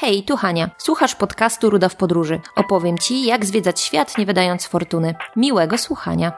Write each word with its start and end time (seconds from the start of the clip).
Hej, 0.00 0.22
tu 0.22 0.36
Hania. 0.36 0.70
Słuchasz 0.78 1.14
podcastu 1.14 1.70
Ruda 1.70 1.88
w 1.88 1.96
podróży. 1.96 2.40
Opowiem 2.56 2.98
Ci, 2.98 3.24
jak 3.24 3.44
zwiedzać 3.44 3.80
świat, 3.80 4.18
nie 4.18 4.26
wydając 4.26 4.66
fortuny. 4.66 5.14
Miłego 5.36 5.78
słuchania. 5.78 6.32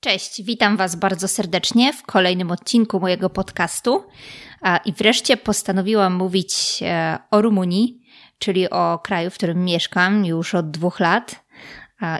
Cześć, 0.00 0.42
witam 0.42 0.76
Was 0.76 0.96
bardzo 0.96 1.28
serdecznie 1.28 1.92
w 1.92 2.02
kolejnym 2.02 2.50
odcinku 2.50 3.00
mojego 3.00 3.30
podcastu. 3.30 4.04
I 4.84 4.92
wreszcie 4.92 5.36
postanowiłam 5.36 6.14
mówić 6.14 6.54
e, 6.82 7.18
o 7.30 7.42
Rumunii, 7.42 8.00
czyli 8.38 8.70
o 8.70 8.98
kraju, 8.98 9.30
w 9.30 9.34
którym 9.34 9.64
mieszkam 9.64 10.24
już 10.24 10.54
od 10.54 10.70
dwóch 10.70 11.00
lat. 11.00 11.45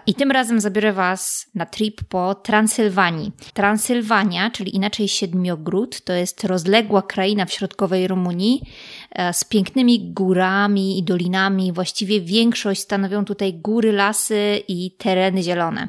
I 0.07 0.15
tym 0.15 0.31
razem 0.31 0.61
zabiorę 0.61 0.93
Was 0.93 1.51
na 1.55 1.67
trip 1.67 2.05
po 2.09 2.35
Transylwanii. 2.35 3.33
Transylwania, 3.55 4.51
czyli 4.51 4.77
inaczej 4.77 5.09
Siedmiogród, 5.09 6.01
to 6.01 6.13
jest 6.13 6.45
rozległa 6.45 7.03
kraina 7.03 7.45
w 7.47 7.53
środkowej 7.53 8.09
Rumunii 8.09 8.63
e, 9.11 9.33
z 9.33 9.45
pięknymi 9.45 10.13
górami 10.13 10.99
i 10.99 11.03
dolinami. 11.03 11.73
Właściwie 11.73 12.21
większość 12.21 12.81
stanowią 12.81 13.25
tutaj 13.25 13.55
góry, 13.55 13.93
lasy 13.93 14.63
i 14.69 14.91
tereny 14.99 15.43
zielone. 15.43 15.89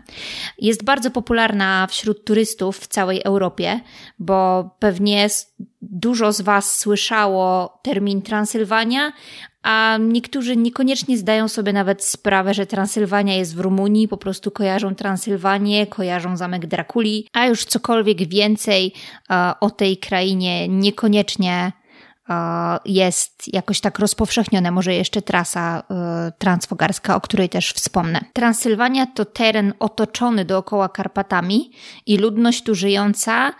Jest 0.60 0.84
bardzo 0.84 1.12
popularna 1.12 1.88
wśród 1.88 2.26
turystów 2.26 2.78
w 2.78 2.88
całej 2.88 3.22
Europie, 3.24 3.80
bo 4.20 4.70
pewnie 4.80 5.28
dużo 5.82 6.34
z 6.34 6.42
Was 6.42 6.80
słyszało 6.80 7.80
termin 7.84 8.22
Transylwania, 8.22 9.12
a 9.68 9.98
niektórzy 10.00 10.58
niekoniecznie 10.58 11.18
zdają 11.18 11.48
sobie 11.48 11.74
nawet 11.74 12.04
sprawę, 12.04 12.54
że 12.54 12.66
Transylwania 12.66 13.36
jest 13.36 13.56
w 13.56 13.60
Rumunii, 13.60 14.08
po 14.08 14.18
prostu 14.18 14.52
kojarzą 14.52 14.96
Transylwanię, 14.96 15.88
kojarzą 15.88 16.38
zamek 16.38 16.66
Drakuli, 16.66 17.28
a 17.34 17.46
już 17.46 17.66
cokolwiek 17.66 18.30
więcej 18.30 18.94
e, 19.30 19.54
o 19.60 19.70
tej 19.70 19.98
krainie 19.98 20.68
niekoniecznie 20.68 21.72
e, 22.30 22.34
jest 22.86 23.54
jakoś 23.54 23.82
tak 23.82 24.00
rozpowszechnione, 24.00 24.72
może 24.72 24.94
jeszcze 24.94 25.22
trasa 25.22 25.84
e, 25.92 26.32
transfogarska, 26.38 27.16
o 27.16 27.22
której 27.22 27.50
też 27.50 27.72
wspomnę. 27.72 28.22
Transylwania 28.34 29.06
to 29.06 29.26
teren 29.26 29.74
otoczony 29.80 30.46
dookoła 30.46 30.90
Karpatami 30.90 31.72
i 32.06 32.18
ludność 32.18 32.64
tu 32.64 32.76
żyjąca 32.76 33.54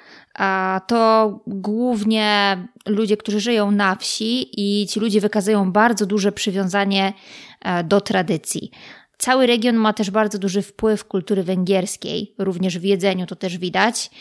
to 0.88 1.40
głównie 1.48 2.58
ludzie, 2.86 3.18
którzy 3.18 3.40
żyją 3.40 3.72
na 3.72 3.96
wsi 3.96 4.48
i 4.62 4.88
ci 4.88 5.00
ludzie 5.00 5.22
wykazują 5.22 5.72
bardzo 5.72 6.06
duże 6.06 6.32
przywiązanie 6.32 7.14
e, 7.62 7.84
do 7.84 8.02
tradycji. 8.02 8.72
Cały 9.18 9.48
region 9.48 9.76
ma 9.76 9.94
też 9.94 10.12
bardzo 10.12 10.40
duży 10.40 10.62
wpływ 10.62 11.06
kultury 11.06 11.44
węgierskiej, 11.44 12.34
również 12.38 12.80
w 12.80 12.84
jedzeniu 12.84 13.26
to 13.26 13.36
też 13.36 13.58
widać. 13.58 14.12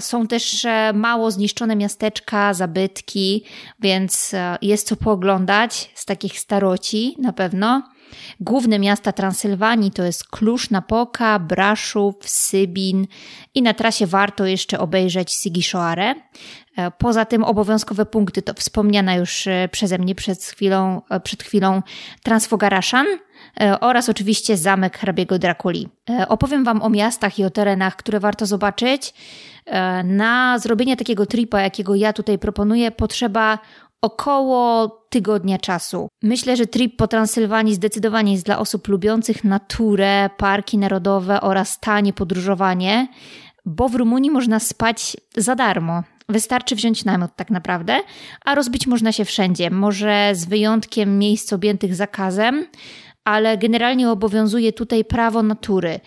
Są 0.00 0.26
też 0.26 0.64
e, 0.64 0.92
mało 0.94 1.30
zniszczone 1.30 1.76
miasteczka, 1.76 2.54
zabytki, 2.54 3.44
więc 3.80 4.34
e, 4.34 4.58
jest 4.62 4.88
co 4.88 4.96
pooglądać 4.96 5.90
z 5.94 6.04
takich 6.04 6.38
staroci 6.38 7.16
na 7.18 7.32
pewno. 7.32 7.82
Główne 8.40 8.78
miasta 8.78 9.12
Transylwanii 9.12 9.90
to 9.90 10.02
jest 10.02 10.28
Kluż-Napoka, 10.28 11.38
Braszów, 11.38 12.14
Sybin 12.20 13.06
i 13.54 13.62
na 13.62 13.74
trasie 13.74 14.06
warto 14.06 14.46
jeszcze 14.46 14.78
obejrzeć 14.78 15.32
Sigiszoare. 15.32 16.14
E, 16.78 16.90
poza 16.90 17.24
tym 17.24 17.44
obowiązkowe 17.44 18.06
punkty 18.06 18.42
to 18.42 18.54
wspomniana 18.54 19.14
już 19.14 19.46
e, 19.46 19.68
przeze 19.72 19.98
mnie 19.98 20.14
przed 20.14 20.44
chwilą, 20.44 21.02
e, 21.10 21.20
przed 21.20 21.42
chwilą 21.42 21.82
Transfogaraszan 22.22 23.06
oraz 23.80 24.08
oczywiście 24.08 24.56
zamek 24.56 24.98
hrabiego 24.98 25.38
Drakuli. 25.38 25.88
Opowiem 26.28 26.64
Wam 26.64 26.82
o 26.82 26.90
miastach 26.90 27.38
i 27.38 27.44
o 27.44 27.50
terenach, 27.50 27.96
które 27.96 28.20
warto 28.20 28.46
zobaczyć. 28.46 29.14
Na 30.04 30.58
zrobienie 30.58 30.96
takiego 30.96 31.26
tripa, 31.26 31.60
jakiego 31.60 31.94
ja 31.94 32.12
tutaj 32.12 32.38
proponuję, 32.38 32.90
potrzeba 32.90 33.58
około 34.02 34.88
tygodnia 35.10 35.58
czasu. 35.58 36.08
Myślę, 36.22 36.56
że 36.56 36.66
trip 36.66 36.96
po 36.96 37.08
Transylwanii 37.08 37.74
zdecydowanie 37.74 38.32
jest 38.32 38.44
dla 38.44 38.58
osób 38.58 38.88
lubiących 38.88 39.44
naturę, 39.44 40.30
parki 40.36 40.78
narodowe 40.78 41.40
oraz 41.40 41.80
tanie 41.80 42.12
podróżowanie, 42.12 43.08
bo 43.64 43.88
w 43.88 43.94
Rumunii 43.94 44.30
można 44.30 44.60
spać 44.60 45.16
za 45.36 45.54
darmo. 45.54 46.02
Wystarczy 46.28 46.76
wziąć 46.76 47.04
namiot 47.04 47.30
tak 47.36 47.50
naprawdę, 47.50 48.00
a 48.44 48.54
rozbić 48.54 48.86
można 48.86 49.12
się 49.12 49.24
wszędzie, 49.24 49.70
może 49.70 50.30
z 50.34 50.44
wyjątkiem 50.44 51.18
miejsc 51.18 51.52
objętych 51.52 51.94
zakazem, 51.94 52.66
ale 53.24 53.58
generalnie 53.58 54.10
obowiązuje 54.10 54.72
tutaj 54.72 55.04
prawo 55.04 55.42
natury 55.42 56.00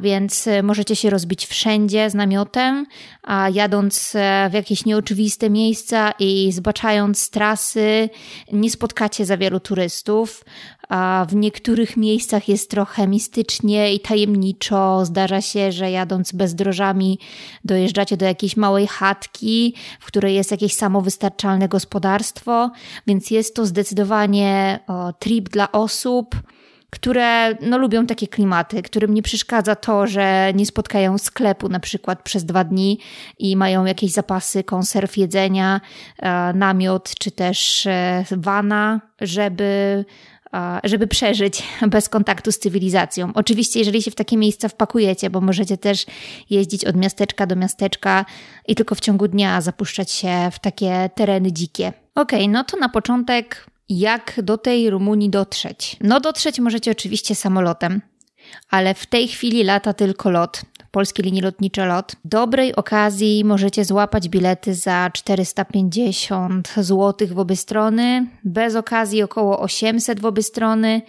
więc 0.00 0.46
e, 0.46 0.62
możecie 0.62 0.96
się 0.96 1.10
rozbić 1.10 1.46
wszędzie 1.46 2.10
z 2.10 2.14
namiotem, 2.14 2.86
a 3.22 3.48
jadąc 3.48 4.12
e, 4.14 4.48
w 4.50 4.54
jakieś 4.54 4.84
nieoczywiste 4.84 5.50
miejsca 5.50 6.12
i 6.18 6.52
zbaczając 6.52 7.30
trasy, 7.30 8.08
nie 8.52 8.70
spotkacie 8.70 9.26
za 9.26 9.36
wielu 9.36 9.60
turystów. 9.60 10.44
W 11.28 11.34
niektórych 11.34 11.96
miejscach 11.96 12.48
jest 12.48 12.70
trochę 12.70 13.08
mistycznie 13.08 13.94
i 13.94 14.00
tajemniczo. 14.00 15.04
Zdarza 15.04 15.40
się, 15.40 15.72
że 15.72 15.90
jadąc 15.90 16.32
bezdrożami 16.32 17.18
dojeżdżacie 17.64 18.16
do 18.16 18.26
jakiejś 18.26 18.56
małej 18.56 18.86
chatki, 18.86 19.74
w 20.00 20.06
której 20.06 20.34
jest 20.34 20.50
jakieś 20.50 20.74
samowystarczalne 20.74 21.68
gospodarstwo, 21.68 22.70
więc 23.06 23.30
jest 23.30 23.56
to 23.56 23.66
zdecydowanie 23.66 24.80
trip 25.18 25.48
dla 25.48 25.72
osób, 25.72 26.36
które 26.92 27.54
no, 27.60 27.78
lubią 27.78 28.06
takie 28.06 28.28
klimaty, 28.28 28.82
którym 28.82 29.14
nie 29.14 29.22
przeszkadza 29.22 29.76
to, 29.76 30.06
że 30.06 30.52
nie 30.54 30.66
spotkają 30.66 31.18
sklepu 31.18 31.68
na 31.68 31.80
przykład 31.80 32.22
przez 32.22 32.44
dwa 32.44 32.64
dni 32.64 32.98
i 33.38 33.56
mają 33.56 33.84
jakieś 33.84 34.12
zapasy 34.12 34.64
konserw 34.64 35.16
jedzenia, 35.16 35.80
e, 36.18 36.52
namiot 36.52 37.14
czy 37.18 37.30
też 37.30 37.86
e, 37.86 38.24
wana, 38.30 39.00
żeby 39.20 40.04
żeby 40.84 41.06
przeżyć 41.06 41.62
bez 41.90 42.08
kontaktu 42.08 42.52
z 42.52 42.58
cywilizacją. 42.58 43.30
Oczywiście, 43.34 43.78
jeżeli 43.78 44.02
się 44.02 44.10
w 44.10 44.14
takie 44.14 44.36
miejsca 44.36 44.68
wpakujecie, 44.68 45.30
bo 45.30 45.40
możecie 45.40 45.78
też 45.78 46.06
jeździć 46.50 46.84
od 46.84 46.96
miasteczka 46.96 47.46
do 47.46 47.56
miasteczka 47.56 48.24
i 48.68 48.74
tylko 48.74 48.94
w 48.94 49.00
ciągu 49.00 49.28
dnia 49.28 49.60
zapuszczać 49.60 50.10
się 50.10 50.50
w 50.52 50.58
takie 50.58 51.10
tereny 51.14 51.52
dzikie. 51.52 51.92
Okej, 52.14 52.40
okay, 52.40 52.52
no 52.52 52.64
to 52.64 52.76
na 52.76 52.88
początek 52.88 53.66
jak 53.88 54.40
do 54.42 54.58
tej 54.58 54.90
Rumunii 54.90 55.30
dotrzeć? 55.30 55.96
No, 56.00 56.20
dotrzeć 56.20 56.60
możecie 56.60 56.90
oczywiście 56.90 57.34
samolotem, 57.34 58.00
ale 58.70 58.94
w 58.94 59.06
tej 59.06 59.28
chwili 59.28 59.64
lata 59.64 59.92
tylko 59.92 60.30
lot. 60.30 60.62
Polskie 60.92 61.22
linie 61.22 61.42
lotnicze 61.42 61.86
LOT. 61.86 62.16
Dobrej 62.24 62.74
okazji 62.74 63.44
możecie 63.44 63.84
złapać 63.84 64.28
bilety 64.28 64.74
za 64.74 65.10
450 65.12 66.74
zł 66.76 67.28
w 67.28 67.38
obie 67.38 67.56
strony, 67.56 68.26
bez 68.44 68.76
okazji 68.76 69.22
około 69.22 69.60
800 69.60 70.20
w 70.20 70.26
obie 70.26 70.42
strony, 70.42 71.02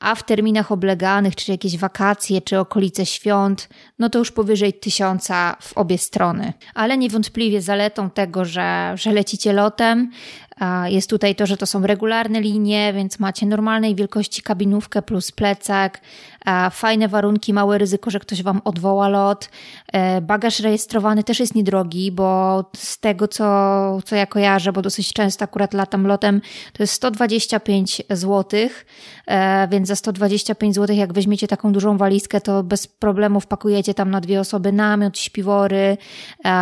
a 0.00 0.14
w 0.14 0.22
terminach 0.22 0.72
obleganych, 0.72 1.36
czy 1.36 1.50
jakieś 1.50 1.78
wakacje, 1.78 2.42
czy 2.42 2.58
okolice 2.58 3.06
świąt, 3.06 3.68
no 3.98 4.10
to 4.10 4.18
już 4.18 4.30
powyżej 4.30 4.72
1000 4.72 5.28
w 5.60 5.72
obie 5.78 5.98
strony. 5.98 6.52
Ale 6.74 6.98
niewątpliwie 6.98 7.62
zaletą 7.62 8.10
tego, 8.10 8.44
że, 8.44 8.92
że 8.94 9.12
lecicie 9.12 9.52
lotem, 9.52 10.10
jest 10.86 11.10
tutaj 11.10 11.34
to, 11.34 11.46
że 11.46 11.56
to 11.56 11.66
są 11.66 11.86
regularne 11.86 12.40
linie, 12.40 12.92
więc 12.92 13.18
macie 13.18 13.46
normalnej 13.46 13.94
wielkości 13.94 14.42
kabinówkę 14.42 15.02
plus 15.02 15.32
plecak, 15.32 16.00
fajne 16.72 17.08
warunki, 17.08 17.52
małe 17.52 17.78
ryzyko, 17.78 18.10
że 18.10 18.20
ktoś 18.20 18.42
Wam 18.42 18.60
odwoła 18.64 19.08
lot. 19.08 19.48
E, 19.92 20.20
bagaż 20.20 20.60
rejestrowany 20.60 21.24
też 21.24 21.40
jest 21.40 21.54
niedrogi, 21.54 22.12
bo 22.12 22.64
z 22.76 22.98
tego, 22.98 23.28
co, 23.28 23.44
co 24.04 24.16
ja 24.16 24.26
kojarzę, 24.26 24.72
bo 24.72 24.82
dosyć 24.82 25.12
często 25.12 25.44
akurat 25.44 25.74
latam 25.74 26.06
lotem, 26.06 26.40
to 26.72 26.82
jest 26.82 26.92
125 26.92 28.02
zł, 28.10 28.60
e, 29.26 29.68
więc 29.68 29.88
za 29.88 29.96
125 29.96 30.74
zł, 30.74 30.96
jak 30.96 31.12
weźmiecie 31.12 31.48
taką 31.48 31.72
dużą 31.72 31.96
walizkę, 31.96 32.40
to 32.40 32.62
bez 32.62 32.86
problemu 32.86 33.40
wpakujecie 33.40 33.94
tam 33.94 34.10
na 34.10 34.20
dwie 34.20 34.40
osoby 34.40 34.72
namiot, 34.72 35.18
śpiwory, 35.18 35.96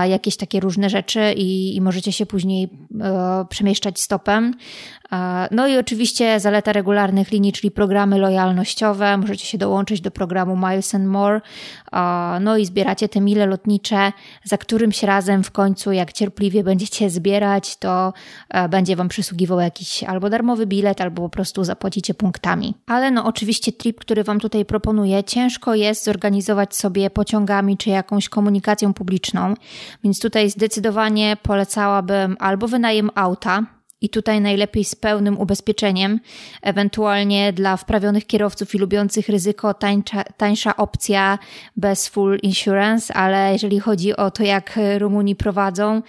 jakieś 0.08 0.36
takie 0.36 0.60
różne 0.60 0.90
rzeczy 0.90 1.32
i, 1.36 1.76
i 1.76 1.80
możecie 1.80 2.12
się 2.12 2.26
później 2.26 2.68
e, 3.00 3.44
przemieszczać 3.48 4.00
stopem. 4.00 4.54
No 5.50 5.66
i 5.68 5.78
oczywiście 5.78 6.40
zaleta 6.40 6.72
regularnych 6.72 7.30
linii, 7.30 7.52
czyli 7.52 7.70
programy 7.70 8.18
lojalnościowe. 8.18 9.16
Możecie 9.16 9.46
się 9.46 9.58
dołączyć 9.58 10.00
do 10.00 10.10
programu 10.10 10.56
Miles 10.56 10.94
and 10.94 11.06
More. 11.06 11.40
No 12.40 12.56
i 12.56 12.66
zbieracie 12.66 13.08
te 13.08 13.20
mile 13.20 13.46
lotnicze, 13.46 14.12
za 14.44 14.58
którymś 14.58 15.02
razem 15.02 15.44
w 15.44 15.50
końcu, 15.50 15.92
jak 15.92 16.12
cierpliwie 16.12 16.64
będziecie 16.64 17.10
zbierać, 17.10 17.76
to 17.76 18.12
e, 18.48 18.68
będzie 18.68 18.96
Wam 18.96 19.08
przysługiwał 19.08 19.60
jakiś 19.60 20.04
albo 20.04 20.30
darmowy 20.30 20.66
bilet, 20.66 21.00
albo 21.00 21.22
po 21.22 21.28
prostu 21.28 21.64
zapłacicie 21.64 22.14
punktami. 22.14 22.74
Ale 22.86 23.10
no 23.10 23.24
oczywiście 23.24 23.72
trip, 23.72 24.00
który 24.00 24.24
Wam 24.24 24.40
tutaj 24.40 24.64
proponuję, 24.64 25.24
ciężko 25.24 25.74
jest 25.74 26.04
zorganizować 26.04 26.76
sobie 26.76 27.10
pociągami 27.10 27.76
czy 27.76 27.90
jakąś 27.90 28.28
komunikacją 28.28 28.94
publiczną, 28.94 29.54
więc 30.04 30.20
tutaj 30.20 30.50
zdecydowanie 30.50 31.36
polecałabym 31.42 32.36
albo 32.40 32.68
wynajem 32.68 33.10
auta, 33.14 33.77
i 34.00 34.08
tutaj 34.08 34.40
najlepiej 34.40 34.84
z 34.84 34.94
pełnym 34.94 35.38
ubezpieczeniem, 35.38 36.20
ewentualnie 36.62 37.52
dla 37.52 37.76
wprawionych 37.76 38.26
kierowców 38.26 38.74
i 38.74 38.78
lubiących 38.78 39.28
ryzyko 39.28 39.74
tańsza, 39.74 40.24
tańsza 40.36 40.76
opcja 40.76 41.38
bez 41.76 42.08
full 42.08 42.38
insurance, 42.42 43.14
ale 43.14 43.52
jeżeli 43.52 43.80
chodzi 43.80 44.16
o 44.16 44.30
to, 44.30 44.42
jak 44.42 44.78
Rumuni 44.98 45.36
prowadzą, 45.36 46.02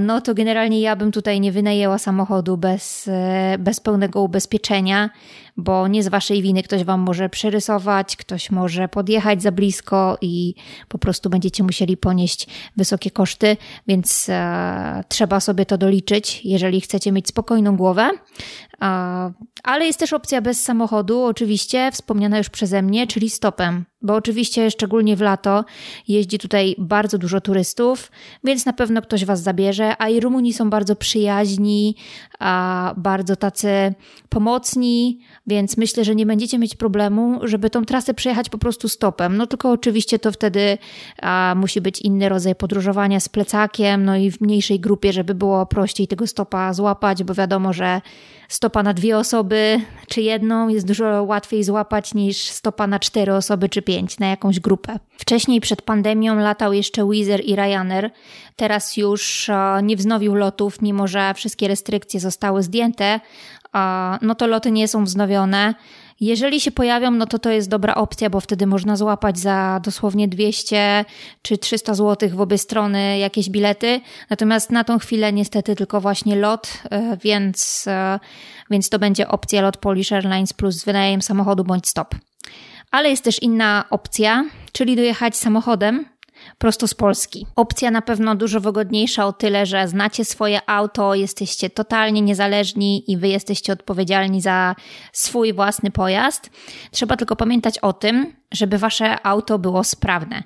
no 0.00 0.20
to 0.20 0.34
generalnie 0.34 0.80
ja 0.80 0.96
bym 0.96 1.12
tutaj 1.12 1.40
nie 1.40 1.52
wynajęła 1.52 1.98
samochodu 1.98 2.56
bez, 2.56 3.08
e, 3.08 3.56
bez 3.58 3.80
pełnego 3.80 4.22
ubezpieczenia, 4.22 5.10
bo 5.56 5.88
nie 5.88 6.02
z 6.02 6.08
waszej 6.08 6.42
winy 6.42 6.62
ktoś 6.62 6.84
wam 6.84 7.00
może 7.00 7.28
przerysować, 7.28 8.16
ktoś 8.16 8.50
może 8.50 8.88
podjechać 8.88 9.42
za 9.42 9.52
blisko 9.52 10.18
i 10.20 10.54
po 10.88 10.98
prostu 10.98 11.30
będziecie 11.30 11.62
musieli 11.62 11.96
ponieść 11.96 12.46
wysokie 12.76 13.10
koszty, 13.10 13.56
więc 13.86 14.26
e, 14.28 15.04
trzeba 15.08 15.40
sobie 15.40 15.66
to 15.66 15.78
doliczyć, 15.78 16.40
jeżeli 16.44 16.80
chcecie 16.80 17.12
mieć 17.12 17.28
spokojną 17.28 17.76
głowę. 17.76 18.10
E, 18.82 18.86
ale 19.62 19.86
jest 19.86 19.98
też 19.98 20.12
opcja 20.12 20.40
bez 20.40 20.62
samochodu, 20.62 21.22
oczywiście 21.22 21.90
wspomniana 21.92 22.38
już 22.38 22.48
przeze 22.48 22.82
mnie, 22.82 23.06
czyli 23.06 23.30
stopem, 23.30 23.84
bo 24.02 24.14
oczywiście 24.14 24.70
szczególnie 24.70 25.16
w 25.16 25.20
lato 25.20 25.64
jeździ 26.08 26.38
tutaj 26.38 26.74
bardzo 26.78 27.18
dużo 27.18 27.40
turystów, 27.40 28.10
więc 28.44 28.66
na 28.66 28.72
pewno 28.72 29.02
ktoś 29.02 29.24
was 29.24 29.42
zabierze, 29.42 29.94
a 29.98 30.08
i 30.08 30.20
Rumuni 30.20 30.52
są 30.52 30.70
bardzo 30.70 30.96
przyjaźni, 30.96 31.96
a 32.38 32.94
bardzo 32.96 33.36
tacy 33.36 33.94
pomocni, 34.28 35.20
więc 35.46 35.76
myślę, 35.76 36.04
że 36.04 36.14
nie 36.14 36.26
będziecie 36.26 36.58
mieć 36.58 36.76
problemu, 36.76 37.40
żeby 37.42 37.70
tą 37.70 37.84
trasę 37.84 38.14
przejechać 38.14 38.48
po 38.48 38.58
prostu 38.58 38.88
stopem. 38.88 39.36
No 39.36 39.46
tylko 39.46 39.70
oczywiście 39.70 40.18
to 40.18 40.32
wtedy 40.32 40.78
a, 41.22 41.54
musi 41.56 41.80
być 41.80 42.00
inny 42.00 42.28
rodzaj 42.28 42.54
podróżowania 42.54 43.20
z 43.20 43.28
plecakiem, 43.28 44.04
no 44.04 44.16
i 44.16 44.30
w 44.30 44.40
mniejszej 44.40 44.80
grupie, 44.80 45.12
żeby 45.12 45.34
było 45.34 45.66
prościej 45.66 46.08
tego 46.08 46.26
stopa 46.26 46.72
złapać, 46.72 47.24
bo 47.24 47.34
wiadomo, 47.34 47.72
że 47.72 48.00
stopa 48.48 48.82
na 48.82 48.94
dwie 48.94 49.18
osoby 49.18 49.80
czy 50.08 50.20
jedną 50.20 50.68
jest 50.68 50.86
dużo 50.86 51.22
łatwiej 51.22 51.64
złapać 51.64 52.14
niż 52.14 52.36
stopa 52.36 52.86
na 52.86 52.98
cztery 52.98 53.34
osoby 53.34 53.68
czy 53.68 53.82
pięć, 53.82 54.18
na 54.18 54.26
jakąś 54.26 54.60
grupę. 54.60 54.98
Wcześniej 55.18 55.60
przed 55.60 55.82
pandemią 55.82 56.38
latał 56.38 56.72
jeszcze 56.72 57.08
Wizer 57.10 57.44
i 57.44 57.56
Ryanair. 57.56 58.10
Teraz 58.56 58.96
już 58.96 59.50
nie 59.82 59.96
wznowił 59.96 60.34
lotów, 60.34 60.82
mimo 60.82 61.06
że 61.06 61.34
wszystkie 61.34 61.68
restrykcje 61.68 62.20
zostały 62.20 62.62
zdjęte, 62.62 63.20
no 64.22 64.34
to 64.34 64.46
loty 64.46 64.70
nie 64.70 64.88
są 64.88 65.04
wznowione. 65.04 65.74
Jeżeli 66.20 66.60
się 66.60 66.70
pojawią, 66.70 67.10
no 67.10 67.26
to 67.26 67.38
to 67.38 67.50
jest 67.50 67.68
dobra 67.68 67.94
opcja, 67.94 68.30
bo 68.30 68.40
wtedy 68.40 68.66
można 68.66 68.96
złapać 68.96 69.38
za 69.38 69.80
dosłownie 69.84 70.28
200 70.28 71.04
czy 71.42 71.58
300 71.58 71.94
zł 71.94 72.28
w 72.28 72.40
obie 72.40 72.58
strony 72.58 73.18
jakieś 73.18 73.50
bilety. 73.50 74.00
Natomiast 74.30 74.70
na 74.70 74.84
tą 74.84 74.98
chwilę 74.98 75.32
niestety 75.32 75.74
tylko 75.74 76.00
właśnie 76.00 76.36
lot, 76.36 76.72
e, 76.90 77.16
więc, 77.16 77.84
e, 77.88 78.20
więc 78.70 78.88
to 78.88 78.98
będzie 78.98 79.28
opcja 79.28 79.62
lot 79.62 79.76
Polish 79.76 80.12
Airlines 80.12 80.52
plus 80.52 80.84
wynajem 80.84 81.22
samochodu 81.22 81.64
bądź 81.64 81.88
stop. 81.88 82.14
Ale 82.90 83.10
jest 83.10 83.24
też 83.24 83.42
inna 83.42 83.84
opcja, 83.90 84.44
czyli 84.72 84.96
dojechać 84.96 85.36
samochodem 85.36 86.04
prosto 86.64 86.88
z 86.88 86.94
Polski. 86.94 87.46
Opcja 87.56 87.90
na 87.90 88.02
pewno 88.02 88.34
dużo 88.34 88.60
wygodniejsza 88.60 89.26
o 89.26 89.32
tyle, 89.32 89.66
że 89.66 89.88
znacie 89.88 90.24
swoje 90.24 90.70
auto, 90.70 91.14
jesteście 91.14 91.70
totalnie 91.70 92.20
niezależni 92.20 93.12
i 93.12 93.16
wy 93.16 93.28
jesteście 93.28 93.72
odpowiedzialni 93.72 94.40
za 94.40 94.74
swój 95.12 95.52
własny 95.52 95.90
pojazd. 95.90 96.50
Trzeba 96.90 97.16
tylko 97.16 97.36
pamiętać 97.36 97.78
o 97.78 97.92
tym, 97.92 98.36
żeby 98.52 98.78
wasze 98.78 99.26
auto 99.26 99.58
było 99.58 99.84
sprawne. 99.84 100.42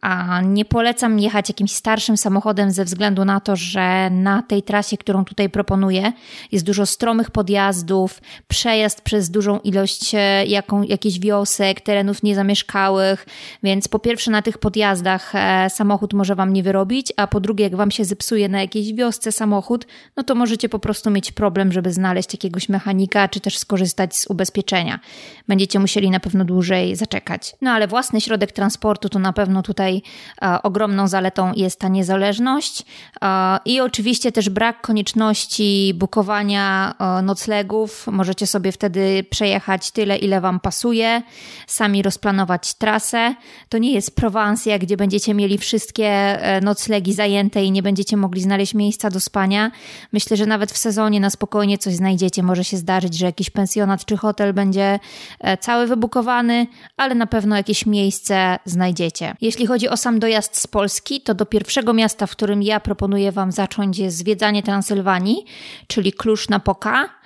A 0.00 0.40
nie 0.40 0.64
polecam 0.64 1.18
jechać 1.18 1.48
jakimś 1.48 1.72
starszym 1.72 2.16
samochodem 2.16 2.70
ze 2.70 2.84
względu 2.84 3.24
na 3.24 3.40
to, 3.40 3.56
że 3.56 4.10
na 4.10 4.42
tej 4.42 4.62
trasie, 4.62 4.96
którą 4.96 5.24
tutaj 5.24 5.50
proponuję, 5.50 6.12
jest 6.52 6.66
dużo 6.66 6.86
stromych 6.86 7.30
podjazdów, 7.30 8.20
przejazd 8.48 9.00
przez 9.00 9.30
dużą 9.30 9.58
ilość 9.58 10.14
e, 10.14 10.46
jaką, 10.46 10.82
jakichś 10.82 11.18
wiosek, 11.18 11.80
terenów 11.80 12.22
niezamieszkałych, 12.22 13.26
więc 13.62 13.88
po 13.88 13.98
pierwsze 13.98 14.30
na 14.30 14.42
tych 14.42 14.58
podjazdach 14.58 15.34
e, 15.34 15.70
samochód 15.70 16.12
może 16.12 16.34
wam 16.34 16.52
nie 16.52 16.62
wyrobić, 16.62 17.12
a 17.16 17.26
po 17.26 17.40
drugie 17.40 17.64
jak 17.64 17.76
wam 17.76 17.90
się 17.90 18.04
zepsuje 18.04 18.48
na 18.48 18.60
jakiejś 18.60 18.92
wiosce 18.92 19.32
samochód, 19.32 19.86
no 20.16 20.22
to 20.22 20.34
możecie 20.34 20.68
po 20.68 20.78
prostu 20.78 21.10
mieć 21.10 21.32
problem, 21.32 21.72
żeby 21.72 21.92
znaleźć 21.92 22.32
jakiegoś 22.32 22.68
mechanika, 22.68 23.28
czy 23.28 23.40
też 23.40 23.58
skorzystać 23.58 24.16
z 24.16 24.26
ubezpieczenia. 24.26 25.00
Będziecie 25.48 25.78
musieli 25.78 26.10
na 26.10 26.20
pewno 26.20 26.44
dłużej 26.44 26.96
zaczekać. 26.96 27.56
No 27.60 27.70
ale 27.70 27.88
własny 27.88 28.20
środek 28.20 28.52
transportu 28.52 29.08
to 29.08 29.18
na 29.18 29.32
pewno 29.32 29.62
tutaj 29.62 29.89
e, 29.98 30.62
ogromną 30.62 31.08
zaletą 31.08 31.52
jest 31.56 31.80
ta 31.80 31.88
niezależność 31.88 32.84
e, 33.22 33.58
i 33.64 33.80
oczywiście 33.80 34.32
też 34.32 34.48
brak 34.48 34.80
konieczności 34.80 35.94
bukowania 35.94 36.94
e, 36.98 37.22
noclegów. 37.22 38.06
Możecie 38.06 38.46
sobie 38.46 38.72
wtedy 38.72 39.24
przejechać 39.30 39.90
tyle, 39.90 40.16
ile 40.16 40.40
Wam 40.40 40.60
pasuje, 40.60 41.22
sami 41.66 42.02
rozplanować 42.02 42.74
trasę. 42.74 43.34
To 43.68 43.78
nie 43.78 43.92
jest 43.92 44.16
Prowansja, 44.16 44.78
gdzie 44.78 44.96
będziecie 44.96 45.34
mieli 45.34 45.58
wszystkie 45.58 46.38
noclegi 46.62 47.12
zajęte 47.12 47.64
i 47.64 47.70
nie 47.70 47.82
będziecie 47.82 48.16
mogli 48.16 48.40
znaleźć 48.42 48.74
miejsca 48.74 49.10
do 49.10 49.20
spania. 49.20 49.70
Myślę, 50.12 50.36
że 50.36 50.46
nawet 50.46 50.72
w 50.72 50.76
sezonie 50.76 51.20
na 51.20 51.30
spokojnie 51.30 51.78
coś 51.78 51.94
znajdziecie. 51.94 52.42
Może 52.42 52.64
się 52.64 52.76
zdarzyć, 52.76 53.18
że 53.18 53.26
jakiś 53.26 53.50
pensjonat 53.50 54.04
czy 54.04 54.16
hotel 54.16 54.54
będzie 54.54 54.98
cały 55.60 55.86
wybukowany, 55.86 56.66
ale 56.96 57.14
na 57.14 57.26
pewno 57.26 57.56
jakieś 57.56 57.86
miejsce 57.86 58.58
znajdziecie. 58.64 59.36
Jeśli 59.40 59.66
chodzi 59.66 59.79
o 59.88 59.96
sam 59.96 60.18
dojazd 60.18 60.56
z 60.56 60.66
Polski, 60.66 61.20
to 61.20 61.34
do 61.34 61.46
pierwszego 61.46 61.92
miasta, 61.92 62.26
w 62.26 62.30
którym 62.30 62.62
ja 62.62 62.80
proponuję 62.80 63.32
Wam 63.32 63.52
zacząć 63.52 63.98
jest 63.98 64.16
zwiedzanie 64.16 64.62
Transylwanii, 64.62 65.44
czyli 65.86 66.12
Klusz 66.12 66.48
na 66.48 66.60
Poka. 66.60 67.19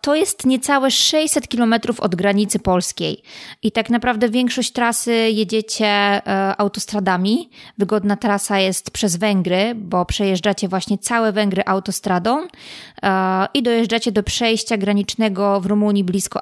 To 0.00 0.14
jest 0.14 0.46
niecałe 0.46 0.90
600 0.90 1.48
kilometrów 1.48 2.00
od 2.00 2.14
granicy 2.14 2.58
polskiej 2.58 3.22
i 3.62 3.72
tak 3.72 3.90
naprawdę 3.90 4.28
większość 4.28 4.72
trasy 4.72 5.12
jedziecie 5.12 5.86
e, 5.86 6.54
autostradami. 6.58 7.50
Wygodna 7.78 8.16
trasa 8.16 8.58
jest 8.58 8.90
przez 8.90 9.16
Węgry, 9.16 9.74
bo 9.74 10.04
przejeżdżacie 10.04 10.68
właśnie 10.68 10.98
całe 10.98 11.32
Węgry 11.32 11.62
autostradą 11.66 12.46
e, 13.02 13.46
i 13.54 13.62
dojeżdżacie 13.62 14.12
do 14.12 14.22
przejścia 14.22 14.76
granicznego 14.76 15.60
w 15.60 15.66
Rumunii 15.66 16.04
blisko 16.04 16.40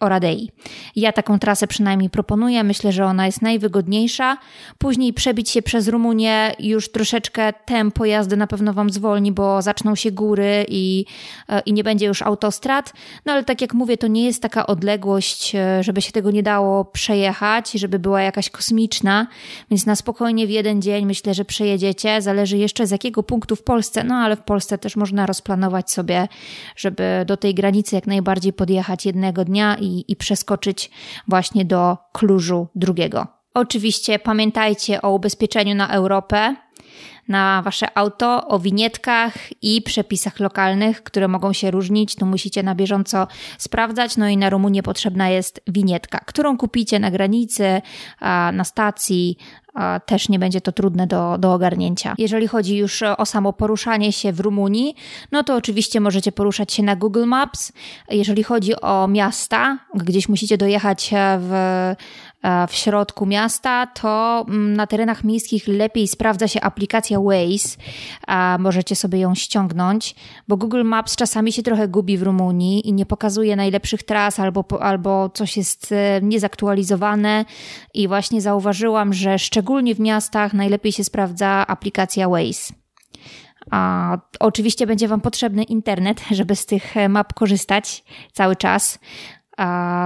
Oradei. 0.00 0.50
Ja 0.96 1.12
taką 1.12 1.38
trasę 1.38 1.66
przynajmniej 1.66 2.10
proponuję, 2.10 2.64
myślę, 2.64 2.92
że 2.92 3.04
ona 3.04 3.26
jest 3.26 3.42
najwygodniejsza. 3.42 4.38
Później 4.78 5.12
przebić 5.12 5.50
się 5.50 5.62
przez 5.62 5.88
Rumunię 5.88 6.54
już 6.58 6.92
troszeczkę 6.92 7.52
tempo 7.52 8.04
jazdy 8.04 8.36
na 8.36 8.46
pewno 8.46 8.72
Wam 8.72 8.90
zwolni, 8.90 9.32
bo 9.32 9.62
zaczną 9.62 9.94
się 9.94 10.10
góry 10.10 10.66
i, 10.68 11.04
e, 11.48 11.60
i 11.60 11.72
nie 11.72 11.84
będzie 11.84 12.06
już 12.06 12.17
auto 12.22 12.48
autostrad, 12.48 12.92
no 13.26 13.32
ale 13.32 13.44
tak 13.44 13.60
jak 13.60 13.74
mówię, 13.74 13.96
to 13.96 14.06
nie 14.06 14.24
jest 14.24 14.42
taka 14.42 14.66
odległość, 14.66 15.54
e, 15.54 15.82
żeby 15.82 16.02
się 16.02 16.12
tego 16.12 16.30
nie 16.30 16.42
dało 16.42 16.84
przejechać, 16.84 17.72
żeby 17.72 17.98
była 17.98 18.22
jakaś 18.22 18.50
kosmiczna, 18.50 19.26
więc 19.70 19.86
na 19.86 19.96
spokojnie 19.96 20.46
w 20.46 20.50
jeden 20.50 20.82
dzień 20.82 21.06
myślę, 21.06 21.34
że 21.34 21.44
przejedziecie. 21.44 22.22
Zależy 22.22 22.56
jeszcze 22.56 22.86
z 22.86 22.90
jakiego 22.90 23.22
punktu 23.22 23.56
w 23.56 23.62
Polsce, 23.62 24.04
no 24.04 24.14
ale 24.14 24.36
w 24.36 24.42
Polsce 24.42 24.78
też 24.78 24.96
można 24.96 25.26
rozplanować 25.26 25.90
sobie, 25.90 26.28
żeby 26.76 27.24
do 27.26 27.36
tej 27.36 27.54
granicy 27.54 27.94
jak 27.94 28.06
najbardziej 28.06 28.52
podjechać 28.52 29.06
jednego 29.06 29.44
dnia 29.44 29.76
i, 29.80 30.04
i 30.08 30.16
przeskoczyć 30.16 30.90
właśnie 31.28 31.64
do 31.64 31.96
Klużu 32.12 32.66
drugiego. 32.74 33.26
Oczywiście 33.54 34.18
pamiętajcie 34.18 35.02
o 35.02 35.14
ubezpieczeniu 35.14 35.74
na 35.74 35.88
Europę 35.88 36.56
na 37.28 37.62
wasze 37.62 37.98
auto, 37.98 38.48
o 38.48 38.58
winietkach 38.58 39.34
i 39.62 39.82
przepisach 39.82 40.40
lokalnych, 40.40 41.02
które 41.02 41.28
mogą 41.28 41.52
się 41.52 41.70
różnić. 41.70 42.16
Tu 42.16 42.26
musicie 42.26 42.62
na 42.62 42.74
bieżąco 42.74 43.26
sprawdzać. 43.58 44.16
No 44.16 44.28
i 44.28 44.36
na 44.36 44.50
Rumunię 44.50 44.82
potrzebna 44.82 45.28
jest 45.28 45.60
winietka, 45.66 46.20
którą 46.26 46.56
kupicie 46.56 46.98
na 46.98 47.10
granicy, 47.10 47.82
na 48.52 48.64
stacji, 48.64 49.38
też 50.06 50.28
nie 50.28 50.38
będzie 50.38 50.60
to 50.60 50.72
trudne 50.72 51.06
do, 51.06 51.38
do 51.38 51.52
ogarnięcia. 51.52 52.14
Jeżeli 52.18 52.46
chodzi 52.46 52.76
już 52.76 53.02
o 53.02 53.26
samo 53.26 53.52
poruszanie 53.52 54.12
się 54.12 54.32
w 54.32 54.40
Rumunii, 54.40 54.94
no 55.32 55.44
to 55.44 55.54
oczywiście 55.54 56.00
możecie 56.00 56.32
poruszać 56.32 56.72
się 56.72 56.82
na 56.82 56.96
Google 56.96 57.24
Maps. 57.24 57.72
Jeżeli 58.10 58.42
chodzi 58.42 58.80
o 58.80 59.08
miasta, 59.08 59.78
gdzieś 59.94 60.28
musicie 60.28 60.58
dojechać 60.58 61.10
w 61.38 61.52
E, 61.52 61.96
w 62.68 62.74
środku 62.74 63.26
miasta, 63.26 63.86
to 63.86 64.44
mm, 64.48 64.76
na 64.76 64.86
terenach 64.86 65.24
miejskich 65.24 65.68
lepiej 65.68 66.08
sprawdza 66.08 66.48
się 66.48 66.60
aplikacja 66.60 67.20
Waze. 67.20 67.76
Możecie 68.58 68.96
sobie 68.96 69.18
ją 69.18 69.34
ściągnąć, 69.34 70.14
bo 70.48 70.56
Google 70.56 70.84
Maps 70.84 71.16
czasami 71.16 71.52
się 71.52 71.62
trochę 71.62 71.88
gubi 71.88 72.18
w 72.18 72.22
Rumunii 72.22 72.88
i 72.88 72.92
nie 72.92 73.06
pokazuje 73.06 73.56
najlepszych 73.56 74.02
tras 74.02 74.40
albo, 74.40 74.64
albo 74.80 75.28
coś 75.28 75.56
jest 75.56 75.92
e, 75.92 76.20
niezaktualizowane. 76.22 77.44
I 77.94 78.08
właśnie 78.08 78.40
zauważyłam, 78.40 79.12
że 79.12 79.38
szczególnie 79.38 79.94
w 79.94 80.00
miastach 80.00 80.54
najlepiej 80.54 80.92
się 80.92 81.04
sprawdza 81.04 81.66
aplikacja 81.66 82.28
Waze. 82.28 82.74
A, 83.70 84.18
oczywiście 84.40 84.86
będzie 84.86 85.08
Wam 85.08 85.20
potrzebny 85.20 85.62
internet, 85.62 86.20
żeby 86.30 86.56
z 86.56 86.66
tych 86.66 86.94
map 87.08 87.34
korzystać 87.34 88.04
cały 88.32 88.56
czas 88.56 88.98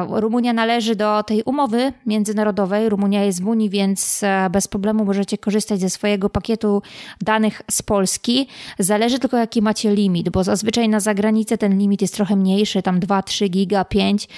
Rumunia 0.09 0.53
należy 0.53 0.97
do 0.97 1.23
tej 1.23 1.43
umowy 1.43 1.93
międzynarodowej. 2.07 2.89
Rumunia 2.89 3.25
jest 3.25 3.43
w 3.43 3.47
Unii, 3.47 3.71
więc 3.71 4.23
e, 4.23 4.51
bez 4.51 4.69
problemu 4.69 5.05
możecie 5.05 5.39
korzystać 5.39 5.81
ze 5.81 5.91
swojego 5.91 6.31
pakietu 6.31 6.83
danych 7.21 7.63
z 7.71 7.83
Polski. 7.83 8.49
Zależy 8.79 9.19
tylko 9.19 9.37
jaki 9.37 9.63
macie 9.63 9.95
limit, 9.95 10.29
bo 10.29 10.45
zazwyczaj 10.45 10.89
na 10.89 11.01
zagranicę 11.01 11.59
ten 11.59 11.79
limit 11.79 12.03
jest 12.03 12.15
trochę 12.15 12.37
mniejszy, 12.37 12.83
tam 12.83 13.01
2-3 13.01 13.49
giga, 13.49 13.85
5. 13.85 14.29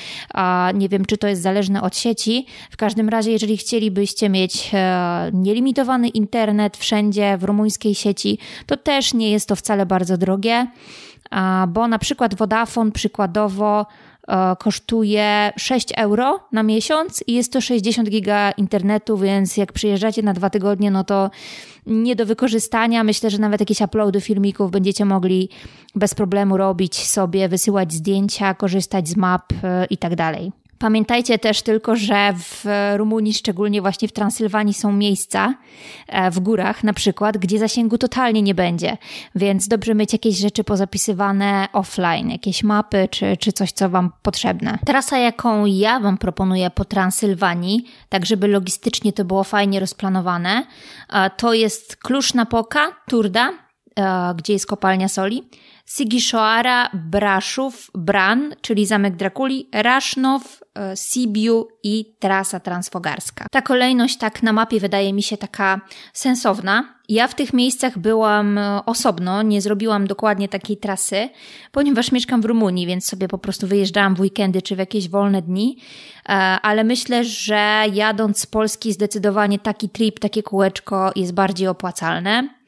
Nie 0.75 0.88
wiem, 0.88 1.04
czy 1.04 1.18
to 1.18 1.28
jest 1.28 1.42
zależne 1.42 1.83
od 1.83 1.97
sieci. 1.97 2.47
W 2.71 2.76
każdym 2.76 3.09
razie, 3.09 3.33
jeżeli 3.33 3.56
chcielibyście 3.56 4.28
mieć 4.28 4.71
e, 4.75 5.30
nielimitowany 5.33 6.09
internet 6.09 6.76
wszędzie 6.76 7.38
w 7.38 7.44
rumuńskiej 7.44 7.94
sieci, 7.94 8.38
to 8.66 8.76
też 8.76 9.14
nie 9.14 9.30
jest 9.30 9.49
to 9.49 9.56
wcale 9.56 9.87
bardzo 9.87 10.16
drogie, 10.18 10.66
bo 11.68 11.88
na 11.88 11.99
przykład 11.99 12.35
Vodafone 12.35 12.92
przykładowo 12.92 13.87
kosztuje 14.59 15.52
6 15.57 15.88
euro 15.97 16.40
na 16.52 16.62
miesiąc 16.62 17.25
i 17.26 17.35
jest 17.35 17.52
to 17.52 17.61
60 17.61 18.11
giga 18.11 18.50
internetu, 18.50 19.19
więc 19.19 19.57
jak 19.57 19.73
przyjeżdżacie 19.73 20.23
na 20.23 20.33
dwa 20.33 20.50
tygodnie, 20.50 20.90
no 20.90 21.04
to 21.04 21.31
nie 21.87 22.16
do 22.16 22.26
wykorzystania. 22.26 23.04
Myślę, 23.04 23.31
że 23.31 23.38
nawet 23.38 23.61
jakieś 23.61 23.81
uploady 23.81 24.21
filmików 24.21 24.71
będziecie 24.71 25.04
mogli 25.04 25.49
bez 25.95 26.14
problemu 26.14 26.57
robić 26.57 27.07
sobie, 27.07 27.49
wysyłać 27.49 27.93
zdjęcia, 27.93 28.54
korzystać 28.54 29.09
z 29.09 29.16
map 29.16 29.52
e, 29.62 29.87
i 29.90 29.99
tak 29.99 30.16
dalej. 30.16 30.52
Pamiętajcie 30.78 31.38
też 31.38 31.62
tylko, 31.62 31.97
że 31.97 32.33
w 32.38 32.64
Rumunii, 32.97 33.35
szczególnie 33.35 33.83
właśnie 33.83 34.09
w 34.09 34.12
Transylwanii, 34.12 34.75
są 34.75 34.93
miejsca 34.93 35.54
e, 36.09 36.31
w 36.31 36.40
górach, 36.40 36.85
na 36.85 36.93
przykład, 36.93 37.38
gdzie 37.38 37.59
zasięgu 37.59 37.99
totalnie 37.99 38.43
nie 38.43 38.54
będzie, 38.54 38.97
więc 39.35 39.69
dobrze 39.69 39.95
mieć 39.95 40.12
jakieś 40.12 40.37
rzeczy 40.37 40.64
pozapisywane 40.64 41.69
offline, 41.73 42.31
jakieś 42.31 42.62
mapy 42.62 43.09
czy, 43.11 43.37
czy 43.37 43.52
coś, 43.52 43.73
co 43.73 43.90
Wam 43.90 44.12
potrzebne. 44.23 44.78
Trasa, 44.87 45.19
jaką 45.19 45.66
ja 45.66 46.00
Wam 46.00 46.19
proponuję 46.19 46.71
po 46.71 46.85
Transylwanii, 46.85 47.85
tak 48.09 48.26
żeby 48.26 48.49
logistycznie 48.49 49.12
to 49.12 49.25
było 49.25 49.45
fajnie 49.45 49.81
rozplanowane, 49.81 50.66
to 51.37 51.54
jest 51.54 51.97
Klusz-Napoka, 51.97 52.81
Turda, 53.09 53.52
e, 53.99 54.35
gdzie 54.37 54.52
jest 54.52 54.66
kopalnia 54.66 55.09
soli 55.09 55.49
Sigishoara, 55.87 56.91
Braszów, 56.95 57.91
Bran, 57.95 58.55
czyli 58.61 58.87
Zamek 58.87 59.17
Drakuli, 59.17 59.69
Rasznow, 59.73 60.62
e, 60.75 60.97
Sibiu 60.97 61.69
i 61.83 62.14
trasa 62.19 62.61
transfogarska. 62.61 63.47
Ta 63.50 63.62
kolejność 63.62 64.19
tak 64.19 64.43
na 64.43 64.53
mapie 64.53 64.81
wydaje 64.81 65.12
mi 65.12 65.23
się 65.23 65.37
taka 65.37 65.81
sensowna. 66.12 66.95
Ja 67.09 67.29
w 67.29 67.35
tych 67.35 67.53
miejscach 67.53 67.99
byłam 67.99 68.59
e, 68.59 68.81
osobno, 68.87 69.43
nie 69.43 69.61
zrobiłam 69.61 70.07
dokładnie 70.07 70.49
takiej 70.49 70.76
trasy, 70.76 71.29
ponieważ 71.73 72.12
mieszkam 72.12 72.43
w 72.43 72.45
Rumunii, 72.45 72.87
więc 72.87 73.07
sobie 73.07 73.29
po 73.29 73.38
prostu 73.38 73.67
wyjeżdżałam 73.67 74.14
w 74.14 74.21
weekendy 74.21 74.62
czy 74.62 74.76
w 74.76 74.79
jakieś 74.79 75.09
wolne 75.09 75.43
dni, 75.43 75.79
e, 76.29 76.33
ale 76.62 76.85
myślę, 76.85 77.25
że 77.25 77.85
jadąc 77.93 78.38
z 78.38 78.47
Polski 78.47 78.93
zdecydowanie 78.93 79.59
taki 79.59 79.88
trip, 79.88 80.19
takie 80.19 80.43
kółeczko 80.43 81.12
jest 81.17 81.35
bardziej 81.35 81.69
opłacalne. 81.69 82.63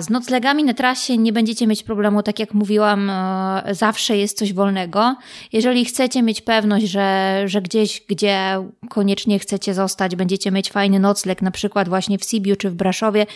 Z 0.00 0.10
noclegami 0.10 0.64
na 0.64 0.74
trasie 0.74 1.18
nie 1.18 1.32
będziecie 1.32 1.66
mieć 1.66 1.82
problemu, 1.82 2.22
tak 2.22 2.38
jak 2.38 2.54
mówiłam, 2.54 3.10
e, 3.10 3.62
zawsze 3.70 4.16
jest 4.16 4.38
coś 4.38 4.52
wolnego. 4.52 5.16
Jeżeli 5.52 5.84
chcecie 5.84 6.22
mieć 6.22 6.40
pewność, 6.40 6.86
że, 6.86 7.42
że 7.46 7.62
gdzieś, 7.62 8.02
gdzie 8.08 8.64
koniecznie 8.88 9.38
chcecie 9.38 9.74
zostać, 9.74 10.16
będziecie 10.16 10.50
mieć 10.50 10.70
fajny 10.70 11.00
nocleg, 11.00 11.42
na 11.42 11.50
przykład 11.50 11.88
właśnie 11.88 12.18
w 12.18 12.24
Sibiu 12.24 12.56
czy 12.56 12.70
w 12.70 12.74
Braszowie, 12.74 13.26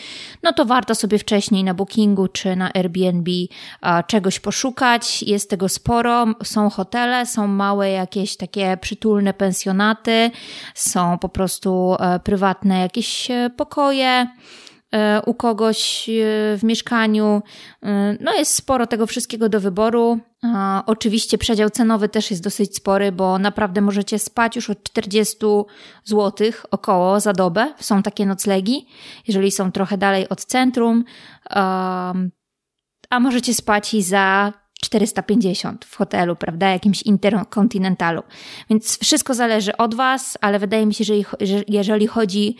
no 0.42 0.52
to 0.52 0.64
warto 0.64 0.94
sobie 0.94 1.18
wcześniej 1.18 1.64
na 1.64 1.74
Bookingu 1.74 2.28
czy 2.28 2.56
na 2.56 2.72
Airbnb 2.74 3.30
e, 3.82 4.04
czegoś 4.06 4.40
poszukać. 4.40 5.22
Jest 5.22 5.50
tego 5.50 5.68
sporo. 5.68 6.26
Są 6.44 6.70
hotele, 6.70 7.26
są 7.26 7.46
małe 7.46 7.90
jakieś 7.90 8.36
takie 8.36 8.78
przytulne 8.80 9.34
pensjonaty, 9.34 10.30
są 10.74 11.18
po 11.18 11.28
prostu 11.28 11.96
e, 12.00 12.20
prywatne 12.20 12.80
jakieś 12.80 13.28
pokoje. 13.56 14.26
E, 14.94 15.22
u 15.26 15.34
kogoś 15.34 16.08
e, 16.08 16.12
w 16.58 16.60
mieszkaniu. 16.62 17.42
E, 17.82 18.16
no 18.20 18.34
jest 18.34 18.54
sporo 18.54 18.86
tego 18.86 19.06
wszystkiego 19.06 19.48
do 19.48 19.60
wyboru. 19.60 20.18
Oczywiście 20.86 21.38
przedział 21.38 21.70
cenowy 21.70 22.08
też 22.08 22.30
jest 22.30 22.42
dosyć 22.42 22.76
spory, 22.76 23.12
bo 23.12 23.38
naprawdę 23.38 23.80
możecie 23.80 24.18
spać 24.18 24.56
już 24.56 24.70
od 24.70 24.82
40 24.82 25.36
zł 26.04 26.50
około 26.70 27.20
za 27.20 27.32
dobę. 27.32 27.74
Są 27.80 28.02
takie 28.02 28.26
noclegi, 28.26 28.86
jeżeli 29.28 29.50
są 29.50 29.72
trochę 29.72 29.98
dalej 29.98 30.28
od 30.28 30.44
centrum. 30.44 31.04
A 33.10 33.20
możecie 33.20 33.54
spać 33.54 33.94
i 33.94 34.02
za 34.02 34.52
450 34.82 35.84
w 35.84 35.96
hotelu, 35.96 36.36
prawda, 36.36 36.68
jakimś 36.68 37.02
interkontynentalu. 37.02 38.22
Więc 38.70 38.98
wszystko 38.98 39.34
zależy 39.34 39.76
od 39.76 39.94
Was, 39.94 40.38
ale 40.40 40.58
wydaje 40.58 40.86
mi 40.86 40.94
się, 40.94 41.04
że 41.04 41.14
jeżeli 41.68 42.06
chodzi 42.06 42.56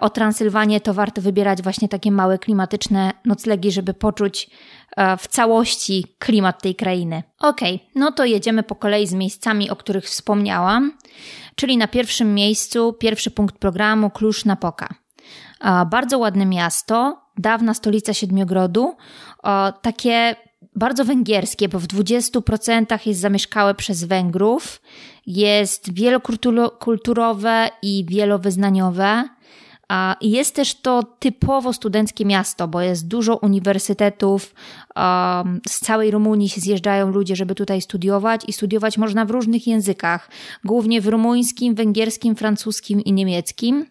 o 0.00 0.10
Transylwanię, 0.10 0.80
to 0.80 0.94
warto 0.94 1.22
wybierać 1.22 1.62
właśnie 1.62 1.88
takie 1.88 2.12
małe 2.12 2.38
klimatyczne 2.38 3.12
noclegi, 3.24 3.72
żeby 3.72 3.94
poczuć 3.94 4.50
e, 4.96 5.16
w 5.16 5.26
całości 5.26 6.16
klimat 6.18 6.62
tej 6.62 6.74
krainy. 6.74 7.22
Ok, 7.38 7.60
no 7.94 8.12
to 8.12 8.24
jedziemy 8.24 8.62
po 8.62 8.74
kolei 8.74 9.06
z 9.06 9.12
miejscami, 9.12 9.70
o 9.70 9.76
których 9.76 10.04
wspomniałam, 10.04 10.92
czyli 11.54 11.76
na 11.76 11.88
pierwszym 11.88 12.34
miejscu, 12.34 12.92
pierwszy 12.92 13.30
punkt 13.30 13.58
programu 13.58 14.10
Kluż-Napoka. 14.10 14.88
E, 15.60 15.86
bardzo 15.86 16.18
ładne 16.18 16.46
miasto, 16.46 17.22
dawna 17.38 17.74
stolica 17.74 18.14
Siedmiogrodu, 18.14 18.96
takie 19.82 20.36
bardzo 20.76 21.04
węgierskie, 21.04 21.68
bo 21.68 21.78
w 21.78 21.86
20% 21.86 23.06
jest 23.06 23.20
zamieszkałe 23.20 23.74
przez 23.74 24.04
Węgrów, 24.04 24.80
jest 25.26 25.94
wielokulturowe 25.94 27.70
i 27.82 28.06
wielowyznaniowe. 28.08 29.28
Jest 30.20 30.54
też 30.54 30.74
to 30.74 31.02
typowo 31.02 31.72
studenckie 31.72 32.24
miasto, 32.24 32.68
bo 32.68 32.80
jest 32.80 33.08
dużo 33.08 33.36
uniwersytetów. 33.36 34.54
Z 35.68 35.80
całej 35.80 36.10
Rumunii 36.10 36.48
się 36.48 36.60
zjeżdżają 36.60 37.10
ludzie, 37.10 37.36
żeby 37.36 37.54
tutaj 37.54 37.82
studiować 37.82 38.42
i 38.48 38.52
studiować 38.52 38.98
można 38.98 39.24
w 39.24 39.30
różnych 39.30 39.66
językach, 39.66 40.30
głównie 40.64 41.00
w 41.00 41.06
rumuńskim, 41.06 41.74
węgierskim, 41.74 42.36
francuskim 42.36 43.00
i 43.00 43.12
niemieckim. 43.12 43.86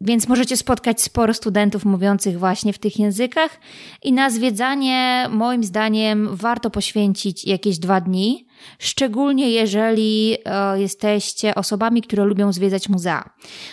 Więc 0.00 0.28
możecie 0.28 0.56
spotkać 0.56 1.02
sporo 1.02 1.34
studentów 1.34 1.84
mówiących 1.84 2.38
właśnie 2.38 2.72
w 2.72 2.78
tych 2.78 2.98
językach 2.98 3.60
i 4.02 4.12
na 4.12 4.30
zwiedzanie, 4.30 5.26
moim 5.30 5.64
zdaniem, 5.64 6.28
warto 6.32 6.70
poświęcić 6.70 7.44
jakieś 7.44 7.78
dwa 7.78 8.00
dni, 8.00 8.46
szczególnie 8.78 9.50
jeżeli 9.50 10.36
e, 10.44 10.80
jesteście 10.80 11.54
osobami, 11.54 12.02
które 12.02 12.24
lubią 12.24 12.52
zwiedzać 12.52 12.88
muzea. 12.88 13.30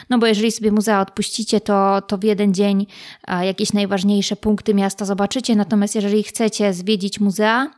No 0.10 0.18
bo 0.18 0.26
jeżeli 0.26 0.52
sobie 0.52 0.72
muzea 0.72 1.02
odpuścicie, 1.02 1.62
to, 1.62 2.02
to 2.02 2.18
w 2.18 2.24
jeden 2.24 2.54
dzień 2.54 2.88
e, 3.28 3.46
jakieś 3.46 3.74
najważniejsze 3.74 4.36
punkty 4.36 4.74
miasta 4.74 5.06
zobaczycie, 5.06 5.56
natomiast 5.56 5.96
jeżeli 5.96 6.24
chcecie 6.24 6.74
zwiedzić 6.74 7.20
muzea, 7.20 7.72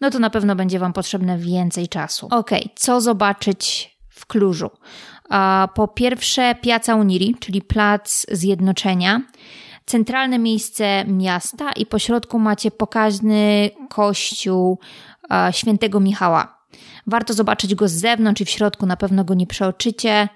no 0.00 0.10
to 0.10 0.18
na 0.18 0.30
pewno 0.30 0.56
będzie 0.56 0.78
Wam 0.78 0.92
potrzebne 0.92 1.38
więcej 1.38 1.88
czasu. 1.88 2.28
Ok, 2.30 2.50
co 2.76 3.00
zobaczyć 3.00 3.90
w 4.08 4.26
Klużu? 4.26 4.70
Po 5.74 5.88
pierwsze, 5.88 6.54
Piazza 6.54 6.94
Uniri, 6.94 7.36
czyli 7.40 7.62
Plac 7.62 8.26
Zjednoczenia. 8.32 9.22
Centralne 9.86 10.38
miejsce 10.38 11.04
miasta 11.04 11.72
i 11.72 11.86
po 11.86 11.98
środku 11.98 12.38
macie 12.38 12.70
pokaźny 12.70 13.70
kościół 13.88 14.78
świętego 15.50 16.00
Michała. 16.00 16.58
Warto 17.06 17.34
zobaczyć 17.34 17.74
go 17.74 17.88
z 17.88 17.92
zewnątrz 17.92 18.40
i 18.40 18.44
w 18.44 18.50
środku 18.50 18.86
na 18.86 18.96
pewno 18.96 19.24
go 19.24 19.34
nie 19.34 19.46
przeoczycie, 19.46 20.28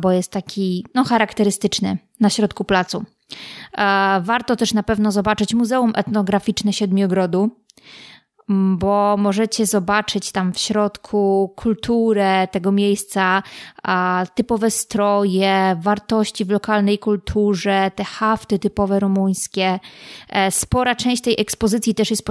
bo 0.00 0.12
jest 0.12 0.32
taki 0.32 0.86
no, 0.94 1.04
charakterystyczny 1.04 1.98
na 2.20 2.30
środku 2.30 2.64
placu. 2.64 3.04
Warto 4.20 4.56
też 4.56 4.74
na 4.74 4.82
pewno 4.82 5.12
zobaczyć 5.12 5.54
Muzeum 5.54 5.92
Etnograficzne 5.94 6.72
Siedmiogrodu 6.72 7.50
bo 8.50 9.16
możecie 9.18 9.66
zobaczyć 9.66 10.32
tam 10.32 10.52
w 10.52 10.58
środku 10.58 11.52
kulturę 11.56 12.48
tego 12.48 12.72
miejsca, 12.72 13.42
typowe 14.34 14.70
stroje, 14.70 15.76
wartości 15.80 16.44
w 16.44 16.50
lokalnej 16.50 16.98
kulturze, 16.98 17.90
te 17.94 18.04
hafty 18.04 18.58
typowe 18.58 19.00
rumuńskie. 19.00 19.80
E, 20.28 20.50
spora 20.50 20.94
część 20.94 21.22
tej 21.22 21.40
ekspozycji 21.40 21.94
też 21.94 22.10
jest 22.10 22.24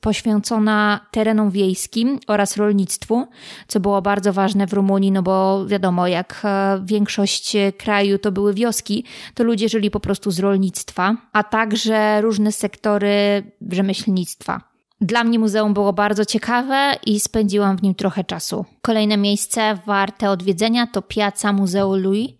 poświęcona 0.00 1.00
terenom 1.10 1.50
wiejskim 1.50 2.18
oraz 2.26 2.56
rolnictwu, 2.56 3.26
co 3.68 3.80
było 3.80 4.02
bardzo 4.02 4.32
ważne 4.32 4.66
w 4.66 4.72
Rumunii, 4.72 5.12
no 5.12 5.22
bo 5.22 5.66
wiadomo, 5.66 6.06
jak 6.06 6.42
e, 6.44 6.82
większość 6.84 7.56
kraju 7.78 8.18
to 8.18 8.32
były 8.32 8.54
wioski, 8.54 9.04
to 9.34 9.44
ludzie 9.44 9.68
żyli 9.68 9.90
po 9.90 10.00
prostu 10.00 10.30
z 10.30 10.38
rolnictwa, 10.38 11.16
a 11.32 11.42
także 11.42 12.20
różne 12.20 12.52
sektory 12.52 13.42
rzemieślnictwa. 13.70 14.71
Dla 15.02 15.24
mnie 15.24 15.38
muzeum 15.38 15.74
było 15.74 15.92
bardzo 15.92 16.24
ciekawe 16.24 16.96
i 17.06 17.20
spędziłam 17.20 17.76
w 17.76 17.82
nim 17.82 17.94
trochę 17.94 18.24
czasu. 18.24 18.64
Kolejne 18.82 19.16
miejsce 19.16 19.78
warte 19.86 20.30
odwiedzenia 20.30 20.86
to 20.86 21.02
Piazza 21.02 21.52
Muzeum 21.52 22.02
Louis. 22.02 22.30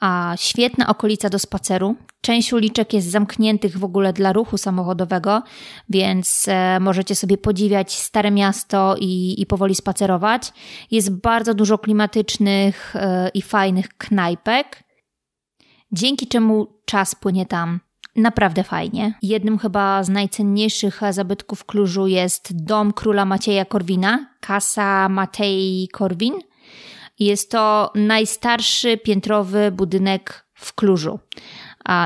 a 0.00 0.34
świetna 0.36 0.88
okolica 0.88 1.28
do 1.28 1.38
spaceru. 1.38 1.96
Część 2.20 2.52
uliczek 2.52 2.92
jest 2.92 3.10
zamkniętych 3.10 3.78
w 3.78 3.84
ogóle 3.84 4.12
dla 4.12 4.32
ruchu 4.32 4.58
samochodowego, 4.58 5.42
więc 5.88 6.44
e, 6.48 6.80
możecie 6.80 7.14
sobie 7.14 7.38
podziwiać 7.38 7.92
stare 7.98 8.30
miasto 8.30 8.96
i, 9.00 9.40
i 9.42 9.46
powoli 9.46 9.74
spacerować. 9.74 10.52
Jest 10.90 11.10
bardzo 11.10 11.54
dużo 11.54 11.78
klimatycznych 11.78 12.96
e, 12.96 13.30
i 13.34 13.42
fajnych 13.42 13.88
knajpek, 13.88 14.84
dzięki 15.92 16.26
czemu 16.26 16.66
czas 16.84 17.14
płynie 17.14 17.46
tam 17.46 17.80
naprawdę 18.20 18.64
fajnie. 18.64 19.14
Jednym 19.22 19.58
chyba 19.58 20.02
z 20.04 20.08
najcenniejszych 20.08 21.00
zabytków 21.10 21.64
Klużu 21.64 22.06
jest 22.06 22.64
dom 22.64 22.92
króla 22.92 23.24
Macieja 23.24 23.64
Korwina, 23.64 24.26
Casa 24.46 25.08
Matei 25.08 25.88
Korwin. 25.92 26.34
Jest 27.18 27.50
to 27.50 27.92
najstarszy 27.94 28.96
piętrowy 28.98 29.70
budynek 29.70 30.46
w 30.54 30.74
Klużu. 30.74 31.18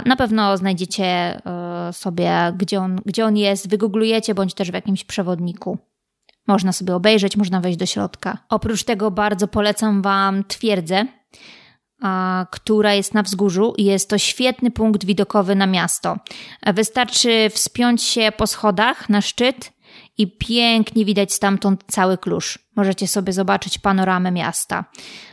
Na 0.07 0.17
pewno 0.17 0.57
znajdziecie 0.57 1.05
e, 1.05 1.93
sobie, 1.93 2.53
gdzie 2.57 2.81
on, 2.81 3.01
gdzie 3.07 3.27
on 3.27 3.37
jest, 3.37 3.69
wygooglujecie 3.69 4.35
bądź 4.35 4.55
też 4.55 4.71
w 4.71 4.75
jakimś 4.75 5.05
przewodniku. 5.05 5.79
Można 6.47 6.73
sobie 6.73 6.95
obejrzeć, 6.95 7.37
można 7.37 7.61
wejść 7.61 7.79
do 7.79 7.87
środka. 7.87 8.39
Oprócz 8.49 8.85
tego 8.85 9.11
bardzo 9.11 9.49
polecam 9.49 10.03
Wam 10.03 10.45
twierdzę, 10.45 11.07
która 12.51 12.95
jest 12.95 13.15
na 13.15 13.23
wzgórzu 13.23 13.75
i 13.77 13.85
jest 13.85 14.11
to 14.11 14.19
świetny 14.19 14.71
punkt 14.71 15.05
widokowy 15.05 15.55
na 15.55 15.67
miasto. 15.67 16.17
Wystarczy 16.75 17.51
wspiąć 17.51 18.03
się 18.03 18.33
po 18.37 18.47
schodach 18.47 19.09
na 19.09 19.21
szczyt 19.21 19.73
i 20.19 20.39
pięknie 20.39 21.05
widać 21.05 21.33
stamtąd 21.33 21.85
cały 21.87 22.19
klucz. 22.19 22.59
Możecie 22.77 23.09
sobie 23.09 23.33
zobaczyć 23.33 23.79
panoramę 23.79 24.31
miasta. 24.31 24.85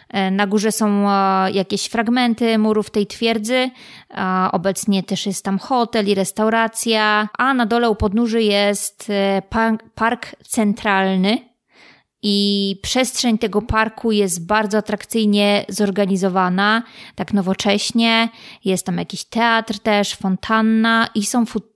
E, 0.09 0.31
na 0.31 0.47
górze 0.47 0.71
są 0.71 1.09
e, 1.09 1.51
jakieś 1.51 1.85
fragmenty 1.85 2.57
murów 2.57 2.89
tej 2.89 3.07
twierdzy. 3.07 3.69
Obecnie 4.51 5.03
też 5.03 5.25
jest 5.25 5.45
tam 5.45 5.59
hotel 5.59 6.07
i 6.07 6.15
restauracja, 6.15 7.29
a 7.37 7.53
na 7.53 7.65
dole 7.65 7.89
u 7.89 7.95
podnóży 7.95 8.41
jest 8.43 9.09
e, 9.09 9.41
park 9.95 10.35
centralny, 10.47 11.50
i 12.23 12.75
przestrzeń 12.81 13.37
tego 13.37 13.61
parku 13.61 14.11
jest 14.11 14.45
bardzo 14.45 14.77
atrakcyjnie 14.77 15.65
zorganizowana, 15.69 16.83
tak 17.15 17.33
nowocześnie. 17.33 18.29
Jest 18.65 18.85
tam 18.85 18.97
jakiś 18.97 19.23
teatr 19.23 19.79
też, 19.79 20.15
fontanna 20.15 21.07
i 21.15 21.25
są 21.25 21.45
food 21.45 21.70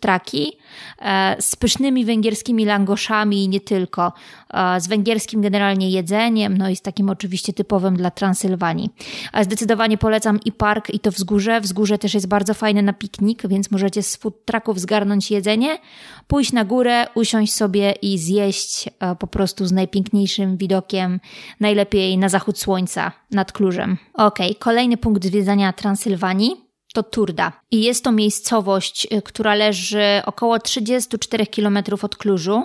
trucki 0.00 0.52
e, 0.98 1.36
z 1.40 1.56
pysznymi 1.56 2.04
węgierskimi 2.04 2.64
langoszami 2.64 3.44
i 3.44 3.48
nie 3.48 3.60
tylko. 3.60 4.12
E, 4.54 4.80
z 4.80 4.88
węgierskim 4.88 5.42
generalnie 5.42 5.90
jedzeniem, 5.90 6.58
no 6.58 6.68
i 6.68 6.76
z 6.76 6.82
takim 6.82 7.10
oczywiście 7.10 7.52
typowym 7.52 7.96
dla 7.96 8.10
Transylwanii. 8.10 8.90
A 9.32 9.44
zdecydowanie 9.44 9.98
polecam 9.98 10.40
i 10.44 10.52
park, 10.52 10.90
i 10.90 11.00
to 11.00 11.10
wzgórze. 11.10 11.60
Wzgórze 11.60 11.98
też 11.98 12.14
jest 12.14 12.28
bardzo 12.28 12.54
fajne 12.54 12.82
na 12.82 12.92
piknik, 12.92 13.48
więc 13.48 13.70
możecie 13.70 14.02
z 14.02 14.16
food 14.16 14.44
trucków 14.44 14.80
zgarnąć 14.80 15.30
jedzenie, 15.30 15.78
pójść 16.26 16.52
na 16.52 16.64
górę, 16.64 17.06
usiąść 17.14 17.54
sobie 17.54 17.92
i 18.02 18.18
zjeść 18.18 18.88
e, 19.00 19.16
po 19.16 19.26
prostu 19.26 19.66
z 19.66 19.72
najpiękniejszym 19.72 20.56
widokiem, 20.56 21.20
najlepiej 21.60 22.18
na 22.18 22.28
zachód 22.28 22.58
słońca 22.58 23.12
nad 23.30 23.52
Klużem. 23.52 23.96
Ok, 24.14 24.38
kolejny 24.58 24.96
punkt 24.96 25.24
zwiedzania 25.24 25.72
Transylwanii 25.72 26.61
to 26.92 27.02
Turda. 27.02 27.52
I 27.70 27.82
jest 27.82 28.04
to 28.04 28.12
miejscowość, 28.12 29.06
y, 29.12 29.22
która 29.22 29.54
leży 29.54 30.22
około 30.26 30.58
34 30.58 31.46
km 31.46 31.78
od 32.02 32.16
Klużu 32.16 32.62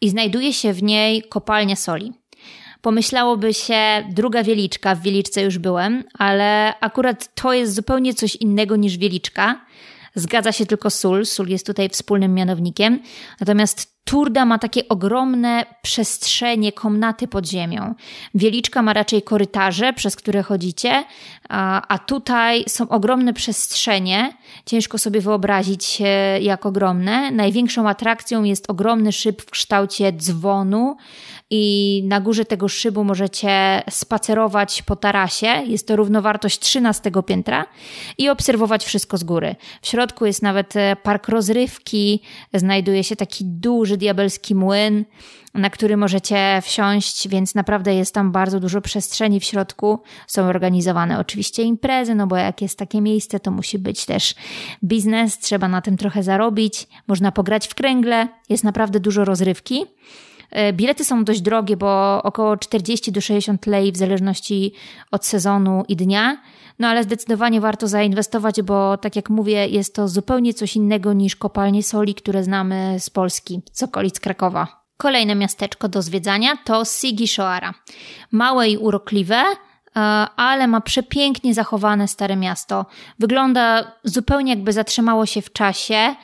i 0.00 0.08
znajduje 0.08 0.52
się 0.52 0.72
w 0.72 0.82
niej 0.82 1.22
kopalnia 1.22 1.76
soli. 1.76 2.12
Pomyślałoby 2.80 3.54
się, 3.54 4.04
druga 4.10 4.42
wieliczka, 4.42 4.94
w 4.94 5.02
wieliczce 5.02 5.42
już 5.42 5.58
byłem, 5.58 6.04
ale 6.18 6.74
akurat 6.80 7.34
to 7.34 7.52
jest 7.52 7.74
zupełnie 7.74 8.14
coś 8.14 8.36
innego 8.36 8.76
niż 8.76 8.96
wieliczka. 8.96 9.66
Zgadza 10.14 10.52
się 10.52 10.66
tylko 10.66 10.90
sól, 10.90 11.26
sól 11.26 11.48
jest 11.48 11.66
tutaj 11.66 11.88
wspólnym 11.88 12.34
mianownikiem. 12.34 13.02
Natomiast 13.40 14.01
Turda 14.04 14.44
ma 14.44 14.58
takie 14.58 14.88
ogromne 14.88 15.66
przestrzenie, 15.82 16.72
komnaty 16.72 17.28
pod 17.28 17.46
ziemią. 17.46 17.94
Wieliczka 18.34 18.82
ma 18.82 18.92
raczej 18.92 19.22
korytarze, 19.22 19.92
przez 19.92 20.16
które 20.16 20.42
chodzicie, 20.42 21.04
a, 21.48 21.82
a 21.88 21.98
tutaj 21.98 22.64
są 22.68 22.88
ogromne 22.88 23.32
przestrzenie. 23.32 24.32
Ciężko 24.66 24.98
sobie 24.98 25.20
wyobrazić 25.20 26.02
jak 26.40 26.66
ogromne. 26.66 27.30
Największą 27.30 27.88
atrakcją 27.88 28.44
jest 28.44 28.70
ogromny 28.70 29.12
szyb 29.12 29.42
w 29.42 29.50
kształcie 29.50 30.12
dzwonu 30.12 30.96
i 31.50 32.02
na 32.06 32.20
górze 32.20 32.44
tego 32.44 32.68
szybu 32.68 33.04
możecie 33.04 33.82
spacerować 33.90 34.82
po 34.82 34.96
tarasie. 34.96 35.46
Jest 35.46 35.86
to 35.86 35.96
równowartość 35.96 36.58
13 36.58 37.10
piętra 37.26 37.66
i 38.18 38.28
obserwować 38.28 38.84
wszystko 38.84 39.18
z 39.18 39.24
góry. 39.24 39.56
W 39.82 39.86
środku 39.86 40.26
jest 40.26 40.42
nawet 40.42 40.74
park 41.02 41.28
rozrywki, 41.28 42.20
znajduje 42.54 43.04
się 43.04 43.16
taki 43.16 43.44
duży 43.44 43.91
duży 43.92 43.98
diabelski 43.98 44.54
młyn, 44.54 45.04
na 45.54 45.70
który 45.70 45.96
możecie 45.96 46.60
wsiąść, 46.62 47.28
więc 47.28 47.54
naprawdę 47.54 47.94
jest 47.94 48.14
tam 48.14 48.32
bardzo 48.32 48.60
dużo 48.60 48.80
przestrzeni 48.80 49.40
w 49.40 49.44
środku. 49.44 49.98
Są 50.26 50.42
organizowane 50.42 51.18
oczywiście 51.18 51.62
imprezy, 51.62 52.14
no 52.14 52.26
bo 52.26 52.36
jak 52.36 52.62
jest 52.62 52.78
takie 52.78 53.00
miejsce, 53.00 53.40
to 53.40 53.50
musi 53.50 53.78
być 53.78 54.06
też 54.06 54.34
biznes, 54.84 55.38
trzeba 55.38 55.68
na 55.68 55.82
tym 55.82 55.96
trochę 55.96 56.22
zarobić, 56.22 56.88
można 57.08 57.32
pograć 57.32 57.68
w 57.68 57.74
kręgle, 57.74 58.28
jest 58.48 58.64
naprawdę 58.64 59.00
dużo 59.00 59.24
rozrywki. 59.24 59.86
E, 60.52 60.72
bilety 60.72 61.04
są 61.04 61.24
dość 61.24 61.40
drogie, 61.40 61.76
bo 61.76 62.22
około 62.22 62.56
40 62.56 63.12
do 63.12 63.20
60 63.20 63.66
lei 63.66 63.92
w 63.92 63.96
zależności 63.96 64.72
od 65.10 65.26
sezonu 65.26 65.84
i 65.88 65.96
dnia. 65.96 66.42
No 66.78 66.88
ale 66.88 67.02
zdecydowanie 67.02 67.60
warto 67.60 67.88
zainwestować, 67.88 68.62
bo 68.62 68.96
tak 68.96 69.16
jak 69.16 69.30
mówię, 69.30 69.68
jest 69.68 69.94
to 69.94 70.08
zupełnie 70.08 70.54
coś 70.54 70.76
innego 70.76 71.12
niż 71.12 71.36
kopalnie 71.36 71.82
soli, 71.82 72.14
które 72.14 72.44
znamy 72.44 72.96
z 72.98 73.10
Polski, 73.10 73.60
z 73.72 73.82
okolic 73.82 74.20
Krakowa. 74.20 74.82
Kolejne 74.96 75.34
miasteczko 75.34 75.88
do 75.88 76.02
zwiedzania 76.02 76.56
to 76.64 76.84
Sigishoara. 76.84 77.74
Małe 78.32 78.68
i 78.68 78.76
urokliwe, 78.76 79.36
e, 79.36 80.00
ale 80.36 80.66
ma 80.66 80.80
przepięknie 80.80 81.54
zachowane 81.54 82.08
stare 82.08 82.36
miasto. 82.36 82.86
Wygląda 83.18 83.92
zupełnie 84.04 84.52
jakby 84.52 84.72
zatrzymało 84.72 85.26
się 85.26 85.42
w 85.42 85.52
czasie 85.52 86.14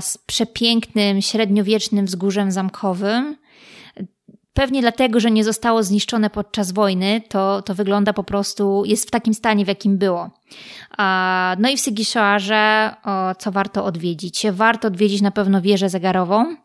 z 0.00 0.18
przepięknym, 0.18 1.22
średniowiecznym 1.22 2.06
wzgórzem 2.06 2.50
zamkowym. 2.52 3.36
Pewnie 4.54 4.80
dlatego, 4.80 5.20
że 5.20 5.30
nie 5.30 5.44
zostało 5.44 5.82
zniszczone 5.82 6.30
podczas 6.30 6.72
wojny, 6.72 7.22
to, 7.28 7.62
to 7.62 7.74
wygląda 7.74 8.12
po 8.12 8.24
prostu, 8.24 8.82
jest 8.84 9.08
w 9.08 9.10
takim 9.10 9.34
stanie, 9.34 9.64
w 9.64 9.68
jakim 9.68 9.98
było. 9.98 10.30
No 11.58 11.68
i 11.68 11.76
w 11.76 11.80
Sygiszoarze, 11.80 12.94
co 13.38 13.52
warto 13.52 13.84
odwiedzić? 13.84 14.46
Warto 14.52 14.88
odwiedzić 14.88 15.22
na 15.22 15.30
pewno 15.30 15.60
wieżę 15.60 15.88
zegarową, 15.88 16.56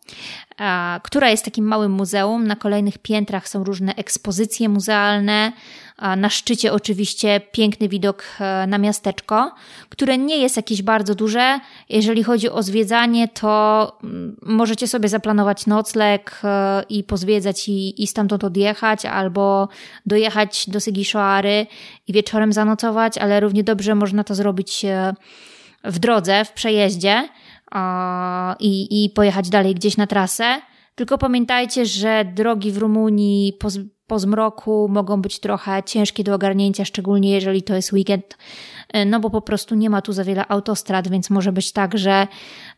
która 1.03 1.29
jest 1.29 1.45
takim 1.45 1.65
małym 1.65 1.91
muzeum. 1.91 2.47
Na 2.47 2.55
kolejnych 2.55 2.97
piętrach 2.97 3.47
są 3.47 3.63
różne 3.63 3.95
ekspozycje 3.95 4.69
muzealne. 4.69 5.51
Na 6.17 6.29
szczycie 6.29 6.73
oczywiście 6.73 7.41
piękny 7.51 7.89
widok 7.89 8.23
e, 8.39 8.67
na 8.67 8.79
które 9.89 10.17
nie 10.17 10.37
jest 10.37 10.57
jakieś 10.57 10.81
bardzo 10.81 11.15
duże. 11.15 11.59
Jeżeli 11.89 12.23
chodzi 12.23 12.49
o 12.49 12.63
zwiedzanie, 12.63 13.27
to 13.27 13.97
mm, 14.03 14.35
możecie 14.41 14.87
sobie 14.87 15.09
zaplanować 15.09 15.65
nocleg 15.65 16.41
e, 16.43 16.83
i 16.89 17.03
pozwiedzać 17.03 17.69
i, 17.69 18.03
i 18.03 18.07
stamtąd 18.07 18.43
odjechać, 18.43 19.05
albo 19.05 19.69
dojechać 20.05 20.69
do 20.69 20.79
Sygiszoary 20.79 21.67
i 22.07 22.13
wieczorem 22.13 22.53
zanocować, 22.53 23.17
ale 23.17 23.39
równie 23.39 23.63
dobrze 23.63 23.95
można 23.95 24.23
to 24.23 24.35
zrobić 24.35 24.85
e, 24.85 25.13
w 25.83 25.99
drodze, 25.99 26.45
w 26.45 26.51
przejeździe 26.51 27.29
i, 28.59 29.03
i 29.05 29.09
pojechać 29.09 29.49
dalej 29.49 29.75
gdzieś 29.75 29.97
na 29.97 30.07
trasę. 30.07 30.61
Tylko 30.95 31.17
pamiętajcie, 31.17 31.85
że 31.85 32.25
drogi 32.35 32.71
w 32.71 32.77
Rumunii 32.77 33.53
po, 34.09 34.19
zmroku 34.19 34.87
mogą 34.89 35.21
być 35.21 35.39
trochę 35.39 35.83
ciężkie 35.83 36.23
do 36.23 36.35
ogarnięcia, 36.35 36.85
szczególnie 36.85 37.31
jeżeli 37.31 37.63
to 37.63 37.75
jest 37.75 37.93
weekend, 37.93 38.37
e, 38.93 39.05
no 39.05 39.19
bo 39.19 39.29
po 39.29 39.41
prostu 39.41 39.75
nie 39.75 39.89
ma 39.89 40.01
tu 40.01 40.13
za 40.13 40.23
wiele 40.23 40.47
autostrad, 40.47 41.07
więc 41.07 41.29
może 41.29 41.51
być 41.51 41.71
tak, 41.71 41.97
że 41.97 42.27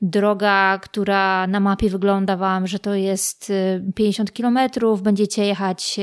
droga, 0.01 0.79
która 0.81 1.47
na 1.47 1.59
mapie 1.59 1.89
wygląda 1.89 2.37
Wam, 2.37 2.67
że 2.67 2.79
to 2.79 2.95
jest 2.95 3.51
50 3.95 4.29
e, 4.29 4.33
kilometrów, 4.33 5.01
będziecie 5.01 5.45
jechać 5.45 5.99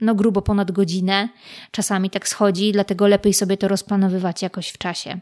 no 0.00 0.14
grubo 0.14 0.42
ponad 0.42 0.72
godzinę. 0.72 1.28
Czasami 1.70 2.10
tak 2.10 2.28
schodzi, 2.28 2.72
dlatego 2.72 3.06
lepiej 3.06 3.34
sobie 3.34 3.56
to 3.56 3.68
rozplanowywać 3.68 4.42
jakoś 4.42 4.68
w 4.68 4.78
czasie. 4.78 5.20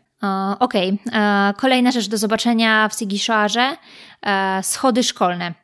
Okej, 0.60 0.98
okay. 1.06 1.54
kolejna 1.54 1.90
rzecz 1.90 2.08
do 2.08 2.18
zobaczenia 2.18 2.88
w 2.88 2.94
Sigiszoarze. 2.94 3.76
E, 4.22 4.62
schody 4.62 5.02
szkolne. 5.02 5.54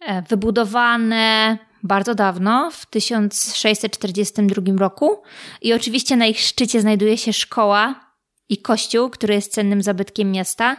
E, 0.00 0.22
wybudowane 0.22 1.58
bardzo 1.82 2.14
dawno, 2.14 2.70
w 2.70 2.86
1642 2.86 4.62
roku 4.78 5.22
i 5.62 5.72
oczywiście 5.72 6.16
na 6.16 6.26
ich 6.26 6.40
szczycie 6.40 6.80
znajduje 6.80 7.18
się 7.18 7.32
szkoła 7.32 8.08
i 8.48 8.58
kościół, 8.58 9.10
który 9.10 9.34
jest 9.34 9.52
cennym 9.52 9.82
zabytkiem 9.82 10.32
miasta. 10.32 10.76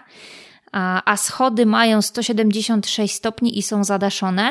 a 1.06 1.18
schody 1.18 1.66
mają 1.66 2.02
176 2.02 3.16
stopni 3.16 3.58
i 3.58 3.62
są 3.62 3.84
zadaszone. 3.84 4.50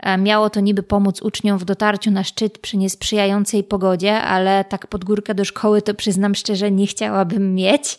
E, 0.00 0.18
miało 0.18 0.50
to 0.50 0.60
niby 0.60 0.82
pomóc 0.82 1.22
uczniom 1.22 1.58
w 1.58 1.64
dotarciu 1.64 2.10
na 2.10 2.24
szczyt 2.24 2.58
przy 2.58 2.76
niesprzyjającej 2.76 3.64
pogodzie, 3.64 4.22
ale 4.22 4.64
tak 4.64 4.86
pod 4.86 5.04
górkę 5.04 5.34
do 5.34 5.44
szkoły 5.44 5.82
to 5.82 5.94
przyznam 5.94 6.34
szczerze 6.34 6.70
nie 6.70 6.86
chciałabym 6.86 7.54
mieć. 7.54 7.98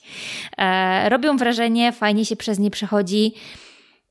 E, 0.57 1.09
robią 1.09 1.37
wrażenie, 1.37 1.91
fajnie 1.91 2.25
się 2.25 2.35
przez 2.35 2.59
nie 2.59 2.71
przechodzi. 2.71 3.33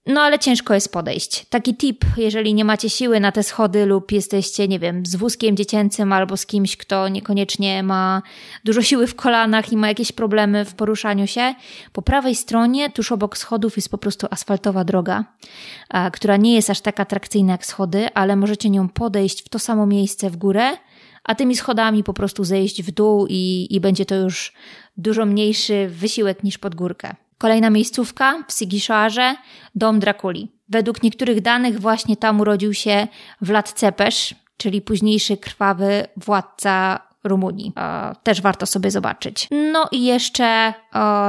No 0.07 0.21
ale 0.21 0.39
ciężko 0.39 0.75
jest 0.75 0.93
podejść. 0.93 1.47
Taki 1.47 1.77
tip, 1.77 2.05
jeżeli 2.17 2.55
nie 2.55 2.65
macie 2.65 2.91
siły 2.91 3.21
na 3.21 3.33
te 3.33 3.43
schody 3.43 3.87
lub 3.87 4.13
jesteście, 4.13 4.69
nie 4.69 4.79
wiem, 4.79 5.07
z 5.07 5.17
wózkiem 5.17 5.57
dziecięcym 5.57 6.13
albo 6.13 6.37
z 6.37 6.47
kimś, 6.47 6.77
kto 6.77 7.09
niekoniecznie 7.09 7.83
ma 7.83 8.23
dużo 8.65 8.83
siły 8.83 9.07
w 9.07 9.15
kolanach 9.15 9.73
i 9.73 9.77
ma 9.77 9.89
jakieś 9.89 10.13
problemy 10.13 10.65
w 10.65 10.75
poruszaniu 10.75 11.27
się, 11.27 11.55
po 11.93 12.03
prawej 12.03 12.35
stronie, 12.35 12.91
tuż 12.91 13.13
obok 13.13 13.39
schodów 13.39 13.77
jest 13.77 13.89
po 13.89 13.99
prostu 13.99 14.27
asfaltowa 14.31 14.85
droga, 14.85 15.25
która 16.13 16.37
nie 16.37 16.55
jest 16.55 16.71
aż 16.71 16.81
tak 16.81 17.01
atrakcyjna 17.01 17.53
jak 17.53 17.67
schody, 17.67 18.09
ale 18.15 18.37
możecie 18.37 18.71
nią 18.71 18.89
podejść 18.89 19.45
w 19.45 19.49
to 19.49 19.59
samo 19.59 19.87
miejsce 19.87 20.31
w 20.31 20.37
górę, 20.37 20.77
a 21.25 21.35
tymi 21.35 21.57
schodami 21.57 22.05
po 22.05 22.15
prostu 22.15 22.45
zejść 22.45 22.83
w 22.83 22.91
dół 22.91 23.27
i, 23.31 23.67
i 23.71 23.81
będzie 23.81 24.07
to 24.07 24.15
już 24.15 24.53
dużo 24.97 25.27
mniejszy 25.27 25.89
wysiłek 25.89 26.43
niż 26.43 26.59
pod 26.59 26.75
górkę. 26.75 27.26
Kolejna 27.39 27.71
miejscówka 27.71 28.45
w 28.49 28.53
Sigiszoarze, 28.53 29.37
dom 29.75 30.01
Drakuli. 30.01 30.53
Według 30.69 31.03
niektórych 31.03 31.41
danych 31.41 31.81
właśnie 31.81 32.17
tam 32.17 32.41
urodził 32.41 32.75
się 32.75 33.09
Vlad 33.41 33.73
Cepesz, 33.73 34.35
czyli 34.57 34.83
późniejszy 34.83 35.37
krwawy 35.37 36.07
władca 36.17 37.01
Rumunii. 37.29 37.73
Też 38.23 38.41
warto 38.41 38.67
sobie 38.67 38.91
zobaczyć. 38.91 39.49
No 39.73 39.89
i 39.93 40.05
jeszcze 40.05 40.75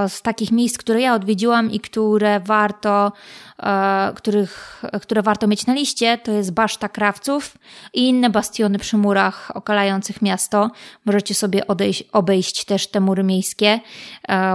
z 0.08 0.22
takich 0.22 0.52
miejsc, 0.52 0.78
które 0.78 1.02
ja 1.02 1.14
odwiedziłam 1.16 1.72
i 1.72 1.80
które 1.80 2.40
warto, 2.40 3.12
których, 4.16 4.84
które 5.02 5.22
warto 5.22 5.48
mieć 5.48 5.66
na 5.66 5.74
liście, 5.74 6.18
to 6.18 6.32
jest 6.32 6.54
Baszta 6.54 6.90
Krawców 6.90 7.58
i 7.94 8.10
inne 8.10 8.30
bastiony 8.30 8.80
przy 8.80 8.98
murach 8.98 9.52
okalających 9.56 10.22
miasto. 10.22 10.72
Możecie 11.06 11.34
sobie 11.34 11.68
odejść, 11.68 12.04
obejść 12.14 12.66
też 12.66 12.88
te 12.88 13.00
mury 13.00 13.24
miejskie, 13.24 13.80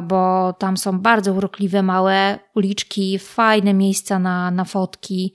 bo 0.03 0.53
tam 0.53 0.77
są 0.77 1.01
bardzo 1.01 1.33
urokliwe, 1.33 1.83
małe 1.83 2.39
uliczki, 2.55 3.19
fajne 3.19 3.75
miejsca 3.75 4.19
na, 4.19 4.51
na 4.51 4.65
fotki 4.65 5.35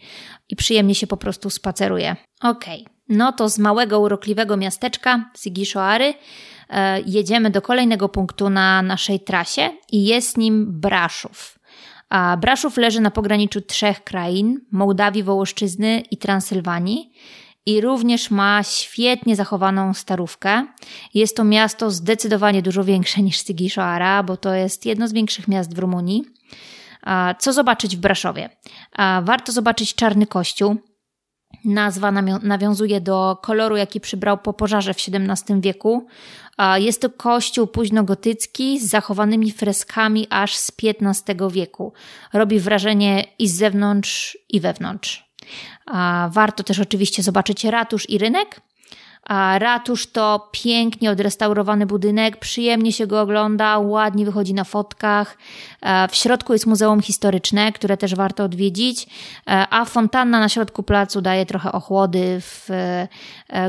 i 0.50 0.56
przyjemnie 0.56 0.96
się 0.96 1.08
po 1.08 1.18
prostu 1.18 1.50
spaceruje. 1.50 2.16
Okej. 2.42 2.82
Okay. 2.82 2.97
No 3.10 3.32
to 3.32 3.50
z 3.50 3.60
małego, 3.60 4.00
urokliwego 4.00 4.58
miasteczka 4.58 5.30
Sigishoary 5.38 6.14
e, 6.70 7.02
jedziemy 7.02 7.50
do 7.50 7.62
kolejnego 7.62 8.10
punktu 8.10 8.50
na 8.50 8.82
naszej 8.82 9.20
trasie 9.20 9.70
i 9.92 10.06
jest 10.06 10.38
nim 10.38 10.80
Braszów. 10.80 11.60
A 12.10 12.38
Braszów 12.38 12.78
leży 12.78 13.02
na 13.02 13.12
pograniczu 13.12 13.62
trzech 13.62 14.04
krain 14.04 14.62
Mołdawii, 14.72 15.24
Wołoszczyzny 15.24 16.04
i 16.12 16.18
Transylwanii 16.18 17.12
i 17.66 17.82
również 17.82 18.32
ma 18.32 18.64
świetnie 18.64 19.36
zachowaną 19.36 19.94
starówkę. 19.94 20.66
Jest 21.14 21.38
to 21.38 21.44
miasto 21.44 21.92
zdecydowanie 21.92 22.62
dużo 22.62 22.84
większe 22.84 23.22
niż 23.22 23.46
Sigishoara, 23.46 24.24
bo 24.24 24.38
to 24.38 24.54
jest 24.54 24.86
jedno 24.86 25.08
z 25.08 25.14
większych 25.14 25.48
miast 25.48 25.76
w 25.76 25.80
Rumunii. 25.80 26.24
Co 27.40 27.54
zobaczyć 27.54 27.98
w 27.98 28.00
Braszowie? 28.00 28.50
Warto 29.22 29.52
zobaczyć 29.52 29.96
Czarny 29.96 30.28
Kościół, 30.28 30.76
Nazwa 31.66 32.12
nawiązuje 32.42 33.02
do 33.02 33.38
koloru, 33.42 33.78
jaki 33.78 34.00
przybrał 34.00 34.38
po 34.38 34.54
pożarze 34.54 34.94
w 34.94 34.98
XVII 34.98 35.62
wieku. 35.62 36.08
Jest 36.76 37.02
to 37.02 37.10
kościół 37.10 37.68
późnogotycki 37.68 38.80
z 38.80 38.90
zachowanymi 38.90 39.52
freskami 39.52 40.28
aż 40.30 40.56
z 40.56 40.72
XV 40.84 41.52
wieku. 41.52 41.94
Robi 42.34 42.60
wrażenie 42.60 43.26
i 43.40 43.48
z 43.48 43.56
zewnątrz, 43.56 44.38
i 44.50 44.60
wewnątrz. 44.60 45.34
Warto 46.30 46.64
też 46.64 46.80
oczywiście 46.80 47.24
zobaczyć 47.24 47.64
ratusz 47.64 48.10
i 48.10 48.18
rynek, 48.18 48.62
a 49.28 49.60
ratusz 49.60 50.08
to 50.08 50.50
pięknie 50.52 51.12
odrestaurowany 51.12 51.86
budynek, 51.86 52.38
przyjemnie 52.38 52.94
się 52.94 53.08
go 53.08 53.22
ogląda, 53.22 53.80
ładnie 53.80 54.26
wychodzi 54.26 54.54
na 54.54 54.64
fotkach. 54.64 55.38
E, 55.82 56.08
w 56.08 56.16
środku 56.16 56.54
jest 56.54 56.66
muzeum 56.66 57.02
historyczne, 57.02 57.72
które 57.72 57.98
też 57.98 58.16
warto 58.16 58.44
odwiedzić, 58.44 59.08
e, 59.48 59.68
a 59.70 59.86
fontanna 59.86 60.40
na 60.40 60.50
środku 60.50 60.84
placu 60.84 61.22
daje 61.22 61.46
trochę 61.46 61.72
ochłody 61.72 62.42
w 62.42 62.68
e, 62.70 63.08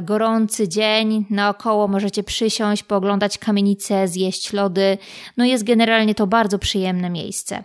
gorący 0.02 0.68
dzień. 0.68 1.26
Naokoło 1.30 1.88
możecie 1.88 2.22
przysiąść, 2.22 2.82
pooglądać 2.82 3.38
kamienice, 3.38 4.08
zjeść 4.08 4.52
lody. 4.52 4.98
No 5.36 5.44
jest 5.44 5.64
generalnie 5.64 6.14
to 6.14 6.26
bardzo 6.26 6.58
przyjemne 6.58 7.10
miejsce. 7.10 7.64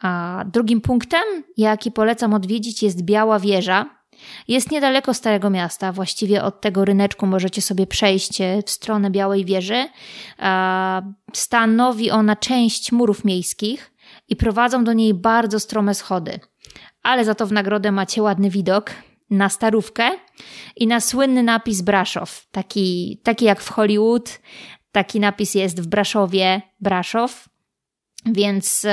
A 0.00 0.44
drugim 0.52 0.80
punktem, 0.80 1.22
jaki 1.56 1.92
polecam 1.92 2.34
odwiedzić, 2.34 2.82
jest 2.82 3.02
Biała 3.02 3.38
Wieża. 3.38 4.03
Jest 4.48 4.70
niedaleko 4.70 5.14
Starego 5.14 5.50
Miasta, 5.50 5.92
właściwie 5.92 6.42
od 6.42 6.60
tego 6.60 6.84
ryneczku 6.84 7.26
możecie 7.26 7.62
sobie 7.62 7.86
przejść 7.86 8.40
e, 8.40 8.62
w 8.66 8.70
stronę 8.70 9.10
Białej 9.10 9.44
Wieży. 9.44 9.88
Stanowi 11.32 12.10
ona 12.10 12.36
część 12.36 12.92
murów 12.92 13.24
miejskich 13.24 13.92
i 14.28 14.36
prowadzą 14.36 14.84
do 14.84 14.92
niej 14.92 15.14
bardzo 15.14 15.60
strome 15.60 15.94
schody. 15.94 16.40
Ale 17.02 17.24
za 17.24 17.34
to 17.34 17.46
w 17.46 17.52
nagrodę 17.52 17.92
macie 17.92 18.22
ładny 18.22 18.50
widok 18.50 18.90
na 19.30 19.48
starówkę 19.48 20.10
i 20.76 20.86
na 20.86 21.00
słynny 21.00 21.42
napis 21.42 21.80
Braszow, 21.80 22.46
taki, 22.50 23.20
taki 23.22 23.44
jak 23.44 23.60
w 23.60 23.70
Hollywood. 23.70 24.40
Taki 24.92 25.20
napis 25.20 25.54
jest 25.54 25.80
w 25.80 25.86
Braszowie, 25.86 26.62
Braszow. 26.80 27.48
Więc 28.26 28.86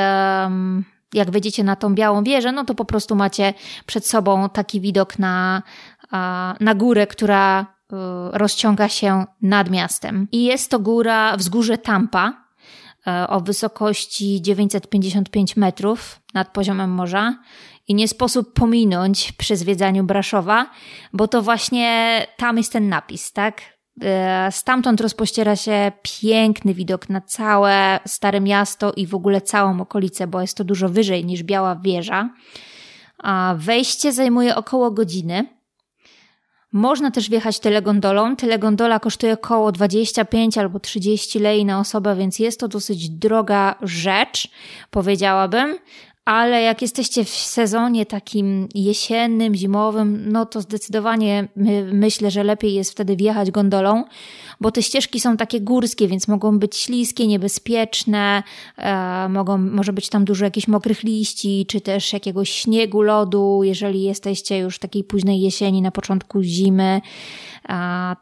um, 0.43 0.85
jak 1.13 1.31
wejdziecie 1.31 1.63
na 1.63 1.75
tą 1.75 1.95
białą 1.95 2.23
wieżę, 2.23 2.51
no 2.51 2.65
to 2.65 2.75
po 2.75 2.85
prostu 2.85 3.15
macie 3.15 3.53
przed 3.85 4.07
sobą 4.07 4.49
taki 4.49 4.81
widok 4.81 5.19
na, 5.19 5.63
na 6.59 6.75
górę, 6.75 7.07
która 7.07 7.61
e, 7.61 7.65
rozciąga 8.31 8.89
się 8.89 9.25
nad 9.41 9.69
miastem. 9.69 10.27
I 10.31 10.43
jest 10.43 10.71
to 10.71 10.79
góra, 10.79 11.37
wzgórze 11.37 11.77
Tampa 11.77 12.33
e, 13.07 13.27
o 13.27 13.41
wysokości 13.41 14.41
955 14.41 15.57
metrów 15.57 16.21
nad 16.33 16.53
poziomem 16.53 16.89
morza. 16.89 17.35
I 17.87 17.95
nie 17.95 18.07
sposób 18.07 18.53
pominąć 18.53 19.31
przy 19.31 19.55
zwiedzaniu 19.55 20.03
Braszowa, 20.03 20.69
bo 21.13 21.27
to 21.27 21.41
właśnie 21.41 22.27
tam 22.37 22.57
jest 22.57 22.73
ten 22.73 22.89
napis, 22.89 23.31
tak? 23.31 23.61
E, 24.01 24.47
stamtąd 24.51 25.01
rozpościera 25.01 25.55
się 25.55 25.91
piękny 26.21 26.73
widok 26.73 27.09
na 27.09 27.21
całe 27.21 27.99
Stare 28.05 28.41
Miasto 28.41 28.93
i 28.95 29.07
w 29.07 29.15
ogóle 29.15 29.41
całą 29.41 29.81
okolicę, 29.81 30.27
bo 30.27 30.41
jest 30.41 30.57
to 30.57 30.63
dużo 30.63 30.89
wyżej 30.89 31.25
niż 31.25 31.43
Biała 31.43 31.75
Wieża. 31.75 32.29
Wejście 33.55 34.11
zajmuje 34.11 34.55
około 34.55 34.91
godziny. 34.91 35.45
Można 36.73 37.11
też 37.11 37.29
wjechać 37.29 37.59
telegondolą. 37.59 38.35
Telegondola 38.35 38.99
kosztuje 38.99 39.33
około 39.33 39.71
25 39.71 40.57
albo 40.57 40.79
30 40.79 41.39
lei 41.39 41.65
na 41.65 41.79
osobę, 41.79 42.15
więc 42.15 42.39
jest 42.39 42.59
to 42.59 42.67
dosyć 42.67 43.09
droga 43.09 43.75
rzecz, 43.81 44.49
powiedziałabym 44.91 45.77
ale 46.25 46.61
jak 46.61 46.81
jesteście 46.81 47.25
w 47.25 47.29
sezonie 47.29 48.05
takim 48.05 48.67
jesiennym, 48.75 49.55
zimowym, 49.55 50.31
no 50.31 50.45
to 50.45 50.61
zdecydowanie 50.61 51.47
my, 51.55 51.93
myślę, 51.93 52.31
że 52.31 52.43
lepiej 52.43 52.73
jest 52.73 52.91
wtedy 52.91 53.15
wjechać 53.15 53.51
gondolą, 53.51 54.03
bo 54.61 54.71
te 54.71 54.83
ścieżki 54.83 55.19
są 55.19 55.37
takie 55.37 55.61
górskie, 55.61 56.07
więc 56.07 56.27
mogą 56.27 56.59
być 56.59 56.77
śliskie, 56.77 57.27
niebezpieczne, 57.27 58.43
e, 58.77 59.29
mogą, 59.29 59.57
może 59.57 59.93
być 59.93 60.09
tam 60.09 60.25
dużo 60.25 60.45
jakichś 60.45 60.67
mokrych 60.67 61.03
liści, 61.03 61.65
czy 61.67 61.81
też 61.81 62.13
jakiegoś 62.13 62.49
śniegu, 62.49 63.01
lodu, 63.01 63.61
jeżeli 63.63 64.03
jesteście 64.03 64.57
już 64.57 64.75
w 64.75 64.79
takiej 64.79 65.03
późnej 65.03 65.41
jesieni, 65.41 65.81
na 65.81 65.91
początku 65.91 66.41
zimy. 66.43 67.01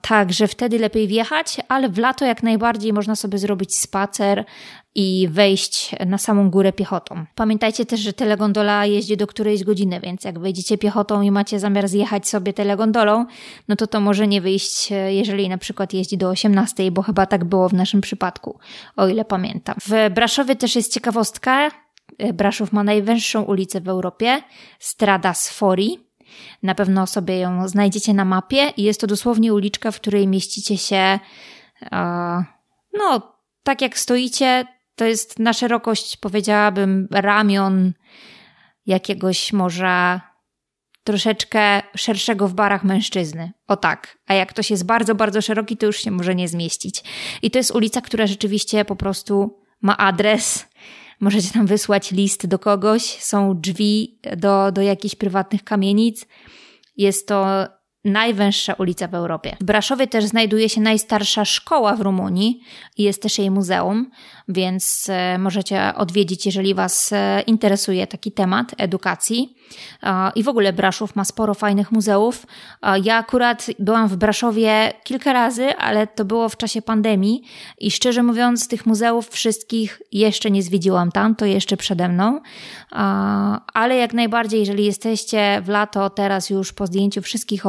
Także 0.01 0.47
wtedy 0.47 0.79
lepiej 0.79 1.07
wjechać, 1.07 1.57
ale 1.67 1.89
w 1.89 1.97
lato 1.97 2.25
jak 2.25 2.43
najbardziej 2.43 2.93
można 2.93 3.15
sobie 3.15 3.37
zrobić 3.37 3.75
spacer 3.75 4.45
i 4.95 5.27
wejść 5.31 5.95
na 6.05 6.17
samą 6.17 6.49
górę 6.49 6.73
piechotą. 6.73 7.25
Pamiętajcie 7.35 7.85
też, 7.85 7.99
że 7.99 8.13
telegondola 8.13 8.85
jeździ 8.85 9.17
do 9.17 9.27
którejś 9.27 9.63
godziny, 9.63 9.99
więc 10.03 10.23
jak 10.23 10.39
wejdziecie 10.39 10.77
piechotą 10.77 11.21
i 11.21 11.31
macie 11.31 11.59
zamiar 11.59 11.87
zjechać 11.87 12.27
sobie 12.27 12.53
telegondolą, 12.53 13.25
no 13.67 13.75
to 13.75 13.87
to 13.87 13.99
może 13.99 14.27
nie 14.27 14.41
wyjść, 14.41 14.91
jeżeli 15.07 15.49
na 15.49 15.57
przykład 15.57 15.93
jeździ 15.93 16.17
do 16.17 16.29
18, 16.29 16.91
bo 16.91 17.01
chyba 17.01 17.25
tak 17.25 17.45
było 17.45 17.69
w 17.69 17.73
naszym 17.73 18.01
przypadku, 18.01 18.59
o 18.95 19.07
ile 19.07 19.25
pamiętam. 19.25 19.75
W 19.87 20.13
Braszowie 20.13 20.55
też 20.55 20.75
jest 20.75 20.93
ciekawostka. 20.93 21.71
Braszów 22.33 22.73
ma 22.73 22.83
najwęższą 22.83 23.43
ulicę 23.43 23.81
w 23.81 23.89
Europie, 23.89 24.41
Strada 24.79 25.33
Sfori. 25.33 25.99
Na 26.63 26.75
pewno 26.75 27.07
sobie 27.07 27.39
ją 27.39 27.67
znajdziecie 27.67 28.13
na 28.13 28.25
mapie 28.25 28.73
i 28.77 28.83
jest 28.83 29.01
to 29.01 29.07
dosłownie 29.07 29.53
uliczka, 29.53 29.91
w 29.91 29.95
której 29.95 30.27
mieścicie 30.27 30.77
się, 30.77 31.19
no, 32.93 33.33
tak 33.63 33.81
jak 33.81 33.97
stoicie, 33.97 34.65
to 34.99 35.05
jest 35.05 35.39
na 35.39 35.53
szerokość, 35.53 36.17
powiedziałabym, 36.17 37.07
ramion 37.11 37.93
jakiegoś 38.85 39.53
może 39.53 40.19
troszeczkę 41.03 41.81
szerszego 41.95 42.47
w 42.47 42.53
barach 42.53 42.83
mężczyzny. 42.83 43.51
O 43.67 43.77
tak. 43.77 44.17
A 44.27 44.33
jak 44.33 44.49
ktoś 44.49 44.71
jest 44.71 44.85
bardzo, 44.85 45.15
bardzo 45.15 45.41
szeroki, 45.41 45.77
to 45.77 45.85
już 45.85 45.97
się 45.97 46.11
może 46.11 46.35
nie 46.35 46.47
zmieścić. 46.47 47.03
I 47.41 47.51
to 47.51 47.59
jest 47.59 47.71
ulica, 47.71 48.01
która 48.01 48.27
rzeczywiście 48.27 48.85
po 48.85 48.95
prostu 48.95 49.59
ma 49.81 49.97
adres, 49.97 50.65
możecie 51.19 51.51
tam 51.51 51.65
wysłać 51.65 52.11
list 52.11 52.47
do 52.47 52.59
kogoś, 52.59 53.01
są 53.03 53.59
drzwi 53.59 54.19
do, 54.37 54.71
do 54.71 54.81
jakichś 54.81 55.15
prywatnych 55.15 55.63
kamienic. 55.63 56.25
Jest 56.97 57.27
to 57.27 57.67
najwęższa 58.05 58.73
ulica 58.73 59.07
w 59.07 59.15
Europie. 59.15 59.57
W 59.61 59.63
Braszowie 59.63 60.07
też 60.07 60.25
znajduje 60.25 60.69
się 60.69 60.81
najstarsza 60.81 61.45
szkoła 61.45 61.95
w 61.95 62.01
Rumunii 62.01 62.61
i 62.97 63.03
jest 63.03 63.21
też 63.21 63.37
jej 63.37 63.51
muzeum, 63.51 64.11
więc 64.47 65.07
e, 65.09 65.37
możecie 65.37 65.95
odwiedzić, 65.95 66.45
jeżeli 66.45 66.73
Was 66.73 67.09
e, 67.13 67.41
interesuje 67.41 68.07
taki 68.07 68.31
temat 68.31 68.75
edukacji. 68.77 69.55
I 70.35 70.43
w 70.43 70.49
ogóle 70.49 70.73
Braszów 70.73 71.15
ma 71.15 71.25
sporo 71.25 71.53
fajnych 71.53 71.91
muzeów. 71.91 72.45
Ja 73.03 73.15
akurat 73.15 73.67
byłam 73.79 74.07
w 74.07 74.15
Braszowie 74.15 74.93
kilka 75.03 75.33
razy, 75.33 75.77
ale 75.77 76.07
to 76.07 76.25
było 76.25 76.49
w 76.49 76.57
czasie 76.57 76.81
pandemii 76.81 77.43
i 77.77 77.91
szczerze 77.91 78.23
mówiąc, 78.23 78.67
tych 78.67 78.85
muzeów 78.85 79.29
wszystkich 79.29 80.01
jeszcze 80.11 80.51
nie 80.51 80.63
zwiedziłam 80.63 81.11
tam, 81.11 81.35
to 81.35 81.45
jeszcze 81.45 81.77
przede 81.77 82.09
mną. 82.09 82.41
Ale 83.73 83.95
jak 83.95 84.13
najbardziej, 84.13 84.59
jeżeli 84.59 84.85
jesteście 84.85 85.61
w 85.65 85.69
lato, 85.69 86.09
teraz 86.09 86.49
już 86.49 86.73
po 86.73 86.87
zdjęciu 86.87 87.21
wszystkich 87.21 87.65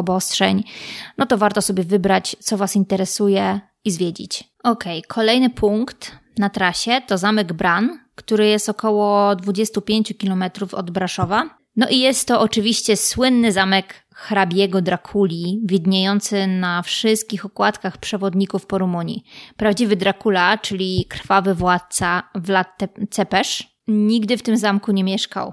no 1.19 1.27
to 1.27 1.39
warto 1.39 1.63
sobie 1.63 1.85
wybrać, 1.85 2.37
co 2.41 2.57
Was 2.57 2.77
interesuje 2.77 3.61
i 3.85 3.91
zwiedzić. 3.91 4.45
Ok, 4.65 4.85
kolejny 5.09 5.51
punkt 5.51 6.13
na 6.39 6.51
trasie 6.51 7.01
to 7.07 7.19
zamek 7.19 7.53
Bran, 7.53 7.99
który 8.15 8.47
jest 8.47 8.69
około 8.69 9.37
25 9.37 10.15
km 10.21 10.45
od 10.73 10.91
Braszowa. 10.91 11.61
No 11.77 11.89
i 11.89 11.99
jest 11.99 12.29
to 12.29 12.41
oczywiście 12.41 12.97
słynny 12.97 13.53
zamek 13.53 14.07
hrabiego 14.15 14.83
Drakuli, 14.83 15.61
widniejący 15.65 16.47
na 16.47 16.83
wszystkich 16.83 17.47
okładkach 17.47 17.99
przewodników 17.99 18.67
po 18.67 18.79
Rumunii. 18.79 19.25
Prawdziwy 19.57 19.97
Dracula, 19.97 20.59
czyli 20.59 21.07
krwawy 21.09 21.55
władca 21.55 22.23
Vlad 22.35 22.79
Cepesz, 23.11 23.70
nigdy 23.91 24.37
w 24.37 24.43
tym 24.43 24.57
zamku 24.57 24.93
nie 24.93 25.05
mieszkał. 25.05 25.53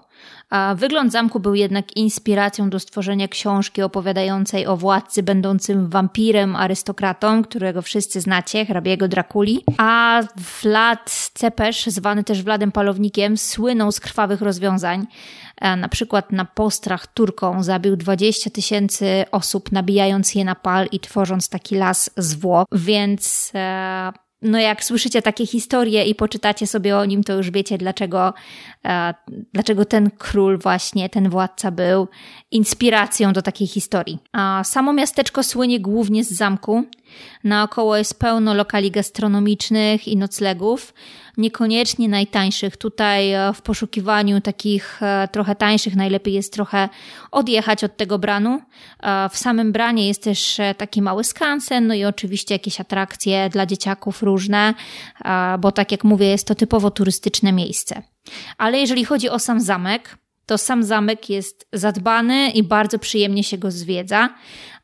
A 0.49 0.75
wygląd 0.77 1.11
zamku 1.11 1.39
był 1.39 1.55
jednak 1.55 1.97
inspiracją 1.97 2.69
do 2.69 2.79
stworzenia 2.79 3.27
książki 3.27 3.81
opowiadającej 3.81 4.67
o 4.67 4.77
władcy 4.77 5.23
będącym 5.23 5.89
wampirem, 5.89 6.55
arystokratą, 6.55 7.43
którego 7.43 7.81
wszyscy 7.81 8.21
znacie, 8.21 8.65
hrabiego 8.65 9.07
Drakuli. 9.07 9.63
A 9.77 10.21
Vlad 10.61 11.29
Cepesz, 11.33 11.85
zwany 11.87 12.23
też 12.23 12.43
Wladem 12.43 12.71
Palownikiem, 12.71 13.37
słynął 13.37 13.91
z 13.91 13.99
krwawych 13.99 14.41
rozwiązań. 14.41 15.07
E, 15.61 15.75
na 15.75 15.89
przykład 15.89 16.31
na 16.31 16.45
postrach 16.45 17.07
Turką 17.07 17.63
zabił 17.63 17.95
20 17.95 18.49
tysięcy 18.49 19.25
osób, 19.31 19.71
nabijając 19.71 20.35
je 20.35 20.45
na 20.45 20.55
pal 20.55 20.87
i 20.91 20.99
tworząc 20.99 21.49
taki 21.49 21.75
las 21.75 22.09
zwłok. 22.17 22.67
Więc 22.71 23.51
e, 23.55 24.11
no 24.41 24.59
jak 24.59 24.83
słyszycie 24.83 25.21
takie 25.21 25.45
historie 25.45 26.05
i 26.05 26.15
poczytacie 26.15 26.67
sobie 26.67 26.97
o 26.97 27.05
nim, 27.05 27.23
to 27.23 27.33
już 27.33 27.51
wiecie, 27.51 27.77
dlaczego, 27.77 28.33
e, 28.85 29.13
dlaczego 29.53 29.85
ten 29.85 30.11
król 30.17 30.59
właśnie, 30.59 31.09
ten 31.09 31.29
władca 31.29 31.71
był 31.71 32.07
inspiracją 32.51 33.33
do 33.33 33.41
takiej 33.41 33.67
historii. 33.67 34.19
A 34.33 34.63
samo 34.63 34.93
miasteczko 34.93 35.43
słynie 35.43 35.79
głównie 35.79 36.23
z 36.23 36.31
zamku. 36.31 36.83
Naokoło 37.43 37.97
jest 37.97 38.19
pełno 38.19 38.53
lokali 38.53 38.91
gastronomicznych 38.91 40.07
i 40.07 40.17
noclegów, 40.17 40.93
niekoniecznie 41.37 42.09
najtańszych. 42.09 42.77
Tutaj 42.77 43.31
e, 43.31 43.53
w 43.53 43.61
poszukiwaniu 43.61 44.41
takich 44.41 45.03
e, 45.03 45.27
trochę 45.31 45.55
tańszych 45.55 45.95
najlepiej 45.95 46.33
jest 46.33 46.53
trochę 46.53 46.89
odjechać 47.31 47.83
od 47.83 47.97
tego 47.97 48.19
branu. 48.19 48.61
E, 49.03 49.29
w 49.29 49.37
samym 49.37 49.71
branie 49.71 50.07
jest 50.07 50.23
też 50.23 50.57
taki 50.77 51.01
mały 51.01 51.23
skansen, 51.23 51.87
no 51.87 51.93
i 51.93 52.05
oczywiście 52.05 52.55
jakieś 52.55 52.81
atrakcje 52.81 53.49
dla 53.49 53.65
dzieciaków 53.65 54.23
różne, 54.23 54.73
bo 55.59 55.71
tak 55.71 55.91
jak 55.91 56.03
mówię, 56.03 56.27
jest 56.27 56.47
to 56.47 56.55
typowo 56.55 56.91
turystyczne 56.91 57.51
miejsce. 57.51 58.01
Ale 58.57 58.79
jeżeli 58.79 59.05
chodzi 59.05 59.29
o 59.29 59.39
sam 59.39 59.61
zamek, 59.61 60.17
to 60.47 60.57
sam 60.57 60.83
zamek 60.83 61.29
jest 61.29 61.67
zadbany 61.73 62.49
i 62.49 62.63
bardzo 62.63 62.99
przyjemnie 62.99 63.43
się 63.43 63.57
go 63.57 63.71
zwiedza. 63.71 64.29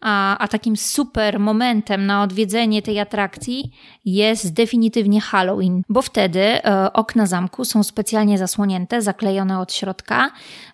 A, 0.02 0.38
a 0.38 0.48
takim 0.48 0.78
super 0.78 1.40
momentem 1.40 2.06
na 2.06 2.24
odwiedzenie 2.24 2.82
tej 2.82 3.00
atrakcji 3.00 3.72
jest 4.06 4.54
definitywnie 4.54 5.22
Halloween, 5.22 5.84
bo 5.90 6.02
wtedy 6.02 6.40
e, 6.42 6.94
okna 6.94 7.26
zamku 7.26 7.66
są 7.66 7.84
specjalnie 7.84 8.38
zasłonięte, 8.38 9.02
zaklejone 9.02 9.60
od 9.60 9.74
środka, 9.74 10.32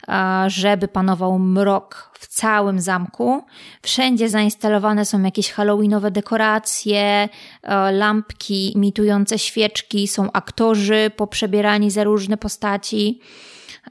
e, 0.07 0.45
żeby 0.47 0.87
panował 0.87 1.39
mrok 1.39 2.11
w 2.19 2.27
całym 2.27 2.81
zamku. 2.81 3.43
Wszędzie 3.81 4.29
zainstalowane 4.29 5.05
są 5.05 5.23
jakieś 5.23 5.51
halloweenowe 5.51 6.11
dekoracje, 6.11 7.29
e, 7.63 7.91
lampki 7.91 8.73
imitujące 8.73 9.39
świeczki, 9.39 10.07
są 10.07 10.31
aktorzy 10.31 11.11
poprzebierani 11.15 11.91
za 11.91 12.03
różne 12.03 12.37
postaci. 12.37 13.21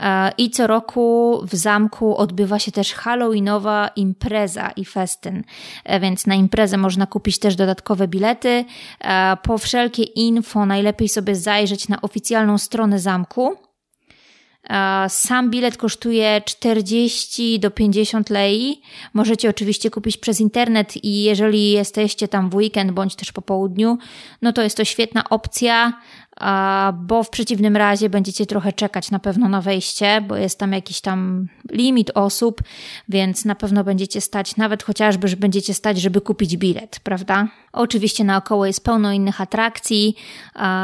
E, 0.01 0.33
I 0.39 0.51
co 0.51 0.67
roku 0.67 1.41
w 1.43 1.55
zamku 1.55 2.17
odbywa 2.17 2.59
się 2.59 2.73
też 2.73 2.93
Halloweenowa 2.93 3.91
impreza 3.97 4.71
i 4.71 4.85
festyn, 4.85 5.45
e, 5.85 6.01
więc 6.01 6.27
na 6.27 6.35
imprezę 6.35 6.77
można 6.77 7.07
kupić 7.07 7.39
też 7.39 7.57
dodatkowe 7.57 8.09
bilety. 8.09 8.65
E, 9.01 9.37
po 9.43 9.59
wszelkie 9.59 10.03
info 10.03 10.67
najlepiej 10.67 11.09
sobie 11.09 11.35
zajrzeć 11.35 11.89
na 11.89 12.01
oficjalną 12.01 12.59
stronę 12.59 12.99
zamku. 12.99 13.57
Sam 15.09 15.51
bilet 15.51 15.77
kosztuje 15.77 16.43
40 16.45 17.61
do 17.61 17.71
50 17.71 18.31
lei. 18.31 18.81
Możecie 19.15 19.51
oczywiście 19.51 19.91
kupić 19.91 20.17
przez 20.17 20.41
internet 20.41 21.05
i 21.05 21.23
jeżeli 21.23 21.71
jesteście 21.71 22.29
tam 22.29 22.51
w 22.51 22.55
weekend 22.55 22.93
bądź 22.93 23.15
też 23.15 23.33
po 23.33 23.43
południu, 23.43 23.99
no 24.43 24.53
to 24.53 24.63
jest 24.63 24.77
to 24.77 24.85
świetna 24.85 25.29
opcja 25.29 25.93
bo 26.95 27.23
w 27.23 27.31
przeciwnym 27.31 27.77
razie 27.77 28.11
będziecie 28.11 28.47
trochę 28.47 28.73
czekać 28.73 29.11
na 29.11 29.19
pewno 29.19 29.49
na 29.49 29.61
wejście, 29.61 30.21
bo 30.21 30.37
jest 30.37 30.59
tam 30.59 30.73
jakiś 30.73 31.01
tam 31.01 31.49
limit 31.73 32.11
osób, 32.15 32.63
więc 33.09 33.45
na 33.45 33.55
pewno 33.55 33.85
będziecie 33.85 34.21
stać, 34.21 34.57
nawet 34.57 34.83
chociażby, 34.83 35.29
że 35.29 35.37
będziecie 35.37 35.75
stać, 35.75 36.01
żeby 36.01 36.21
kupić 36.21 36.57
bilet, 36.57 37.01
prawda? 37.03 37.49
Oczywiście 37.73 38.25
naokoło 38.25 38.67
jest 38.67 38.85
pełno 38.85 39.13
innych 39.13 39.41
atrakcji, 39.41 40.17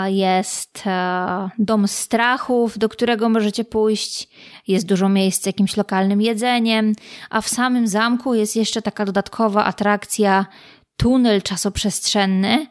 jest 0.07 0.83
e, 0.87 1.51
dom 1.59 1.89
strachów, 1.89 2.79
do 2.79 2.89
którego 2.89 3.29
możecie 3.29 3.65
pójść, 3.65 4.29
jest 4.69 4.87
dużo 4.87 5.09
miejsc 5.09 5.43
z 5.43 5.47
jakimś 5.47 5.77
lokalnym 5.77 6.23
jedzeniem, 6.23 6.93
a 7.31 7.41
w 7.41 7.49
samym 7.49 7.89
zamku 7.89 8.35
jest 8.35 8.57
jeszcze 8.57 8.83
taka 8.83 9.05
dodatkowa 9.05 9.65
atrakcja 9.65 10.47
tunel 10.97 11.43
czasoprzestrzenny, 11.43 12.67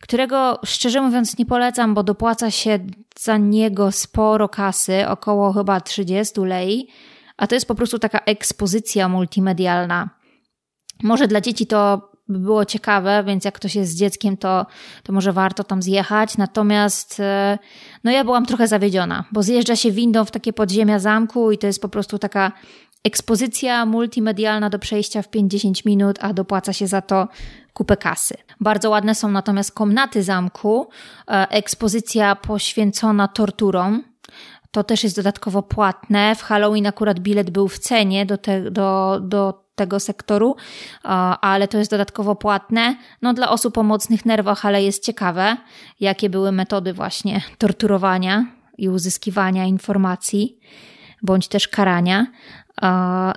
którego 0.00 0.60
szczerze 0.64 1.00
mówiąc 1.00 1.38
nie 1.38 1.46
polecam, 1.46 1.94
bo 1.94 2.02
dopłaca 2.02 2.50
się 2.50 2.78
za 3.20 3.36
niego 3.36 3.92
sporo 3.92 4.48
kasy, 4.48 5.08
około 5.08 5.52
chyba 5.52 5.80
30 5.80 6.40
lei, 6.40 6.88
a 7.36 7.46
to 7.46 7.54
jest 7.54 7.68
po 7.68 7.74
prostu 7.74 7.98
taka 7.98 8.18
ekspozycja 8.18 9.08
multimedialna. 9.08 10.10
Może 11.02 11.28
dla 11.28 11.40
dzieci 11.40 11.66
to 11.66 12.10
by 12.28 12.38
było 12.38 12.64
ciekawe, 12.64 13.24
więc 13.26 13.44
jak 13.44 13.54
ktoś 13.54 13.74
jest 13.74 13.92
z 13.92 13.96
dzieckiem, 13.96 14.36
to, 14.36 14.66
to 15.02 15.12
może 15.12 15.32
warto 15.32 15.64
tam 15.64 15.82
zjechać. 15.82 16.36
Natomiast 16.36 17.20
e, 17.20 17.58
no 18.04 18.10
ja 18.10 18.24
byłam 18.24 18.46
trochę 18.46 18.68
zawiedziona, 18.68 19.24
bo 19.32 19.42
zjeżdża 19.42 19.76
się 19.76 19.92
windą 19.92 20.24
w 20.24 20.30
takie 20.30 20.52
podziemia 20.52 20.98
zamku 20.98 21.52
i 21.52 21.58
to 21.58 21.66
jest 21.66 21.82
po 21.82 21.88
prostu 21.88 22.18
taka 22.18 22.52
ekspozycja 23.08 23.86
multimedialna 23.86 24.70
do 24.70 24.78
przejścia 24.78 25.22
w 25.22 25.28
50 25.28 25.84
minut, 25.84 26.18
a 26.20 26.32
dopłaca 26.32 26.72
się 26.72 26.86
za 26.86 27.00
to 27.02 27.28
kupę 27.72 27.96
kasy. 27.96 28.34
Bardzo 28.60 28.90
ładne 28.90 29.14
są 29.14 29.30
natomiast 29.30 29.72
komnaty 29.72 30.22
zamku, 30.22 30.88
e, 31.28 31.48
ekspozycja 31.50 32.36
poświęcona 32.36 33.28
torturom. 33.28 34.04
To 34.70 34.84
też 34.84 35.04
jest 35.04 35.16
dodatkowo 35.16 35.62
płatne. 35.62 36.34
W 36.34 36.42
Halloween 36.42 36.86
akurat 36.86 37.20
bilet 37.20 37.50
był 37.50 37.68
w 37.68 37.78
cenie 37.78 38.26
do, 38.26 38.38
te, 38.38 38.70
do, 38.70 39.20
do 39.22 39.64
tego 39.74 40.00
sektoru, 40.00 40.56
e, 41.04 41.08
ale 41.40 41.68
to 41.68 41.78
jest 41.78 41.90
dodatkowo 41.90 42.36
płatne. 42.36 42.96
No 43.22 43.34
dla 43.34 43.50
osób 43.50 43.78
o 43.78 43.82
mocnych 43.82 44.26
nerwach, 44.26 44.66
ale 44.66 44.82
jest 44.82 45.04
ciekawe, 45.04 45.56
jakie 46.00 46.30
były 46.30 46.52
metody 46.52 46.92
właśnie 46.92 47.42
torturowania 47.58 48.46
i 48.78 48.88
uzyskiwania 48.88 49.64
informacji 49.64 50.58
bądź 51.22 51.48
też 51.48 51.68
karania. 51.68 52.26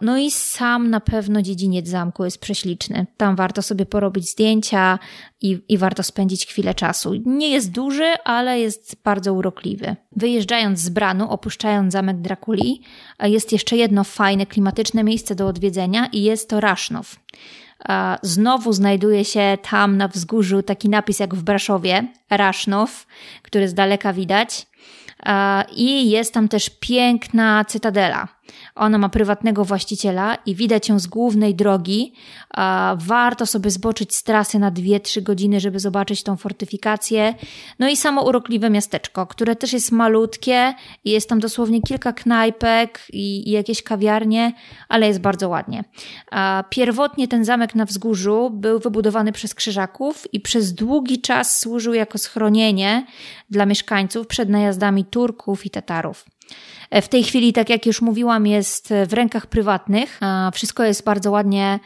No 0.02 0.18
i 0.18 0.32
sam 0.32 0.90
na 0.90 1.00
pewno 1.00 1.42
dziedziniec 1.42 1.88
zamku 1.88 2.26
jest 2.26 2.42
prześliczny. 2.42 3.06
Tam 3.18 3.36
warto 3.36 3.62
sobie 3.62 3.86
porobić 3.86 4.32
zdjęcia 4.32 5.00
i, 5.42 5.60
i 5.70 5.78
warto 5.78 6.04
spędzić 6.04 6.46
chwilę 6.46 6.74
czasu. 6.74 7.14
Nie 7.26 7.50
jest 7.50 7.72
duży, 7.72 8.14
ale 8.24 8.60
jest 8.60 8.96
bardzo 9.04 9.34
urokliwy. 9.34 9.96
Wyjeżdżając 10.16 10.80
z 10.80 10.90
Branu, 10.90 11.30
opuszczając 11.30 11.94
zamek 11.94 12.22
Drakuli, 12.22 12.82
jest 13.24 13.52
jeszcze 13.52 13.78
jedno 13.78 14.04
fajne, 14.04 14.46
klimatyczne 14.46 15.04
miejsce 15.04 15.36
do 15.36 15.48
odwiedzenia 15.48 16.06
i 16.12 16.24
jest 16.24 16.50
to 16.50 16.60
Rasznow. 16.60 17.16
Znowu 18.22 18.74
znajduje 18.74 19.26
się 19.26 19.58
tam 19.70 19.98
na 19.98 20.08
wzgórzu 20.08 20.64
taki 20.64 20.90
napis 20.90 21.20
jak 21.20 21.36
w 21.36 21.44
Braszowie, 21.44 22.08
Rasznow, 22.30 23.08
który 23.42 23.70
z 23.70 23.74
daleka 23.74 24.14
widać. 24.14 24.68
I 25.76 26.10
jest 26.10 26.34
tam 26.34 26.48
też 26.48 26.70
piękna 26.70 27.66
cytadela. 27.66 28.28
Ona 28.76 28.98
ma 28.98 29.10
prywatnego 29.10 29.66
właściciela 29.66 30.36
i 30.46 30.56
widać 30.56 30.90
ją 30.90 31.00
z 31.00 31.08
głównej 31.08 31.56
drogi. 31.56 32.14
Warto 32.96 33.46
sobie 33.46 33.72
zboczyć 33.72 34.16
z 34.16 34.24
trasy 34.24 34.60
na 34.60 34.72
2-3 34.72 35.24
godziny, 35.24 35.60
żeby 35.60 35.80
zobaczyć 35.80 36.24
tą 36.24 36.38
fortyfikację. 36.38 37.34
No 37.80 37.90
i 37.90 37.98
samo 37.98 38.24
urokliwe 38.24 38.70
miasteczko, 38.70 39.28
które 39.28 39.56
też 39.56 39.74
jest 39.74 39.92
malutkie 39.92 40.74
jest 41.06 41.30
tam 41.30 41.40
dosłownie 41.40 41.82
kilka 41.82 42.14
knajpek 42.14 43.02
i 43.14 43.52
jakieś 43.52 43.84
kawiarnie, 43.84 44.54
ale 44.90 45.08
jest 45.08 45.22
bardzo 45.22 45.50
ładnie. 45.50 45.84
Pierwotnie 46.70 47.28
ten 47.28 47.46
zamek 47.46 47.76
na 47.76 47.86
wzgórzu 47.86 48.50
był 48.50 48.80
wybudowany 48.80 49.32
przez 49.32 49.56
krzyżaków 49.56 50.34
i 50.34 50.40
przez 50.40 50.74
długi 50.74 51.22
czas 51.22 51.60
służył 51.60 51.94
jako 51.94 52.18
schronienie 52.18 53.06
dla 53.50 53.66
mieszkańców 53.66 54.28
przed 54.28 54.50
najazdami 54.50 55.06
Turków 55.06 55.66
i 55.66 55.70
Tatarów. 55.70 56.26
W 57.02 57.08
tej 57.08 57.24
chwili, 57.24 57.54
tak 57.54 57.70
jak 57.70 57.86
już 57.86 58.02
mówiłam, 58.02 58.48
jest 58.48 58.94
w 59.08 59.14
rękach 59.14 59.48
prywatnych. 59.48 60.20
Wszystko 60.54 60.84
jest 60.84 61.04
bardzo 61.04 61.32
ładnie 61.32 61.80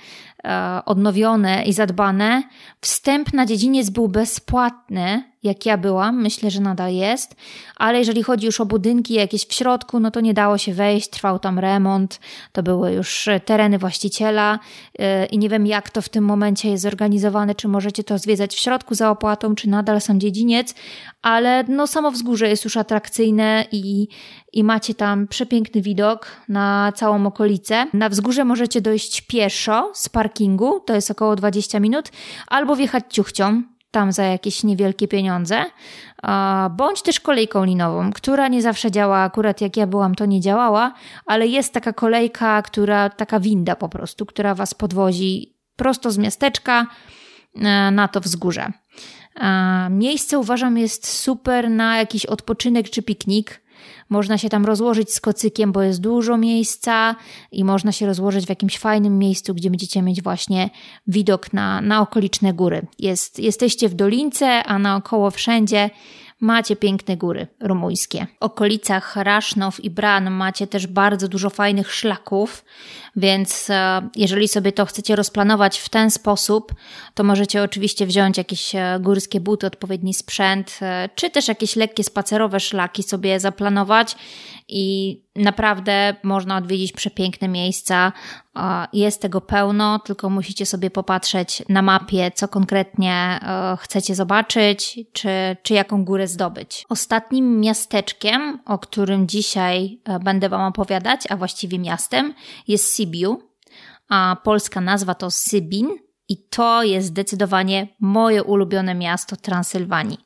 e, 0.44 0.82
odnowione 0.86 1.64
i 1.64 1.74
zadbane. 1.74 2.44
Wstęp 2.82 3.34
na 3.34 3.46
dziedziniec 3.46 3.90
był 3.90 4.08
bezpłatny, 4.08 5.24
jak 5.46 5.66
ja 5.66 5.78
byłam, 5.78 6.22
myślę, 6.22 6.52
że 6.52 6.62
nadal 6.62 6.94
jest, 6.94 7.36
ale 7.76 8.00
jeżeli 8.00 8.24
chodzi 8.24 8.46
już 8.46 8.62
o 8.62 8.66
budynki 8.66 9.14
jakieś 9.14 9.46
w 9.46 9.54
środku, 9.54 10.00
no 10.00 10.12
to 10.12 10.22
nie 10.22 10.34
dało 10.34 10.58
się 10.58 10.74
wejść, 10.74 11.10
trwał 11.10 11.40
tam 11.40 11.60
remont, 11.60 12.20
to 12.52 12.64
były 12.64 12.92
już 12.92 13.30
tereny 13.46 13.78
właściciela 13.78 14.60
yy, 15.00 15.06
i 15.26 15.38
nie 15.38 15.50
wiem 15.50 15.68
jak 15.68 15.90
to 15.90 16.02
w 16.02 16.10
tym 16.10 16.24
momencie 16.24 16.70
jest 16.70 16.84
zorganizowane, 16.84 17.56
czy 17.56 17.68
możecie 17.68 18.04
to 18.04 18.18
zwiedzać 18.18 18.56
w 18.56 18.60
środku 18.60 18.96
za 18.96 19.12
opłatą, 19.12 19.56
czy 19.56 19.70
nadal 19.70 20.02
sam 20.02 20.20
dziedziniec, 20.20 20.76
ale 21.22 21.64
no 21.68 21.88
samo 21.88 22.12
wzgórze 22.12 22.50
jest 22.50 22.64
już 22.64 22.78
atrakcyjne 22.78 23.66
i, 23.72 24.08
i 24.54 24.64
macie 24.64 24.94
tam 24.94 25.28
przepiękny 25.28 25.82
widok 25.82 26.28
na 26.50 26.92
całą 26.96 27.26
okolicę. 27.26 27.86
Na 27.94 28.10
wzgórze 28.10 28.46
możecie 28.46 28.82
dojść 28.82 29.22
pieszo 29.22 29.92
z 29.94 30.10
parkingu, 30.10 30.80
to 30.80 30.96
jest 30.96 31.12
około 31.12 31.36
20 31.36 31.80
minut, 31.80 32.12
albo 32.48 32.76
wjechać 32.76 33.04
ciuchcią, 33.10 33.64
tam 33.96 34.12
za 34.12 34.24
jakieś 34.24 34.64
niewielkie 34.64 35.08
pieniądze, 35.08 35.66
bądź 36.72 37.02
też 37.02 37.20
kolejką 37.20 37.64
linową, 37.64 38.12
która 38.12 38.48
nie 38.48 38.62
zawsze 38.62 38.92
działa, 38.92 39.18
akurat 39.18 39.62
jak 39.62 39.78
ja 39.78 39.88
byłam, 39.88 40.16
to 40.16 40.26
nie 40.26 40.42
działała, 40.42 40.94
ale 41.26 41.48
jest 41.48 41.74
taka 41.74 41.94
kolejka, 41.94 42.62
która, 42.62 43.10
taka 43.10 43.40
winda 43.40 43.76
po 43.76 43.90
prostu, 43.90 44.26
która 44.26 44.56
was 44.56 44.74
podwozi 44.74 45.56
prosto 45.76 46.12
z 46.12 46.18
miasteczka 46.18 46.88
e, 47.56 47.92
na 47.92 48.08
to 48.08 48.22
wzgórze. 48.22 48.72
Miejsce 49.90 50.40
uważam 50.40 50.78
jest 50.78 51.08
super 51.08 51.70
na 51.70 51.98
jakiś 51.98 52.26
odpoczynek 52.26 52.90
czy 52.90 53.04
piknik. 53.04 53.62
Można 54.10 54.38
się 54.38 54.50
tam 54.50 54.66
rozłożyć 54.66 55.14
z 55.14 55.22
kocykiem, 55.22 55.72
bo 55.72 55.82
jest 55.82 56.02
dużo 56.02 56.38
miejsca 56.38 57.16
i 57.52 57.64
można 57.64 57.92
się 57.92 58.06
rozłożyć 58.06 58.46
w 58.46 58.50
jakimś 58.50 58.78
fajnym 58.78 59.20
miejscu, 59.20 59.56
gdzie 59.56 59.70
będziecie 59.70 60.02
mieć 60.02 60.22
właśnie 60.22 60.70
widok 61.08 61.54
na, 61.54 61.82
na 61.82 62.02
okoliczne 62.02 62.54
góry. 62.54 62.88
Jest, 63.00 63.40
jesteście 63.40 63.90
w 63.90 63.94
dolince, 63.94 64.64
a 64.64 64.80
naokoło 64.80 65.32
wszędzie 65.32 65.90
macie 66.40 66.76
piękne 66.76 67.18
góry 67.18 67.48
rumuńskie. 67.60 68.28
W 68.40 68.44
okolicach 68.44 69.16
Rasznow 69.16 69.80
i 69.84 69.90
Bran 69.90 70.32
macie 70.32 70.68
też 70.68 70.88
bardzo 70.88 71.28
dużo 71.28 71.50
fajnych 71.50 71.94
szlaków, 71.94 72.66
więc 73.16 73.70
e, 73.70 74.10
jeżeli 74.16 74.48
sobie 74.48 74.72
to 74.72 74.86
chcecie 74.86 75.16
rozplanować 75.16 75.80
w 75.80 75.90
ten 75.90 76.12
sposób, 76.12 76.74
to 77.14 77.24
możecie 77.24 77.64
oczywiście 77.64 78.06
wziąć 78.06 78.38
jakieś 78.38 78.76
e, 78.76 79.00
górskie 79.02 79.40
buty, 79.40 79.68
odpowiedni 79.68 80.14
sprzęt, 80.14 80.80
e, 80.82 81.10
czy 81.16 81.30
też 81.30 81.48
jakieś 81.48 81.76
lekkie 81.76 82.04
spacerowe 82.04 82.60
szlaki 82.60 83.04
sobie 83.04 83.40
zaplanować 83.40 84.16
i 84.68 85.22
naprawdę 85.36 86.16
można 86.24 86.58
odwiedzić 86.58 86.92
przepiękne 86.94 87.48
miejsca. 87.48 88.12
Jest 88.94 89.22
tego 89.22 89.42
pełno, 89.42 90.00
tylko 90.00 90.30
musicie 90.30 90.66
sobie 90.66 90.90
popatrzeć 90.90 91.64
na 91.70 91.82
mapie, 91.82 92.32
co 92.36 92.48
konkretnie 92.48 93.40
chcecie 93.80 94.16
zobaczyć, 94.16 95.00
czy, 95.14 95.30
czy 95.64 95.74
jaką 95.74 96.06
górę 96.06 96.28
zdobyć. 96.28 96.86
Ostatnim 96.90 97.60
miasteczkiem, 97.60 98.60
o 98.66 98.80
którym 98.80 99.28
dzisiaj 99.28 100.00
będę 100.24 100.50
Wam 100.50 100.62
opowiadać, 100.62 101.22
a 101.30 101.38
właściwie 101.38 101.80
miastem, 101.80 102.34
jest 102.68 102.94
Sibiu, 103.06 103.42
a 104.10 104.38
polska 104.44 104.82
nazwa 104.82 105.16
to 105.16 105.32
Sybin. 105.32 105.88
I 106.30 106.38
to 106.50 106.84
jest 106.84 107.08
zdecydowanie 107.08 107.88
moje 108.00 108.44
ulubione 108.44 108.96
miasto 108.96 109.36
Transylwanii. 109.36 110.18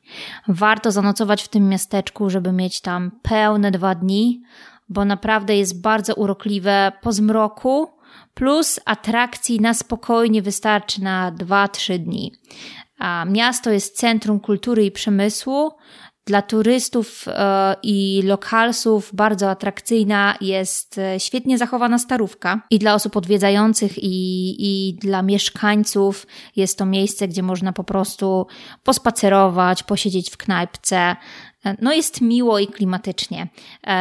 Warto 0.48 0.92
zanocować 0.92 1.42
w 1.42 1.48
tym 1.48 1.68
miasteczku, 1.68 2.30
żeby 2.30 2.52
mieć 2.52 2.80
tam 2.80 3.10
pełne 3.22 3.70
dwa 3.70 3.94
dni, 3.94 4.42
bo 4.88 5.04
naprawdę 5.04 5.56
jest 5.56 5.82
bardzo 5.82 6.14
urokliwe 6.14 6.92
po 7.02 7.12
zmroku, 7.12 7.88
plus 8.34 8.80
atrakcji 8.84 9.60
na 9.60 9.74
spokojnie 9.74 10.42
wystarczy 10.42 11.02
na 11.02 11.32
2-3 11.32 11.98
dni. 11.98 12.32
A 12.98 13.24
miasto 13.24 13.70
jest 13.70 13.96
centrum 13.96 14.40
kultury 14.40 14.84
i 14.84 14.90
przemysłu, 14.90 15.70
dla 16.26 16.42
turystów 16.42 17.28
e, 17.28 17.76
i 17.82 18.22
lokalsów 18.24 19.10
bardzo 19.14 19.50
atrakcyjna 19.50 20.36
jest 20.40 20.98
e, 20.98 21.20
świetnie 21.20 21.58
zachowana 21.58 21.98
starówka 21.98 22.60
i 22.70 22.78
dla 22.78 22.94
osób 22.94 23.16
odwiedzających 23.16 23.98
i, 23.98 24.56
i 24.58 24.94
dla 24.94 25.22
mieszkańców 25.22 26.26
jest 26.56 26.78
to 26.78 26.86
miejsce, 26.86 27.28
gdzie 27.28 27.42
można 27.42 27.72
po 27.72 27.84
prostu 27.84 28.46
pospacerować, 28.84 29.82
posiedzieć 29.82 30.30
w 30.30 30.36
knajpce, 30.36 31.16
e, 31.64 31.76
no 31.82 31.92
jest 31.92 32.20
miło 32.20 32.58
i 32.58 32.66
klimatycznie. 32.66 33.48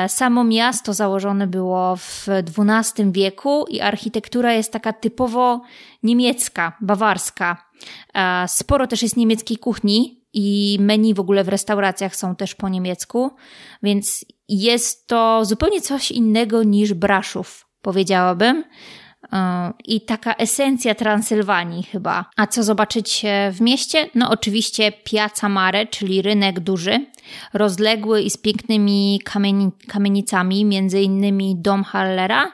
Samo 0.08 0.44
miasto 0.44 0.94
założone 0.94 1.48
było 1.48 1.96
w 1.96 2.28
XII 2.28 3.12
wieku 3.12 3.66
i 3.70 3.82
architektura 3.82 4.54
jest 4.54 4.72
taka 4.72 4.94
typowo 4.94 5.62
niemiecka, 6.04 6.78
bawarska. 6.82 7.70
Sporo 8.48 8.88
też 8.88 9.04
jest 9.04 9.18
niemieckiej 9.18 9.58
kuchni, 9.58 10.19
i 10.34 10.78
menu 10.80 11.14
w 11.14 11.20
ogóle 11.20 11.44
w 11.44 11.50
restauracjach 11.50 12.16
są 12.16 12.36
też 12.36 12.56
po 12.56 12.70
niemiecku, 12.70 13.32
więc 13.84 14.26
jest 14.50 15.08
to 15.08 15.46
zupełnie 15.46 15.82
coś 15.82 16.12
innego 16.12 16.64
niż 16.64 16.94
Braszów, 16.94 17.68
powiedziałabym. 17.82 18.64
E, 19.34 19.74
I 19.86 20.02
taka 20.02 20.34
esencja 20.34 20.96
Transylwanii 20.96 21.84
chyba. 21.84 22.26
A 22.38 22.48
co 22.48 22.64
zobaczyć 22.64 23.26
w 23.52 23.62
mieście? 23.62 24.10
No 24.16 24.30
oczywiście 24.30 24.92
Piazza 24.92 25.50
Mare, 25.50 25.88
czyli 25.88 26.22
rynek 26.22 26.60
duży, 26.60 27.06
rozległy 27.54 28.22
i 28.22 28.30
z 28.30 28.38
pięknymi 28.38 29.22
kamieni 29.26 29.72
kamienicami, 29.88 30.66
między 30.66 31.02
innymi 31.02 31.56
dom 31.58 31.84
Hallera, 31.84 32.52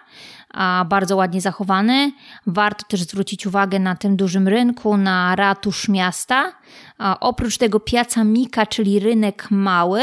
a 0.56 0.86
bardzo 0.90 1.16
ładnie 1.16 1.42
zachowany. 1.42 2.12
Warto 2.48 2.86
też 2.88 3.02
zwrócić 3.02 3.48
uwagę 3.48 3.80
na 3.80 3.96
tym 3.96 4.16
dużym 4.16 4.48
rynku, 4.48 4.98
na 4.98 5.36
ratusz 5.36 5.90
miasta. 5.90 6.52
A 6.98 7.20
oprócz 7.20 7.58
tego 7.58 7.80
Piazza 7.80 8.24
Mika, 8.24 8.66
czyli 8.66 9.00
rynek 9.00 9.48
mały, 9.52 10.02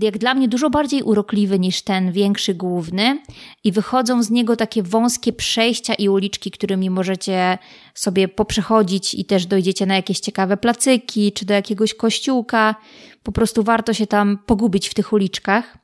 jak 0.00 0.18
dla 0.18 0.34
mnie 0.34 0.48
dużo 0.48 0.70
bardziej 0.70 1.02
urokliwy 1.02 1.58
niż 1.58 1.82
ten 1.82 2.12
większy 2.12 2.54
główny 2.54 3.18
i 3.64 3.72
wychodzą 3.72 4.22
z 4.22 4.30
niego 4.30 4.56
takie 4.56 4.82
wąskie 4.82 5.32
przejścia 5.32 5.94
i 5.94 6.08
uliczki, 6.08 6.50
którymi 6.50 6.90
możecie 6.90 7.58
sobie 7.94 8.28
poprzechodzić 8.28 9.14
i 9.14 9.24
też 9.24 9.46
dojdziecie 9.46 9.86
na 9.86 9.96
jakieś 9.96 10.20
ciekawe 10.20 10.56
placyki 10.56 11.32
czy 11.32 11.44
do 11.46 11.54
jakiegoś 11.54 11.94
kościółka. 11.94 12.74
Po 13.22 13.32
prostu 13.32 13.62
warto 13.62 13.94
się 13.94 14.06
tam 14.06 14.38
pogubić 14.46 14.88
w 14.88 14.94
tych 14.94 15.12
uliczkach. 15.12 15.81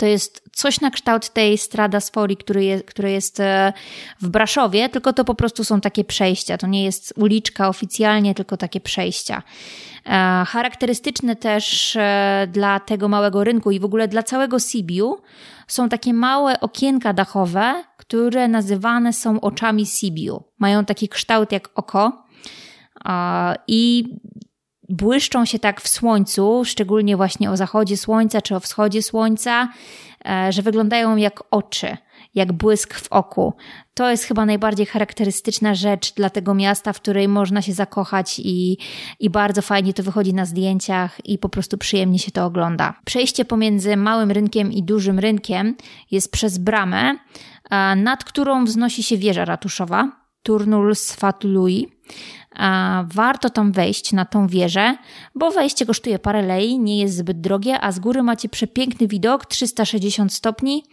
To 0.00 0.06
jest 0.06 0.42
coś 0.52 0.80
na 0.80 0.90
kształt 0.90 1.28
tej 1.28 1.58
Strada 1.58 2.00
Sfori, 2.00 2.36
który 2.36 2.64
jest, 2.64 2.84
który 2.84 3.10
jest 3.10 3.40
e, 3.40 3.72
w 4.20 4.28
Braszowie, 4.28 4.88
tylko 4.88 5.12
to 5.12 5.24
po 5.24 5.34
prostu 5.34 5.64
są 5.64 5.80
takie 5.80 6.04
przejścia. 6.04 6.58
To 6.58 6.66
nie 6.66 6.84
jest 6.84 7.14
uliczka 7.16 7.68
oficjalnie, 7.68 8.34
tylko 8.34 8.56
takie 8.56 8.80
przejścia. 8.80 9.42
E, 10.06 10.44
charakterystyczne 10.46 11.36
też 11.36 11.96
e, 11.96 12.48
dla 12.52 12.80
tego 12.80 13.08
małego 13.08 13.44
rynku 13.44 13.70
i 13.70 13.80
w 13.80 13.84
ogóle 13.84 14.08
dla 14.08 14.22
całego 14.22 14.58
Sibiu 14.58 15.18
są 15.66 15.88
takie 15.88 16.14
małe 16.14 16.60
okienka 16.60 17.12
dachowe, 17.12 17.84
które 17.96 18.48
nazywane 18.48 19.12
są 19.12 19.40
oczami 19.40 19.86
Sibiu. 19.86 20.42
Mają 20.58 20.84
taki 20.84 21.08
kształt 21.08 21.52
jak 21.52 21.68
oko. 21.74 22.24
I 23.66 24.04
błyszczą 24.90 25.44
się 25.44 25.58
tak 25.58 25.80
w 25.80 25.88
słońcu, 25.88 26.62
szczególnie 26.64 27.16
właśnie 27.16 27.50
o 27.50 27.56
zachodzie 27.56 27.96
słońca 27.96 28.42
czy 28.42 28.56
o 28.56 28.60
wschodzie 28.60 29.02
słońca, 29.02 29.68
e, 30.28 30.52
że 30.52 30.62
wyglądają 30.62 31.16
jak 31.16 31.42
oczy, 31.50 31.96
jak 32.34 32.52
błysk 32.52 32.94
w 32.94 33.12
oku. 33.12 33.54
To 33.94 34.10
jest 34.10 34.24
chyba 34.24 34.46
najbardziej 34.46 34.86
charakterystyczna 34.86 35.74
rzecz 35.74 36.14
dla 36.14 36.30
tego 36.30 36.54
miasta, 36.54 36.92
w 36.92 37.00
której 37.00 37.28
można 37.28 37.62
się 37.62 37.72
zakochać 37.72 38.38
i, 38.38 38.78
i 39.20 39.30
bardzo 39.30 39.62
fajnie 39.62 39.94
to 39.94 40.02
wychodzi 40.02 40.34
na 40.34 40.44
zdjęciach 40.44 41.26
i 41.26 41.38
po 41.38 41.48
prostu 41.48 41.78
przyjemnie 41.78 42.18
się 42.18 42.30
to 42.30 42.44
ogląda. 42.44 42.94
Przejście 43.04 43.44
pomiędzy 43.44 43.96
małym 43.96 44.30
rynkiem 44.30 44.72
i 44.72 44.82
dużym 44.82 45.18
rynkiem 45.18 45.76
jest 46.10 46.32
przez 46.32 46.58
bramę, 46.58 47.16
e, 47.70 47.96
nad 47.96 48.24
którą 48.24 48.64
wznosi 48.64 49.02
się 49.02 49.16
wieża 49.16 49.44
ratuszowa, 49.44 50.20
Turnul 50.42 50.94
Sfatului. 50.94 51.88
Warto 53.04 53.50
tam 53.50 53.72
wejść 53.72 54.12
na 54.12 54.24
tą 54.24 54.46
wieżę, 54.46 54.96
bo 55.34 55.50
wejście 55.50 55.86
kosztuje 55.86 56.18
parę 56.18 56.42
lei, 56.42 56.78
nie 56.78 56.98
jest 56.98 57.16
zbyt 57.16 57.40
drogie, 57.40 57.80
a 57.80 57.92
z 57.92 57.98
góry 57.98 58.22
macie 58.22 58.48
przepiękny 58.48 59.08
widok 59.08 59.46
360 59.46 60.34
stopni 60.34 60.84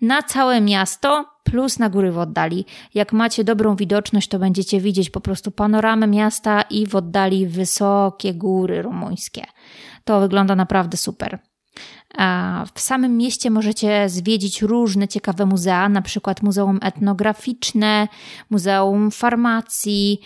na 0.00 0.22
całe 0.22 0.60
miasto 0.60 1.24
plus 1.44 1.78
na 1.78 1.88
góry 1.88 2.12
w 2.12 2.18
oddali. 2.18 2.64
Jak 2.94 3.12
macie 3.12 3.44
dobrą 3.44 3.76
widoczność, 3.76 4.28
to 4.28 4.38
będziecie 4.38 4.80
widzieć 4.80 5.10
po 5.10 5.20
prostu 5.20 5.50
panoramę 5.50 6.06
miasta 6.06 6.62
i 6.62 6.86
w 6.86 6.96
oddali 6.96 7.46
wysokie 7.46 8.34
góry 8.34 8.82
rumuńskie. 8.82 9.44
To 10.04 10.20
wygląda 10.20 10.56
naprawdę 10.56 10.96
super. 10.96 11.38
W 12.74 12.80
samym 12.80 13.16
mieście 13.16 13.50
możecie 13.50 14.08
zwiedzić 14.08 14.62
różne 14.62 15.08
ciekawe 15.08 15.46
muzea, 15.46 15.88
na 15.88 16.02
przykład 16.02 16.42
Muzeum 16.42 16.78
Etnograficzne, 16.82 18.08
Muzeum 18.50 19.10
Farmacji, 19.10 20.20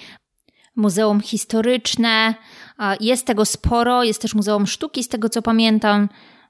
Muzeum 0.79 1.21
Historyczne. 1.21 2.35
Jest 3.01 3.27
tego 3.27 3.45
sporo, 3.45 4.05
jest 4.05 4.23
też 4.23 4.35
Muzeum 4.35 4.67
Sztuki, 4.67 5.05
z 5.05 5.09
tego 5.09 5.29
co 5.29 5.43
pamiętam. 5.43 6.09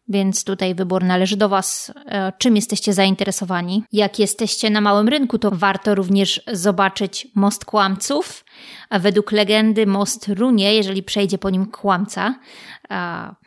Więc 0.09 0.45
tutaj 0.45 0.74
wybór 0.74 1.05
należy 1.05 1.37
do 1.37 1.49
Was, 1.49 1.93
e, 2.07 2.33
czym 2.39 2.57
jesteście 2.57 2.93
zainteresowani. 2.93 3.85
Jak 3.93 4.18
jesteście 4.18 4.70
na 4.70 4.81
małym 4.81 5.09
rynku, 5.09 5.39
to 5.39 5.51
warto 5.51 5.95
również 5.95 6.43
zobaczyć 6.53 7.29
Most 7.35 7.64
Kłamców. 7.64 8.45
Według 8.91 9.33
legendy 9.33 9.87
most 9.87 10.29
runie, 10.29 10.74
jeżeli 10.74 11.03
przejdzie 11.03 11.39
po 11.39 11.51
nim 11.51 11.66
kłamca. 11.66 12.35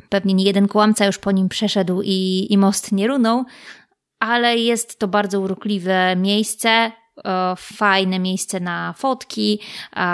Pewnie 0.10 0.34
nie 0.34 0.44
jeden 0.44 0.68
kłamca 0.68 1.06
już 1.06 1.18
po 1.18 1.32
nim 1.32 1.50
przeszedł 1.50 2.02
i, 2.02 2.48
i 2.50 2.58
most 2.58 2.92
nie 2.92 3.08
runął, 3.08 3.46
ale 4.20 4.58
jest 4.58 5.00
to 5.00 5.08
bardzo 5.08 5.40
urokliwe 5.40 6.16
miejsce, 6.16 6.92
fajne 7.58 8.20
miejsce 8.20 8.60
na 8.60 8.94
fotki, 8.98 9.60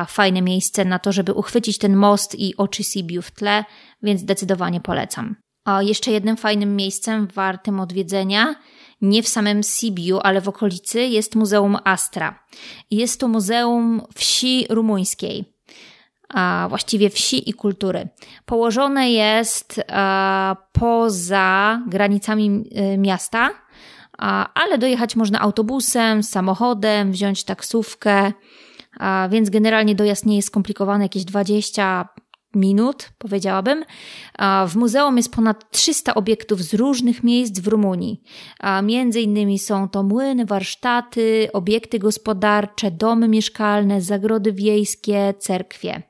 fajne 0.08 0.42
miejsce 0.42 0.86
na 0.86 1.00
to, 1.00 1.12
żeby 1.12 1.34
uchwycić 1.34 1.78
ten 1.78 1.96
most 1.96 2.36
i 2.36 2.58
oczy 2.58 2.84
Sibiu 2.84 3.22
w 3.22 3.32
tle, 3.32 3.66
więc 4.04 4.22
zdecydowanie 4.22 4.82
polecam. 4.82 5.36
A 5.66 5.82
jeszcze 5.82 6.12
jednym 6.12 6.38
fajnym 6.38 6.76
miejscem 6.76 7.28
wartym 7.34 7.80
odwiedzenia, 7.80 8.56
nie 9.02 9.24
w 9.24 9.28
samym 9.28 9.64
Sibiu, 9.64 10.20
ale 10.24 10.42
w 10.42 10.50
okolicy, 10.50 11.02
jest 11.02 11.36
Muzeum 11.36 11.78
Astra. 11.84 12.44
Jest 12.92 13.20
to 13.20 13.28
muzeum 13.28 14.02
wsi 14.16 14.66
rumuńskiej, 14.70 15.54
a 16.30 16.66
właściwie 16.70 17.10
wsi 17.10 17.50
i 17.50 17.54
kultury. 17.54 18.08
Położone 18.46 19.12
jest 19.12 19.82
poza 20.72 21.82
granicami 21.88 22.64
y, 22.94 22.98
miasta, 24.20 24.54
ale 24.54 24.78
dojechać 24.78 25.16
można 25.16 25.40
autobusem, 25.40 26.24
samochodem, 26.24 27.12
wziąć 27.12 27.44
taksówkę, 27.44 28.32
więc 29.30 29.50
generalnie 29.50 29.96
dojazd 29.96 30.26
nie 30.26 30.36
jest 30.36 30.48
skomplikowany, 30.48 31.04
jakieś 31.04 31.26
20 31.26 32.10
minut, 32.56 33.10
powiedziałabym. 33.18 33.86
W 34.68 34.76
muzeum 34.76 35.18
jest 35.18 35.34
ponad 35.34 35.72
300 35.72 36.16
obiektów 36.16 36.62
z 36.62 36.74
różnych 36.74 37.24
miejsc 37.24 37.60
w 37.60 37.68
Rumunii. 37.68 38.22
Między 38.84 39.22
innymi 39.22 39.60
są 39.60 39.90
to 39.90 40.04
młyny, 40.04 40.46
warsztaty, 40.46 41.50
obiekty 41.54 42.00
gospodarcze, 42.00 42.92
domy 42.92 43.28
mieszkalne, 43.28 44.02
zagrody 44.02 44.54
wiejskie, 44.54 45.34
cerkwie. 45.40 46.02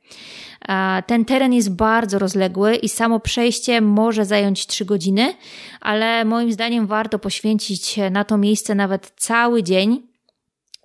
Ten 1.07 1.25
teren 1.25 1.53
jest 1.53 1.75
bardzo 1.75 2.19
rozległy 2.19 2.75
i 2.75 2.89
samo 2.89 3.19
przejście 3.19 3.81
może 3.81 4.25
zająć 4.25 4.67
3 4.67 4.85
godziny, 4.85 5.33
ale 5.81 6.25
moim 6.25 6.51
zdaniem 6.51 6.87
warto 6.87 7.19
poświęcić 7.19 7.99
na 8.11 8.23
to 8.23 8.37
miejsce 8.37 8.75
nawet 8.75 9.13
cały 9.15 9.63
dzień, 9.63 10.07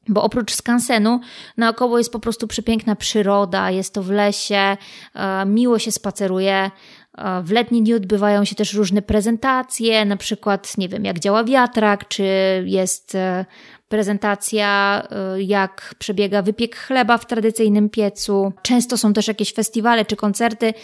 bo 0.08 0.22
oprócz 0.22 0.54
skansenu 0.54 1.20
naokoło 1.56 1.98
jest 1.98 2.12
po 2.12 2.20
prostu 2.20 2.48
przepiękna 2.48 2.96
przyroda, 2.96 3.70
jest 3.70 3.94
to 3.94 4.02
w 4.02 4.10
lesie, 4.10 4.76
miło 5.46 5.78
się 5.78 5.92
spaceruje. 5.92 6.70
W 7.42 7.50
letnie 7.50 7.82
dni 7.82 7.94
odbywają 7.94 8.44
się 8.44 8.54
też 8.54 8.74
różne 8.74 9.02
prezentacje, 9.02 10.04
na 10.04 10.16
przykład, 10.16 10.78
nie 10.78 10.88
wiem, 10.88 11.04
jak 11.04 11.18
działa 11.18 11.44
wiatrak, 11.44 12.08
czy 12.08 12.24
jest 12.66 13.14
e, 13.14 13.44
prezentacja, 13.92 15.02
jak 15.38 15.94
przebiega 15.98 16.42
wypiek 16.42 16.76
chleba 16.76 17.18
w 17.18 17.26
tradycyjnym 17.26 17.90
piecu. 17.90 18.52
Często 18.62 18.98
są 18.98 19.12
też 19.12 19.28
jakieś 19.28 19.52
festiwale 19.52 20.04
czy 20.04 20.16
koncerty. 20.16 20.74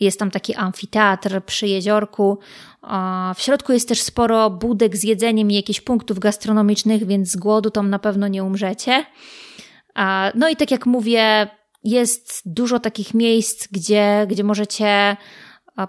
Jest 0.00 0.18
tam 0.18 0.30
taki 0.30 0.54
amfiteatr 0.54 1.40
przy 1.46 1.66
jeziorku. 1.66 2.38
W 3.36 3.42
środku 3.42 3.72
jest 3.72 3.88
też 3.88 4.00
sporo 4.00 4.50
budek 4.50 4.96
z 4.96 5.04
jedzeniem 5.04 5.50
i 5.50 5.54
jakichś 5.54 5.80
punktów 5.80 6.18
gastronomicznych, 6.18 7.06
więc 7.06 7.30
z 7.30 7.36
głodu 7.36 7.70
tam 7.70 7.90
na 7.90 7.98
pewno 7.98 8.28
nie 8.28 8.44
umrzecie. 8.44 9.04
No 10.34 10.48
i 10.48 10.56
tak 10.56 10.70
jak 10.70 10.86
mówię, 10.86 11.48
jest 11.84 12.42
dużo 12.46 12.80
takich 12.80 13.14
miejsc, 13.14 13.68
gdzie, 13.72 14.26
gdzie 14.28 14.44
możecie 14.44 15.16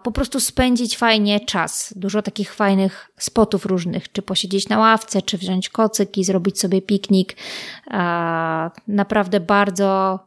po 0.03 0.11
prostu 0.11 0.39
spędzić 0.39 0.97
fajnie 0.97 1.39
czas. 1.39 1.93
Dużo 1.95 2.21
takich 2.21 2.53
fajnych 2.53 3.11
spotów 3.17 3.65
różnych, 3.65 4.11
czy 4.11 4.21
posiedzieć 4.21 4.69
na 4.69 4.79
ławce, 4.79 5.21
czy 5.21 5.37
wziąć 5.37 5.69
kocyk 5.69 6.17
i 6.17 6.23
zrobić 6.23 6.59
sobie 6.59 6.81
piknik. 6.81 7.35
Naprawdę 8.87 9.39
bardzo 9.39 10.19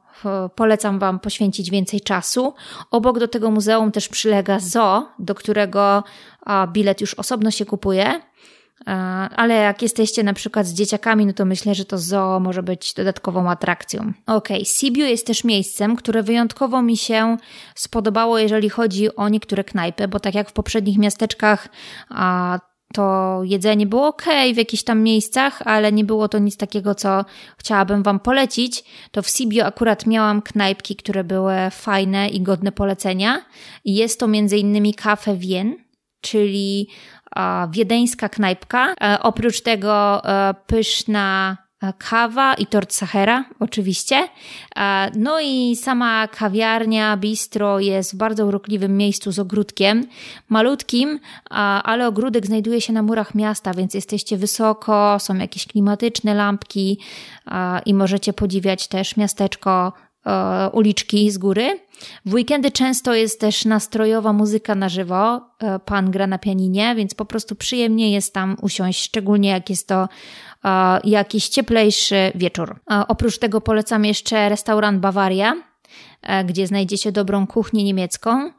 polecam 0.54 0.98
Wam 0.98 1.20
poświęcić 1.20 1.70
więcej 1.70 2.00
czasu. 2.00 2.54
Obok 2.90 3.18
do 3.18 3.28
tego 3.28 3.50
muzeum 3.50 3.92
też 3.92 4.08
przylega 4.08 4.58
zoo, 4.60 5.08
do 5.18 5.34
którego 5.34 6.04
bilet 6.72 7.00
już 7.00 7.14
osobno 7.14 7.50
się 7.50 7.66
kupuje. 7.66 8.20
Ale 9.36 9.54
jak 9.54 9.82
jesteście 9.82 10.22
na 10.22 10.34
przykład 10.34 10.66
z 10.66 10.74
dzieciakami, 10.74 11.26
no 11.26 11.32
to 11.32 11.44
myślę, 11.44 11.74
że 11.74 11.84
to 11.84 11.98
zoo 11.98 12.40
może 12.40 12.62
być 12.62 12.94
dodatkową 12.94 13.50
atrakcją. 13.50 14.12
Ok, 14.26 14.48
Sibiu 14.64 15.04
jest 15.04 15.26
też 15.26 15.44
miejscem, 15.44 15.96
które 15.96 16.22
wyjątkowo 16.22 16.82
mi 16.82 16.96
się 16.96 17.36
spodobało, 17.74 18.38
jeżeli 18.38 18.68
chodzi 18.68 19.16
o 19.16 19.28
niektóre 19.28 19.64
knajpy, 19.64 20.08
bo 20.08 20.20
tak 20.20 20.34
jak 20.34 20.50
w 20.50 20.52
poprzednich 20.52 20.98
miasteczkach, 20.98 21.68
to 22.94 23.40
jedzenie 23.44 23.86
było 23.86 24.08
ok 24.08 24.24
w 24.54 24.56
jakichś 24.56 24.82
tam 24.82 25.02
miejscach, 25.02 25.62
ale 25.64 25.92
nie 25.92 26.04
było 26.04 26.28
to 26.28 26.38
nic 26.38 26.56
takiego, 26.56 26.94
co 26.94 27.24
chciałabym 27.58 28.02
Wam 28.02 28.20
polecić. 28.20 28.84
To 29.10 29.22
w 29.22 29.28
Sibiu 29.28 29.64
akurat 29.64 30.06
miałam 30.06 30.42
knajpki, 30.42 30.96
które 30.96 31.24
były 31.24 31.54
fajne 31.70 32.28
i 32.28 32.40
godne 32.40 32.72
polecenia. 32.72 33.44
Jest 33.84 34.20
to 34.20 34.26
innymi 34.56 34.94
Cafe 34.94 35.36
Wien, 35.36 35.76
czyli 36.20 36.88
wiedeńska 37.70 38.28
knajpka. 38.28 38.94
E, 39.00 39.18
oprócz 39.22 39.60
tego 39.60 40.24
e, 40.24 40.54
pyszna 40.66 41.56
E, 41.82 41.92
kawa 41.98 42.54
i 42.54 42.66
tort 42.66 42.92
Sahara, 42.92 43.44
oczywiście. 43.60 44.28
No 45.16 45.40
i 45.40 45.76
sama 45.76 46.28
kawiarnia, 46.28 47.16
bistro 47.16 47.80
jest 47.80 48.14
w 48.14 48.16
bardzo 48.16 48.46
urokliwym 48.46 48.96
miejscu 48.96 49.32
z 49.32 49.38
ogródkiem, 49.38 50.06
malutkim, 50.48 51.20
ale 51.84 52.06
ogródek 52.06 52.46
znajduje 52.46 52.80
się 52.80 52.92
na 52.92 53.02
murach 53.02 53.34
miasta, 53.34 53.74
więc 53.74 53.94
jesteście 53.94 54.36
wysoko, 54.36 55.16
są 55.18 55.36
jakieś 55.36 55.66
klimatyczne 55.66 56.34
lampki 56.34 56.98
i 57.86 57.94
możecie 57.94 58.32
podziwiać 58.32 58.88
też 58.88 59.16
miasteczko 59.16 59.92
uliczki 60.72 61.30
z 61.30 61.38
góry. 61.38 61.80
W 62.26 62.34
weekendy 62.34 62.70
często 62.70 63.14
jest 63.14 63.40
też 63.40 63.64
nastrojowa 63.64 64.32
muzyka 64.32 64.74
na 64.74 64.88
żywo. 64.88 65.40
Pan 65.84 66.10
gra 66.10 66.26
na 66.26 66.38
pianinie, 66.38 66.94
więc 66.94 67.14
po 67.14 67.24
prostu 67.24 67.56
przyjemnie 67.56 68.12
jest 68.12 68.34
tam 68.34 68.56
usiąść, 68.62 69.02
szczególnie 69.02 69.48
jak 69.48 69.70
jest 69.70 69.88
to 69.88 70.08
jakiś 71.04 71.48
cieplejszy 71.48 72.32
wieczór. 72.34 72.80
Oprócz 73.08 73.38
tego 73.38 73.60
polecam 73.60 74.04
jeszcze 74.04 74.48
restaurant 74.48 75.00
Bawaria, 75.00 75.54
e, 76.22 76.44
gdzie 76.44 76.66
znajdziecie 76.66 77.12
dobrą 77.12 77.46
kuchnię 77.46 77.84
niemiecką. 77.84 78.50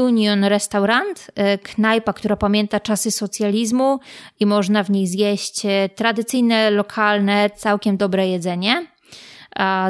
Union 0.00 0.44
Restaurant, 0.44 1.30
e, 1.34 1.58
knajpa, 1.58 2.12
która 2.12 2.36
pamięta 2.36 2.80
czasy 2.80 3.10
socjalizmu 3.10 3.98
i 4.40 4.46
można 4.46 4.82
w 4.82 4.90
niej 4.90 5.06
zjeść 5.06 5.66
e, 5.66 5.88
tradycyjne, 5.88 6.70
lokalne, 6.70 7.50
całkiem 7.50 7.96
dobre 7.96 8.28
jedzenie. 8.28 8.86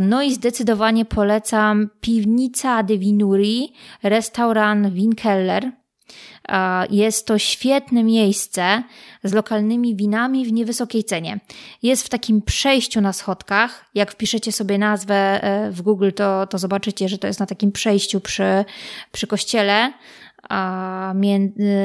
No 0.02 0.22
i 0.22 0.34
zdecydowanie 0.34 1.04
polecam 1.04 1.90
Piwnica 2.00 2.82
de 2.82 2.98
Vinuri, 2.98 3.72
restaurant 4.02 4.92
Winkeller. 4.92 5.72
Jest 6.90 7.26
to 7.26 7.38
świetne 7.38 8.04
miejsce 8.04 8.82
z 9.24 9.32
lokalnymi 9.32 9.96
winami 9.96 10.46
w 10.46 10.52
niewysokiej 10.52 11.04
cenie. 11.04 11.40
Jest 11.82 12.06
w 12.06 12.08
takim 12.08 12.42
przejściu 12.42 13.00
na 13.00 13.12
schodkach. 13.12 13.84
Jak 13.94 14.12
wpiszecie 14.12 14.52
sobie 14.52 14.78
nazwę 14.78 15.44
e, 15.44 15.70
w 15.70 15.82
Google, 15.82 16.10
to, 16.16 16.46
to 16.46 16.58
zobaczycie, 16.58 17.08
że 17.08 17.18
to 17.18 17.26
jest 17.26 17.40
na 17.40 17.46
takim 17.46 17.72
przejściu 17.72 18.20
przy, 18.20 18.64
przy 19.12 19.26
kościele, 19.26 19.92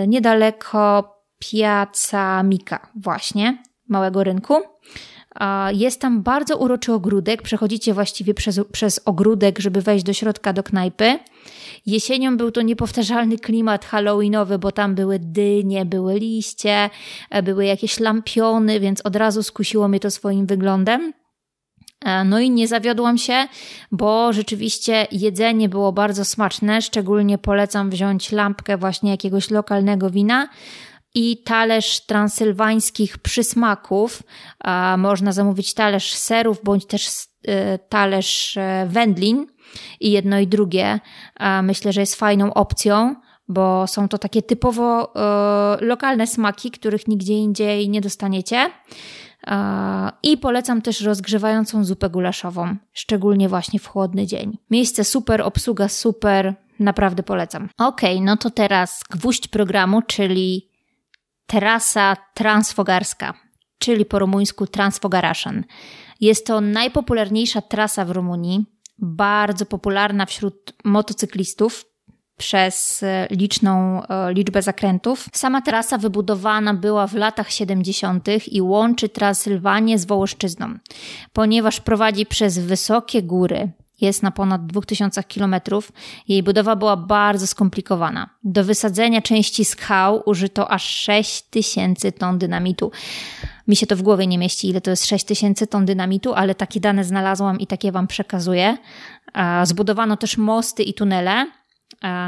niedaleko 0.08 1.16
Piazza 1.40 2.44
Mika, 2.44 2.88
właśnie, 2.96 3.64
małego 3.88 4.24
rynku. 4.24 4.54
Jest 5.74 6.02
tam 6.02 6.24
bardzo 6.24 6.58
uroczy 6.58 6.94
ogródek. 6.94 7.42
Przechodzicie 7.42 7.94
właściwie 7.94 8.34
przez, 8.34 8.60
przez 8.72 9.02
ogródek, 9.06 9.60
żeby 9.60 9.82
wejść 9.82 10.06
do 10.06 10.14
środka 10.14 10.54
do 10.54 10.64
knajpy. 10.64 11.20
Jesienią 11.86 12.38
był 12.38 12.52
to 12.52 12.62
niepowtarzalny 12.62 13.38
klimat 13.38 13.86
halloweenowy, 13.86 14.60
bo 14.60 14.72
tam 14.72 14.96
były 14.96 15.20
dynie, 15.20 15.86
były 15.86 16.20
liście, 16.20 16.90
e, 17.30 17.44
były 17.44 17.66
jakieś 17.66 18.00
lampiony, 18.00 18.80
więc 18.80 19.02
od 19.02 19.16
razu 19.16 19.44
skusiło 19.44 19.88
mnie 19.88 20.00
to 20.00 20.12
swoim 20.12 20.46
wyglądem. 20.46 21.14
E, 22.06 22.24
no 22.24 22.40
i 22.40 22.50
nie 22.50 22.68
zawiodłam 22.68 23.18
się, 23.18 23.48
bo 23.92 24.34
rzeczywiście 24.34 25.08
jedzenie 25.12 25.70
było 25.70 25.92
bardzo 25.92 26.26
smaczne. 26.26 26.82
Szczególnie 26.82 27.38
polecam 27.38 27.90
wziąć 27.90 28.32
lampkę 28.32 28.78
właśnie 28.78 29.12
jakiegoś 29.12 29.52
lokalnego 29.52 30.10
wina 30.10 30.48
i 31.16 31.44
talerz 31.44 32.06
transylwańskich 32.06 33.18
przysmaków. 33.18 34.24
Można 34.98 35.32
zamówić 35.32 35.74
talerz 35.74 36.14
serów 36.14 36.64
bądź 36.64 36.86
też 36.86 37.10
e, 37.48 37.78
talerz 37.80 38.58
e, 38.58 38.88
wędlin 38.90 39.48
i 40.00 40.12
jedno 40.12 40.40
i 40.40 40.48
drugie. 40.48 41.00
Myślę, 41.64 41.94
że 41.94 42.02
jest 42.02 42.16
fajną 42.16 42.54
opcją 42.54 43.16
bo 43.48 43.88
są 43.88 44.08
to 44.08 44.18
takie 44.18 44.42
typowo 44.42 45.14
lokalne 45.82 46.28
smaki, 46.28 46.72
których 46.72 47.08
nigdzie 47.08 47.38
indziej 47.38 47.90
nie 47.90 48.02
dostaniecie. 48.02 48.72
I 50.24 50.38
polecam 50.38 50.82
też 50.82 51.02
rozgrzewającą 51.02 51.84
zupę 51.84 52.10
gulaszową, 52.10 52.76
szczególnie 52.94 53.50
właśnie 53.50 53.80
w 53.80 53.88
chłodny 53.88 54.28
dzień. 54.28 54.58
Miejsce 54.70 55.04
super, 55.04 55.42
obsługa 55.42 55.88
super, 55.88 56.56
naprawdę 56.80 57.24
polecam. 57.24 57.70
Ok, 57.78 58.02
no 58.22 58.38
to 58.38 58.50
teraz 58.50 59.04
gwóźdź 59.10 59.48
programu, 59.48 60.02
czyli 60.02 60.71
trasa 61.52 62.18
transfogarska, 62.34 63.34
czyli 63.80 64.06
po 64.06 64.20
rumuńsku 64.20 64.68
Transfogaraszan. 64.68 65.64
Jest 66.22 66.48
to 66.48 66.62
najpopularniejsza 66.62 67.62
trasa 67.62 68.06
w 68.06 68.12
Rumunii, 68.12 68.66
bardzo 68.98 69.66
popularna 69.66 70.26
wśród 70.26 70.74
motocyklistów, 70.84 71.86
przez 72.38 73.04
e, 73.04 73.28
liczną 73.32 74.04
e, 74.04 74.34
liczbę 74.34 74.62
zakrętów. 74.62 75.26
Sama 75.34 75.62
trasa 75.62 75.98
wybudowana 75.98 76.74
była 76.74 77.08
w 77.08 77.14
latach 77.14 77.52
70. 77.52 78.28
i 78.48 78.62
łączy 78.62 79.10
Transylwanię 79.10 80.00
z 80.00 80.06
Wołoszczyzną, 80.06 80.78
ponieważ 81.34 81.80
prowadzi 81.80 82.26
przez 82.26 82.60
wysokie 82.60 83.24
góry. 83.24 83.72
Jest 84.02 84.24
na 84.24 84.32
ponad 84.32 84.66
2000 84.66 85.24
km. 85.24 85.56
Jej 86.28 86.44
budowa 86.44 86.76
była 86.76 86.98
bardzo 86.98 87.48
skomplikowana. 87.48 88.30
Do 88.44 88.64
wysadzenia 88.64 89.22
części 89.22 89.66
skał 89.66 90.24
użyto 90.26 90.72
aż 90.72 90.84
6000 90.84 92.12
ton 92.12 92.38
dynamitu. 92.38 92.92
Mi 93.68 93.76
się 93.76 93.88
to 93.88 93.96
w 93.96 94.02
głowie 94.02 94.28
nie 94.28 94.38
mieści, 94.38 94.70
ile 94.70 94.82
to 94.82 94.90
jest 94.90 95.06
6000 95.06 95.68
ton 95.68 95.86
dynamitu, 95.86 96.34
ale 96.34 96.56
takie 96.56 96.80
dane 96.80 97.04
znalazłam 97.04 97.60
i 97.60 97.68
takie 97.68 97.92
Wam 97.92 98.08
przekazuję. 98.08 98.78
Zbudowano 99.64 100.18
też 100.18 100.38
mosty 100.38 100.84
i 100.84 100.94
tunele, 100.94 101.52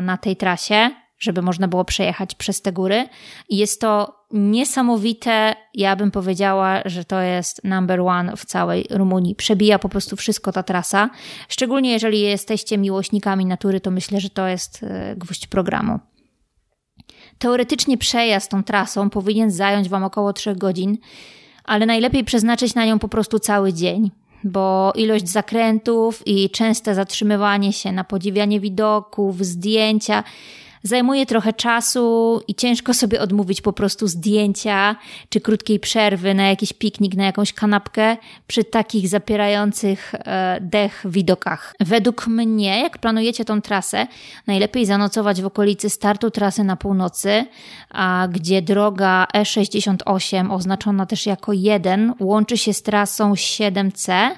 na 0.01 0.17
tej 0.17 0.35
trasie, 0.35 0.91
żeby 1.23 1.41
można 1.41 1.67
było 1.67 1.85
przejechać 1.85 2.35
przez 2.35 2.61
te 2.61 2.71
góry. 2.71 3.07
I 3.49 3.57
jest 3.57 3.81
to 3.81 4.23
niesamowite, 4.31 5.55
ja 5.73 5.95
bym 5.95 6.11
powiedziała, 6.11 6.81
że 6.85 7.05
to 7.05 7.21
jest 7.21 7.63
number 7.63 8.01
one 8.01 8.37
w 8.37 8.45
całej 8.45 8.87
Rumunii. 8.89 9.35
Przebija 9.35 9.79
po 9.79 9.89
prostu 9.89 10.15
wszystko 10.15 10.51
ta 10.51 10.63
trasa. 10.63 11.09
Szczególnie 11.49 11.91
jeżeli 11.91 12.21
jesteście 12.21 12.77
miłośnikami 12.77 13.45
natury, 13.45 13.79
to 13.79 13.91
myślę, 13.91 14.19
że 14.19 14.29
to 14.29 14.47
jest 14.47 14.83
e, 14.83 15.15
gwóźdź 15.15 15.47
programu. 15.47 15.99
Teoretycznie 17.37 17.97
przejazd 17.97 18.51
tą 18.51 18.63
trasą 18.63 19.09
powinien 19.09 19.51
zająć 19.51 19.89
Wam 19.89 20.03
około 20.03 20.33
3 20.33 20.55
godzin, 20.55 20.97
ale 21.63 21.85
najlepiej 21.85 22.23
przeznaczyć 22.23 22.75
na 22.75 22.85
nią 22.85 22.99
po 22.99 23.07
prostu 23.07 23.39
cały 23.39 23.73
dzień 23.73 24.11
bo 24.43 24.93
ilość 24.95 25.29
zakrętów 25.29 26.27
i 26.27 26.49
częste 26.49 26.95
zatrzymywanie 26.95 27.73
się 27.73 27.91
na 27.91 28.03
podziwianie 28.03 28.59
widoków, 28.59 29.45
zdjęcia 29.45 30.23
zajmuje 30.83 31.25
trochę 31.25 31.53
czasu 31.53 32.41
i 32.47 32.55
ciężko 32.55 32.93
sobie 32.93 33.21
odmówić 33.21 33.61
po 33.61 33.73
prostu 33.73 34.07
zdjęcia 34.07 34.95
czy 35.29 35.41
krótkiej 35.41 35.79
przerwy 35.79 36.33
na 36.33 36.47
jakiś 36.47 36.73
piknik, 36.73 37.15
na 37.15 37.25
jakąś 37.25 37.53
kanapkę 37.53 38.17
przy 38.47 38.63
takich 38.63 39.07
zapierających 39.07 40.15
e, 40.15 40.57
dech 40.61 41.03
widokach. 41.05 41.73
Według 41.79 42.27
mnie, 42.27 42.81
jak 42.81 42.97
planujecie 42.97 43.45
tą 43.45 43.61
trasę, 43.61 44.07
najlepiej 44.47 44.85
zanocować 44.85 45.41
w 45.41 45.45
okolicy 45.45 45.89
startu 45.89 46.31
trasy 46.31 46.63
na 46.63 46.75
północy, 46.75 47.45
a 47.89 48.27
gdzie 48.31 48.61
droga 48.61 49.27
E68, 49.35 50.53
oznaczona 50.53 51.05
też 51.05 51.25
jako 51.25 51.53
1, 51.53 52.13
łączy 52.19 52.57
się 52.57 52.73
z 52.73 52.81
trasą 52.81 53.33
7C 53.33 54.29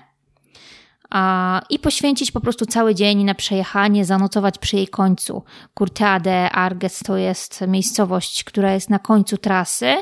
i 1.70 1.80
poświęcić 1.80 2.32
po 2.32 2.41
prostu 2.41 2.66
cały 2.66 2.95
dzień 2.95 3.24
na 3.24 3.36
przejechanie, 3.36 4.05
zanocować 4.05 4.57
przy 4.57 4.76
jej 4.76 4.88
końcu. 4.88 5.43
Curteade 5.74 6.51
Arges 6.51 6.99
to 6.99 7.18
jest 7.18 7.61
miejscowość, 7.68 8.43
która 8.43 8.74
jest 8.74 8.89
na 8.89 8.99
końcu 8.99 9.38
trasy. 9.38 9.95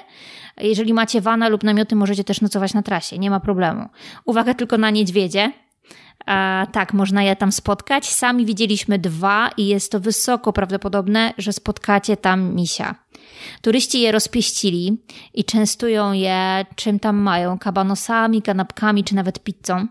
Jeżeli 0.58 0.94
macie 0.94 1.22
wana 1.22 1.50
lub 1.50 1.64
namioty, 1.64 1.96
możecie 1.96 2.24
też 2.24 2.42
nocować 2.42 2.74
na 2.74 2.82
trasie, 2.82 3.18
nie 3.18 3.30
ma 3.30 3.40
problemu. 3.40 3.90
Uwaga 4.26 4.54
tylko 4.54 4.78
na 4.78 4.90
niedźwiedzie. 4.90 5.52
A, 6.26 6.68
tak, 6.72 6.94
można 6.94 7.24
je 7.24 7.36
tam 7.36 7.52
spotkać. 7.52 8.10
Sami 8.10 8.46
widzieliśmy 8.46 9.00
dwa 9.00 9.50
i 9.58 9.68
jest 9.68 9.92
to 9.92 10.00
wysoko 10.00 10.54
prawdopodobne, 10.54 11.34
że 11.38 11.54
spotkacie 11.54 12.18
tam 12.18 12.56
misia. 12.56 12.96
Turyści 13.62 14.02
je 14.02 14.12
rozpieścili 14.12 14.98
i 15.34 15.44
częstują 15.44 16.14
je 16.14 16.66
czym 16.76 17.00
tam 17.00 17.18
mają, 17.18 17.58
kabanosami, 17.58 18.42
kanapkami 18.42 19.04
czy 19.04 19.16
nawet 19.16 19.44
pizzą. 19.44 19.88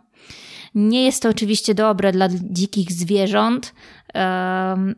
Nie 0.75 1.05
jest 1.05 1.23
to 1.23 1.29
oczywiście 1.29 1.75
dobre 1.75 2.13
dla 2.13 2.29
dzikich 2.29 2.93
zwierząt, 2.93 3.75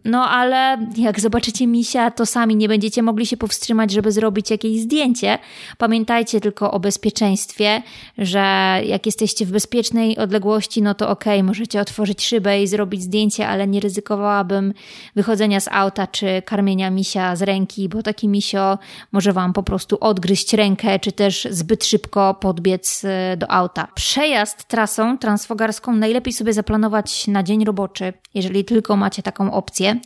no 0.05 0.31
ale 0.31 0.87
jak 0.97 1.21
zobaczycie 1.21 1.67
misia, 1.67 2.11
to 2.11 2.27
sami 2.27 2.57
nie 2.57 2.69
będziecie 2.69 3.03
mogli 3.03 3.27
się 3.27 3.37
powstrzymać, 3.37 3.91
żeby 3.91 4.13
zrobić 4.13 4.51
jakieś 4.51 4.81
zdjęcie. 4.81 5.39
Pamiętajcie 5.79 6.41
tylko 6.41 6.71
o 6.71 6.81
bezpieczeństwie, 6.81 7.83
że 8.19 8.41
jak 8.87 9.07
jesteście 9.07 9.47
w 9.47 9.51
bezpiecznej 9.51 10.19
odległości, 10.19 10.83
no 10.83 10.95
to 10.95 11.09
okej, 11.09 11.39
okay, 11.39 11.43
możecie 11.43 11.81
otworzyć 11.81 12.25
szybę 12.25 12.63
i 12.63 12.67
zrobić 12.67 13.03
zdjęcie, 13.03 13.49
ale 13.49 13.67
nie 13.67 13.81
ryzykowałabym 13.81 14.75
wychodzenia 15.17 15.61
z 15.61 15.69
auta 15.69 16.07
czy 16.07 16.43
karmienia 16.45 16.91
misia 16.91 17.37
z 17.37 17.43
ręki, 17.43 17.89
bo 17.89 18.03
taki 18.03 18.29
misio 18.29 18.79
może 19.13 19.33
wam 19.33 19.53
po 19.53 19.63
prostu 19.63 19.97
odgryźć 20.01 20.53
rękę, 20.53 20.99
czy 20.99 21.13
też 21.13 21.49
zbyt 21.51 21.85
szybko 21.85 22.35
podbiec 22.35 23.05
y, 23.05 23.37
do 23.37 23.51
auta. 23.51 23.89
Przejazd 23.95 24.65
trasą 24.65 25.19
transfogarską 25.19 25.97
najlepiej 25.97 26.33
sobie 26.33 26.53
zaplanować 26.53 27.27
na 27.27 27.43
dzień 27.43 27.65
roboczy, 27.65 28.13
jeżeli 28.35 28.65
tylko 28.65 28.97
macie 29.05 29.23
taką 29.23 29.53
opcję, 29.53 30.01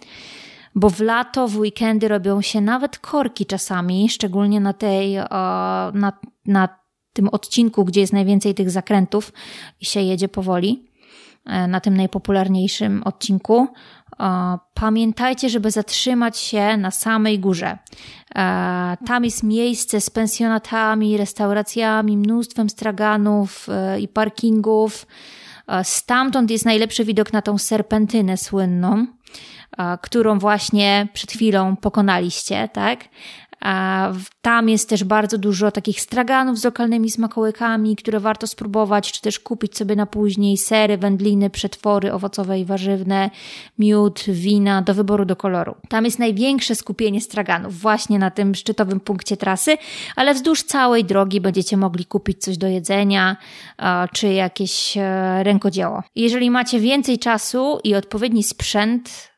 bo 0.74 0.90
w 0.90 1.00
lato, 1.00 1.48
w 1.48 1.56
weekendy 1.56 2.08
robią 2.08 2.42
się 2.42 2.60
nawet 2.60 2.98
korki 2.98 3.46
czasami, 3.46 4.08
szczególnie 4.08 4.60
na 4.60 4.72
tej, 4.72 5.16
na, 5.94 6.12
na 6.46 6.68
tym 7.12 7.28
odcinku, 7.28 7.84
gdzie 7.84 8.00
jest 8.00 8.12
najwięcej 8.12 8.54
tych 8.54 8.70
zakrętów 8.70 9.32
i 9.80 9.84
się 9.84 10.00
jedzie 10.00 10.28
powoli, 10.28 10.90
e, 11.46 11.66
na 11.66 11.80
tym 11.80 11.96
najpopularniejszym 11.96 13.02
odcinku. 13.02 13.68
Pamiętajcie, 14.74 15.48
żeby 15.48 15.70
zatrzymać 15.70 16.38
się 16.38 16.76
na 16.76 16.90
samej 16.90 17.38
górze. 17.38 17.78
E, 18.34 18.96
tam 19.06 19.24
jest 19.24 19.42
miejsce 19.42 20.00
z 20.00 20.10
pensjonatami, 20.10 21.16
restauracjami, 21.16 22.16
mnóstwem 22.16 22.70
straganów 22.70 23.66
e, 23.68 24.00
i 24.00 24.08
parkingów. 24.08 25.06
Stamtąd 25.82 26.50
jest 26.50 26.64
najlepszy 26.64 27.04
widok 27.04 27.32
na 27.32 27.42
tą 27.42 27.58
serpentynę 27.58 28.36
słynną, 28.36 29.06
którą 30.02 30.38
właśnie 30.38 31.08
przed 31.12 31.32
chwilą 31.32 31.76
pokonaliście, 31.76 32.68
tak? 32.72 33.04
Tam 34.40 34.68
jest 34.68 34.88
też 34.88 35.04
bardzo 35.04 35.38
dużo 35.38 35.70
takich 35.70 36.00
straganów 36.00 36.58
z 36.58 36.64
lokalnymi 36.64 37.10
smakołykami, 37.10 37.96
które 37.96 38.20
warto 38.20 38.46
spróbować, 38.46 39.12
czy 39.12 39.22
też 39.22 39.40
kupić 39.40 39.76
sobie 39.76 39.96
na 39.96 40.06
później 40.06 40.56
sery, 40.56 40.98
wędliny, 40.98 41.50
przetwory 41.50 42.12
owocowe 42.12 42.60
i 42.60 42.64
warzywne, 42.64 43.30
miód, 43.78 44.24
wina, 44.28 44.82
do 44.82 44.94
wyboru 44.94 45.24
do 45.24 45.36
koloru. 45.36 45.74
Tam 45.88 46.04
jest 46.04 46.18
największe 46.18 46.74
skupienie 46.74 47.20
straganów 47.20 47.80
właśnie 47.80 48.18
na 48.18 48.30
tym 48.30 48.54
szczytowym 48.54 49.00
punkcie 49.00 49.36
trasy, 49.36 49.76
ale 50.16 50.34
wzdłuż 50.34 50.62
całej 50.62 51.04
drogi 51.04 51.40
będziecie 51.40 51.76
mogli 51.76 52.04
kupić 52.04 52.42
coś 52.42 52.58
do 52.58 52.66
jedzenia, 52.66 53.36
czy 54.12 54.28
jakieś 54.28 54.96
e, 54.96 55.42
rękodzieło. 55.42 56.02
Jeżeli 56.14 56.50
macie 56.50 56.80
więcej 56.80 57.18
czasu 57.18 57.78
i 57.84 57.94
odpowiedni 57.94 58.42
sprzęt, 58.42 59.28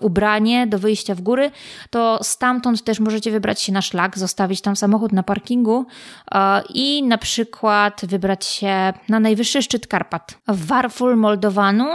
ubranie 0.00 0.66
do 0.66 0.78
wyjścia 0.78 1.14
w 1.14 1.20
góry, 1.20 1.50
to 1.90 2.18
stamtąd 2.22 2.84
też 2.84 3.00
możecie 3.00 3.30
wybrać 3.30 3.62
się 3.62 3.72
na 3.72 3.82
szlak, 3.82 4.18
zostawić 4.18 4.60
tam 4.60 4.76
samochód 4.76 5.12
na 5.12 5.22
parkingu 5.22 5.86
e, 6.32 6.62
i 6.74 7.02
na 7.02 7.18
przykład 7.18 8.00
wybrać 8.06 8.46
się 8.46 8.92
na 9.08 9.20
najwyższy 9.20 9.62
szczyt 9.62 9.86
Karpat. 9.86 10.38
W 10.48 10.66
Warful 10.66 11.16
Moldowanu, 11.16 11.88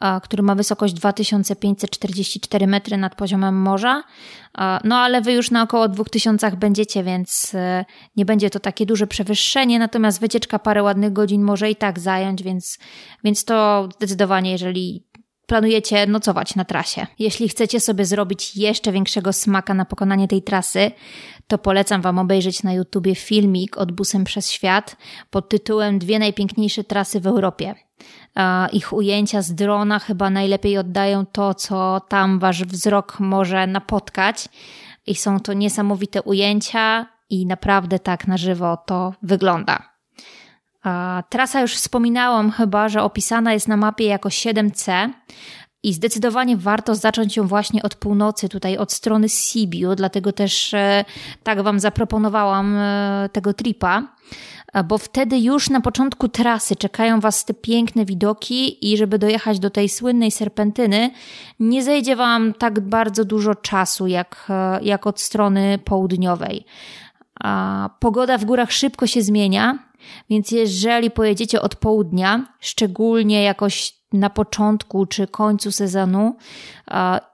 e, 0.00 0.20
który 0.20 0.42
ma 0.42 0.54
wysokość 0.54 0.94
2544 0.94 2.66
metry 2.66 2.96
nad 2.96 3.14
poziomem 3.14 3.62
morza, 3.62 4.02
no 4.84 4.96
ale 4.96 5.20
wy 5.20 5.32
już 5.32 5.50
na 5.50 5.62
około 5.62 5.88
2000 5.88 6.50
będziecie, 6.50 7.02
więc 7.02 7.56
nie 8.16 8.24
będzie 8.24 8.50
to 8.50 8.60
takie 8.60 8.86
duże 8.86 9.06
przewyższenie, 9.06 9.78
natomiast 9.78 10.20
wycieczka 10.20 10.58
parę 10.58 10.82
ładnych 10.82 11.12
godzin 11.12 11.42
może 11.42 11.70
i 11.70 11.76
tak 11.76 11.98
zająć, 11.98 12.42
więc, 12.42 12.78
więc 13.24 13.44
to 13.44 13.88
zdecydowanie, 13.96 14.52
jeżeli 14.52 15.04
planujecie 15.52 16.06
nocować 16.06 16.54
na 16.54 16.64
trasie. 16.64 17.06
Jeśli 17.18 17.48
chcecie 17.48 17.80
sobie 17.80 18.04
zrobić 18.04 18.56
jeszcze 18.56 18.92
większego 18.92 19.32
smaka 19.32 19.74
na 19.74 19.84
pokonanie 19.84 20.28
tej 20.28 20.42
trasy, 20.42 20.90
to 21.46 21.58
polecam 21.58 22.02
Wam 22.02 22.18
obejrzeć 22.18 22.62
na 22.62 22.72
YouTubie 22.72 23.14
filmik 23.14 23.78
od 23.78 23.92
Busem 23.92 24.24
przez 24.24 24.50
Świat 24.50 24.96
pod 25.30 25.48
tytułem 25.48 25.98
Dwie 25.98 26.18
najpiękniejsze 26.18 26.84
trasy 26.84 27.20
w 27.20 27.26
Europie. 27.26 27.74
Ich 28.72 28.92
ujęcia 28.92 29.42
z 29.42 29.54
drona 29.54 29.98
chyba 29.98 30.30
najlepiej 30.30 30.78
oddają 30.78 31.26
to, 31.26 31.54
co 31.54 32.00
tam 32.08 32.38
Wasz 32.38 32.64
wzrok 32.64 33.20
może 33.20 33.66
napotkać. 33.66 34.48
I 35.06 35.14
są 35.14 35.40
to 35.40 35.52
niesamowite 35.52 36.22
ujęcia, 36.22 37.06
i 37.30 37.46
naprawdę 37.46 37.98
tak 37.98 38.26
na 38.26 38.36
żywo 38.36 38.76
to 38.86 39.14
wygląda. 39.22 39.91
Trasa 41.28 41.60
już 41.60 41.74
wspominałam 41.74 42.50
chyba, 42.50 42.88
że 42.88 43.02
opisana 43.02 43.52
jest 43.52 43.68
na 43.68 43.76
mapie 43.76 44.04
jako 44.04 44.28
7C 44.28 45.08
i 45.82 45.92
zdecydowanie 45.92 46.56
warto 46.56 46.94
zacząć 46.94 47.36
ją 47.36 47.46
właśnie 47.46 47.82
od 47.82 47.94
północy, 47.94 48.48
tutaj 48.48 48.76
od 48.76 48.92
strony 48.92 49.28
Sibiu, 49.28 49.94
dlatego 49.94 50.32
też 50.32 50.74
e, 50.74 51.04
tak 51.42 51.62
Wam 51.62 51.80
zaproponowałam 51.80 52.76
e, 52.76 53.28
tego 53.32 53.54
tripa, 53.54 54.02
bo 54.84 54.98
wtedy 54.98 55.38
już 55.38 55.70
na 55.70 55.80
początku 55.80 56.28
trasy 56.28 56.76
czekają 56.76 57.20
Was 57.20 57.44
te 57.44 57.54
piękne 57.54 58.04
widoki 58.04 58.92
i 58.92 58.96
żeby 58.96 59.18
dojechać 59.18 59.58
do 59.58 59.70
tej 59.70 59.88
słynnej 59.88 60.30
serpentyny, 60.30 61.10
nie 61.60 61.82
zejdzie 61.82 62.16
Wam 62.16 62.54
tak 62.54 62.80
bardzo 62.80 63.24
dużo 63.24 63.54
czasu 63.54 64.06
jak, 64.06 64.46
e, 64.50 64.78
jak 64.82 65.06
od 65.06 65.20
strony 65.20 65.78
południowej. 65.84 66.64
Pogoda 68.00 68.38
w 68.38 68.44
górach 68.44 68.72
szybko 68.72 69.06
się 69.06 69.22
zmienia, 69.22 69.78
więc 70.30 70.50
jeżeli 70.50 71.10
pojedziecie 71.10 71.60
od 71.60 71.76
południa, 71.76 72.54
szczególnie 72.60 73.42
jakoś 73.42 74.01
na 74.12 74.30
początku 74.30 75.06
czy 75.06 75.26
końcu 75.26 75.72
sezonu 75.72 76.36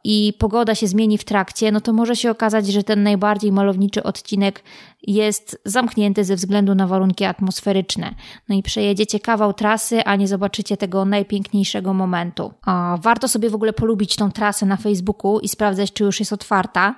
i 0.05 0.33
pogoda 0.39 0.75
się 0.75 0.87
zmieni 0.87 1.19
w 1.19 1.25
trakcie, 1.25 1.73
no 1.73 1.81
to 1.81 1.93
może 1.93 2.17
się 2.17 2.31
okazać, 2.31 2.67
że 2.67 2.83
ten 2.83 3.03
najbardziej 3.03 3.53
malowniczy 3.53 4.03
odcinek 4.03 4.63
jest 5.03 5.61
zamknięty 5.65 6.25
ze 6.25 6.37
względu 6.37 6.75
na 6.75 6.87
warunki 6.87 7.25
atmosferyczne. 7.25 8.15
No 8.49 8.55
i 8.55 8.63
przejedziecie 8.63 9.21
kawał 9.21 9.53
trasy, 9.53 10.05
a 10.05 10.17
nie 10.17 10.29
zobaczycie 10.29 10.77
tego 10.77 11.05
najpiękniejszego 11.05 11.95
momentu. 11.95 12.53
Warto 13.01 13.29
sobie 13.29 13.51
w 13.51 13.55
ogóle 13.55 13.73
polubić 13.73 14.17
tą 14.17 14.33
trasę 14.33 14.67
na 14.67 14.77
Facebooku 14.77 15.41
i 15.41 15.49
sprawdzać, 15.49 15.93
czy 15.93 16.05
już 16.05 16.21
jest 16.21 16.33
otwarta, 16.33 16.95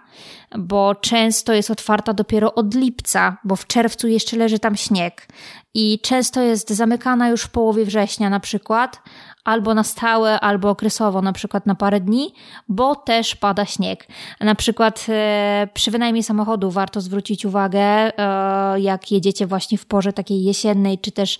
bo 0.59 0.95
często 0.95 1.53
jest 1.53 1.71
otwarta 1.71 2.13
dopiero 2.13 2.55
od 2.55 2.75
lipca, 2.75 3.37
bo 3.45 3.57
w 3.57 3.67
czerwcu 3.67 4.09
jeszcze 4.09 4.37
leży 4.37 4.59
tam 4.59 4.77
śnieg 4.77 5.29
i 5.75 6.01
często 6.03 6.41
jest 6.41 6.71
zamykana 6.71 7.29
już 7.29 7.43
w 7.43 7.51
połowie 7.51 7.85
września 7.85 8.31
na 8.31 8.41
przykład, 8.41 9.03
albo 9.45 9.75
na 9.75 9.85
stałe, 9.85 10.41
albo 10.41 10.71
okresowo, 10.71 11.23
na 11.23 11.33
przykład 11.33 11.67
na 11.67 11.75
parę 11.75 12.01
dni, 12.01 12.35
bo 12.69 12.97
też 12.97 13.37
pada 13.37 13.67
śnieg. 13.67 14.07
Na 14.41 14.55
przykład 14.55 15.07
e, 15.09 15.69
przy 15.75 15.91
wynajmie 15.91 16.23
samochodu 16.23 16.71
warto 16.71 17.01
zwrócić 17.01 17.45
uwagę, 17.45 17.81
e, 17.81 18.81
jak 18.81 19.13
jedziecie 19.13 19.47
właśnie 19.47 19.79
w 19.79 19.87
porze 19.87 20.13
takiej 20.13 20.45
jesiennej 20.45 20.99
czy 20.99 21.13
też 21.13 21.39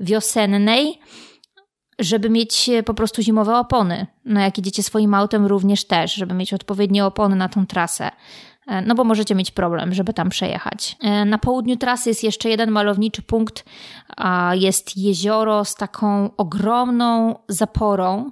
wiosennej, 0.00 1.00
żeby 1.98 2.30
mieć 2.30 2.70
po 2.86 2.94
prostu 2.94 3.22
zimowe 3.22 3.58
opony. 3.58 4.06
No 4.24 4.40
jak 4.40 4.58
jedziecie 4.58 4.82
swoim 4.82 5.14
autem 5.14 5.46
również 5.46 5.84
też, 5.84 6.14
żeby 6.14 6.34
mieć 6.34 6.54
odpowiednie 6.54 7.04
opony 7.04 7.36
na 7.36 7.48
tą 7.48 7.66
trasę. 7.66 8.10
E, 8.68 8.82
no 8.82 8.94
bo 8.94 9.04
możecie 9.04 9.34
mieć 9.34 9.50
problem, 9.50 9.94
żeby 9.94 10.12
tam 10.14 10.28
przejechać. 10.28 10.96
E, 11.00 11.24
na 11.24 11.38
południu 11.38 11.76
trasy 11.76 12.08
jest 12.08 12.24
jeszcze 12.24 12.48
jeden 12.48 12.70
malowniczy 12.70 13.22
punkt, 13.22 13.64
jest 14.52 14.96
jezioro 14.96 15.64
z 15.64 15.74
taką 15.74 16.30
ogromną 16.36 17.34
zaporą. 17.48 18.30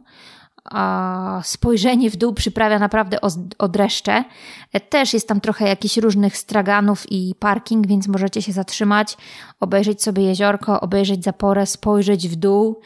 Spojrzenie 1.43 2.11
w 2.11 2.17
dół 2.17 2.33
przyprawia 2.33 2.79
naprawdę 2.79 3.19
o 3.59 3.69
dreszcze. 3.69 4.25
E, 4.73 4.81
też 4.81 5.15
jest 5.15 5.29
tam 5.29 5.41
trochę 5.41 5.69
jakichś 5.69 5.97
różnych 5.97 6.37
straganów 6.37 7.13
i 7.13 7.35
parking, 7.39 7.87
więc 7.87 8.09
możecie 8.09 8.43
się 8.43 8.53
zatrzymać, 8.53 9.17
obejrzeć 9.61 10.03
sobie 10.03 10.23
jeziorko, 10.23 10.81
obejrzeć 10.81 11.25
zaporę, 11.25 11.67
spojrzeć 11.67 12.29
w 12.29 12.37
dół. 12.37 12.81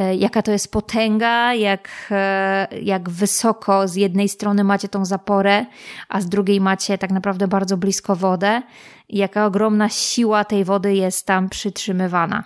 E, 0.00 0.14
jaka 0.14 0.42
to 0.42 0.52
jest 0.52 0.72
potęga, 0.72 1.54
jak, 1.54 1.88
e, 2.10 2.68
jak 2.82 3.10
wysoko 3.10 3.88
z 3.88 3.94
jednej 3.94 4.28
strony 4.28 4.64
macie 4.64 4.88
tą 4.88 5.04
zaporę, 5.04 5.66
a 6.08 6.20
z 6.20 6.28
drugiej 6.28 6.60
macie 6.60 6.98
tak 6.98 7.10
naprawdę 7.10 7.48
bardzo 7.48 7.76
blisko 7.76 8.16
wodę 8.16 8.62
jaka 9.08 9.46
ogromna 9.46 9.88
siła 9.88 10.44
tej 10.44 10.64
wody 10.64 10.94
jest 10.94 11.26
tam 11.26 11.48
przytrzymywana. 11.48 12.44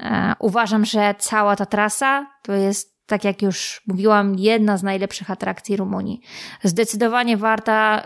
E, 0.00 0.34
uważam, 0.38 0.84
że 0.84 1.14
cała 1.18 1.56
ta 1.56 1.66
trasa 1.66 2.26
to 2.42 2.52
jest 2.52 2.94
tak 3.06 3.24
jak 3.24 3.42
już 3.42 3.82
mówiłam, 3.86 4.34
jedna 4.34 4.76
z 4.76 4.82
najlepszych 4.82 5.30
atrakcji 5.30 5.76
Rumunii. 5.76 6.20
Zdecydowanie 6.62 7.36
warta 7.36 8.04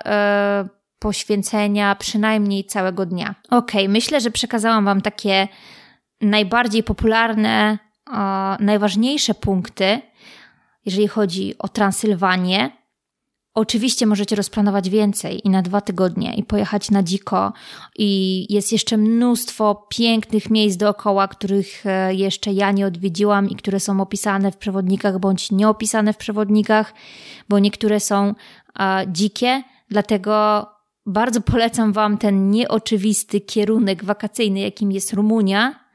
poświęcenia 0.99 1.95
przynajmniej 1.95 2.65
całego 2.65 3.07
dnia. 3.07 3.35
Ok, 3.51 3.73
myślę, 3.89 4.21
że 4.21 4.31
przekazałam 4.31 4.85
Wam 4.85 5.01
takie 5.01 5.49
najbardziej 6.21 6.83
popularne 6.83 7.79
najważniejsze 8.61 9.35
punkty, 9.35 10.01
jeżeli 10.85 11.09
chodzi 11.09 11.55
o 11.59 11.69
Transylwanię. 11.69 12.71
Oczywiście 13.55 14.07
możecie 14.07 14.37
rozplanować 14.37 14.91
więcej 14.91 15.47
i 15.47 15.51
na 15.51 15.63
dwa 15.63 15.81
tygodnie 15.81 16.35
i 16.35 16.45
pojechać 16.45 16.91
na 16.91 17.03
dziko. 17.03 17.53
I 17.99 18.47
jest 18.55 18.73
jeszcze 18.73 18.97
mnóstwo 18.97 19.87
pięknych 19.91 20.51
miejsc 20.51 20.77
dookoła, 20.77 21.29
których 21.29 21.87
e, 21.87 22.15
jeszcze 22.15 22.53
ja 22.53 22.73
nie 22.73 22.87
odwiedziłam 22.87 23.49
i 23.51 23.57
które 23.57 23.81
są 23.81 24.01
opisane 24.01 24.53
w 24.53 24.57
przewodnikach 24.57 25.19
bądź 25.19 25.51
nieopisane 25.51 26.13
w 26.13 26.17
przewodnikach, 26.17 26.95
bo 27.49 27.59
niektóre 27.59 28.01
są 28.01 28.35
dzikie. 29.09 29.63
Dlatego 29.91 30.67
bardzo 31.07 31.41
polecam 31.41 31.93
Wam 31.93 32.19
ten 32.19 32.51
nieoczywisty 32.51 33.41
kierunek 33.41 34.05
wakacyjny, 34.05 34.61
jakim 34.61 34.93
jest 34.93 35.13
Rumunia, 35.13 35.88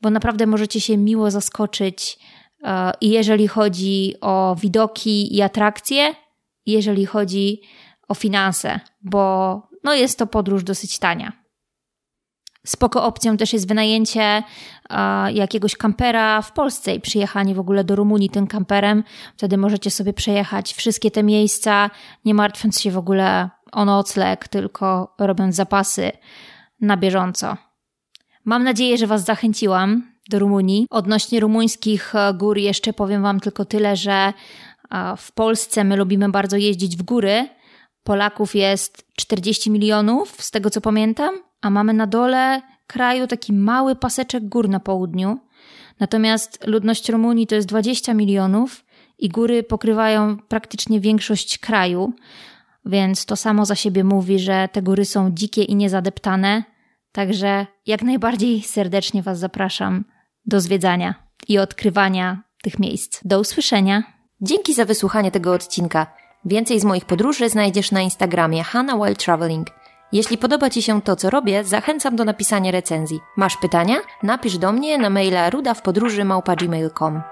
bo 0.00 0.10
naprawdę 0.10 0.46
możecie 0.46 0.80
się 0.80 0.96
miło 0.96 1.30
zaskoczyć. 1.30 2.18
E, 2.64 2.92
I 3.00 3.10
jeżeli 3.10 3.48
chodzi 3.48 4.14
o 4.20 4.56
widoki 4.60 5.36
i 5.36 5.42
atrakcje, 5.42 6.14
jeżeli 6.66 7.06
chodzi 7.06 7.60
o 8.08 8.14
finanse, 8.14 8.80
bo 9.02 9.62
no 9.84 9.94
jest 9.94 10.18
to 10.18 10.26
podróż 10.26 10.64
dosyć 10.64 10.98
tania. 10.98 11.32
Spoko 12.66 13.04
opcją 13.04 13.36
też 13.36 13.52
jest 13.52 13.68
wynajęcie 13.68 14.42
e, 14.90 15.32
jakiegoś 15.32 15.76
kampera 15.76 16.42
w 16.42 16.52
Polsce 16.52 16.94
i 16.94 17.00
przyjechanie 17.00 17.54
w 17.54 17.58
ogóle 17.58 17.84
do 17.84 17.96
Rumunii 17.96 18.30
tym 18.30 18.46
kamperem. 18.46 19.04
Wtedy 19.36 19.56
możecie 19.56 19.90
sobie 19.90 20.12
przejechać 20.12 20.74
wszystkie 20.74 21.10
te 21.10 21.22
miejsca, 21.22 21.90
nie 22.24 22.34
martwiąc 22.34 22.80
się 22.80 22.90
w 22.90 22.98
ogóle 22.98 23.50
o 23.72 23.84
nocleg, 23.84 24.48
tylko 24.48 25.14
robiąc 25.18 25.54
zapasy 25.54 26.12
na 26.80 26.96
bieżąco. 26.96 27.56
Mam 28.48 28.64
nadzieję, 28.64 28.98
że 28.98 29.06
Was 29.06 29.24
zachęciłam 29.24 30.02
do 30.30 30.38
Rumunii. 30.38 30.86
Odnośnie 30.90 31.40
rumuńskich 31.40 32.14
e, 32.14 32.34
gór 32.34 32.58
jeszcze 32.58 32.92
powiem 32.92 33.22
Wam 33.22 33.40
tylko 33.40 33.64
tyle, 33.64 33.96
że 33.96 34.12
e, 34.12 34.32
w 35.16 35.32
Polsce 35.32 35.84
my 35.84 35.96
lubimy 35.96 36.28
bardzo 36.28 36.56
jeździć 36.56 36.96
w 36.96 37.02
góry. 37.02 37.48
Polaków 38.04 38.54
jest 38.54 39.06
40 39.16 39.70
milionów, 39.70 40.42
z 40.42 40.50
tego 40.50 40.70
co 40.70 40.80
pamiętam, 40.80 41.34
a 41.60 41.70
mamy 41.70 41.92
na 41.92 42.06
dole 42.06 42.62
kraju 42.86 43.26
taki 43.26 43.52
mały 43.52 43.96
paseczek 43.96 44.48
gór 44.48 44.68
na 44.68 44.80
południu. 44.80 45.38
Natomiast 46.00 46.66
ludność 46.66 47.08
Rumunii 47.08 47.46
to 47.46 47.54
jest 47.54 47.68
20 47.68 48.14
milionów 48.14 48.84
i 49.18 49.28
góry 49.28 49.62
pokrywają 49.62 50.36
praktycznie 50.48 51.00
większość 51.00 51.58
kraju, 51.58 52.12
więc 52.84 53.24
to 53.24 53.36
samo 53.36 53.64
za 53.64 53.74
siebie 53.74 54.04
mówi, 54.04 54.38
że 54.38 54.68
te 54.72 54.82
góry 54.82 55.04
są 55.04 55.30
dzikie 55.30 55.62
i 55.62 55.74
niezadeptane 55.74 56.77
Także 57.18 57.66
jak 57.86 58.02
najbardziej 58.02 58.62
serdecznie 58.62 59.22
Was 59.22 59.38
zapraszam 59.38 60.04
do 60.46 60.60
zwiedzania 60.60 61.14
i 61.48 61.58
odkrywania 61.58 62.42
tych 62.62 62.78
miejsc. 62.78 63.20
Do 63.24 63.40
usłyszenia. 63.40 64.02
Dzięki 64.40 64.74
za 64.74 64.84
wysłuchanie 64.84 65.30
tego 65.30 65.52
odcinka. 65.52 66.06
Więcej 66.44 66.80
z 66.80 66.84
moich 66.84 67.04
podróży 67.04 67.48
znajdziesz 67.48 67.92
na 67.92 68.00
Instagramie 68.00 68.64
Hannah 68.64 68.96
While 68.96 69.14
Traveling. 69.14 69.66
Jeśli 70.12 70.38
podoba 70.38 70.70
Ci 70.70 70.82
się 70.82 71.02
to, 71.02 71.16
co 71.16 71.30
robię, 71.30 71.64
zachęcam 71.64 72.16
do 72.16 72.24
napisania 72.24 72.70
recenzji. 72.70 73.20
Masz 73.36 73.56
pytania? 73.56 73.96
Napisz 74.22 74.58
do 74.58 74.72
mnie 74.72 74.98
na 74.98 75.10
maila 75.10 75.50
rudawpodróży.gmail.com 75.50 77.22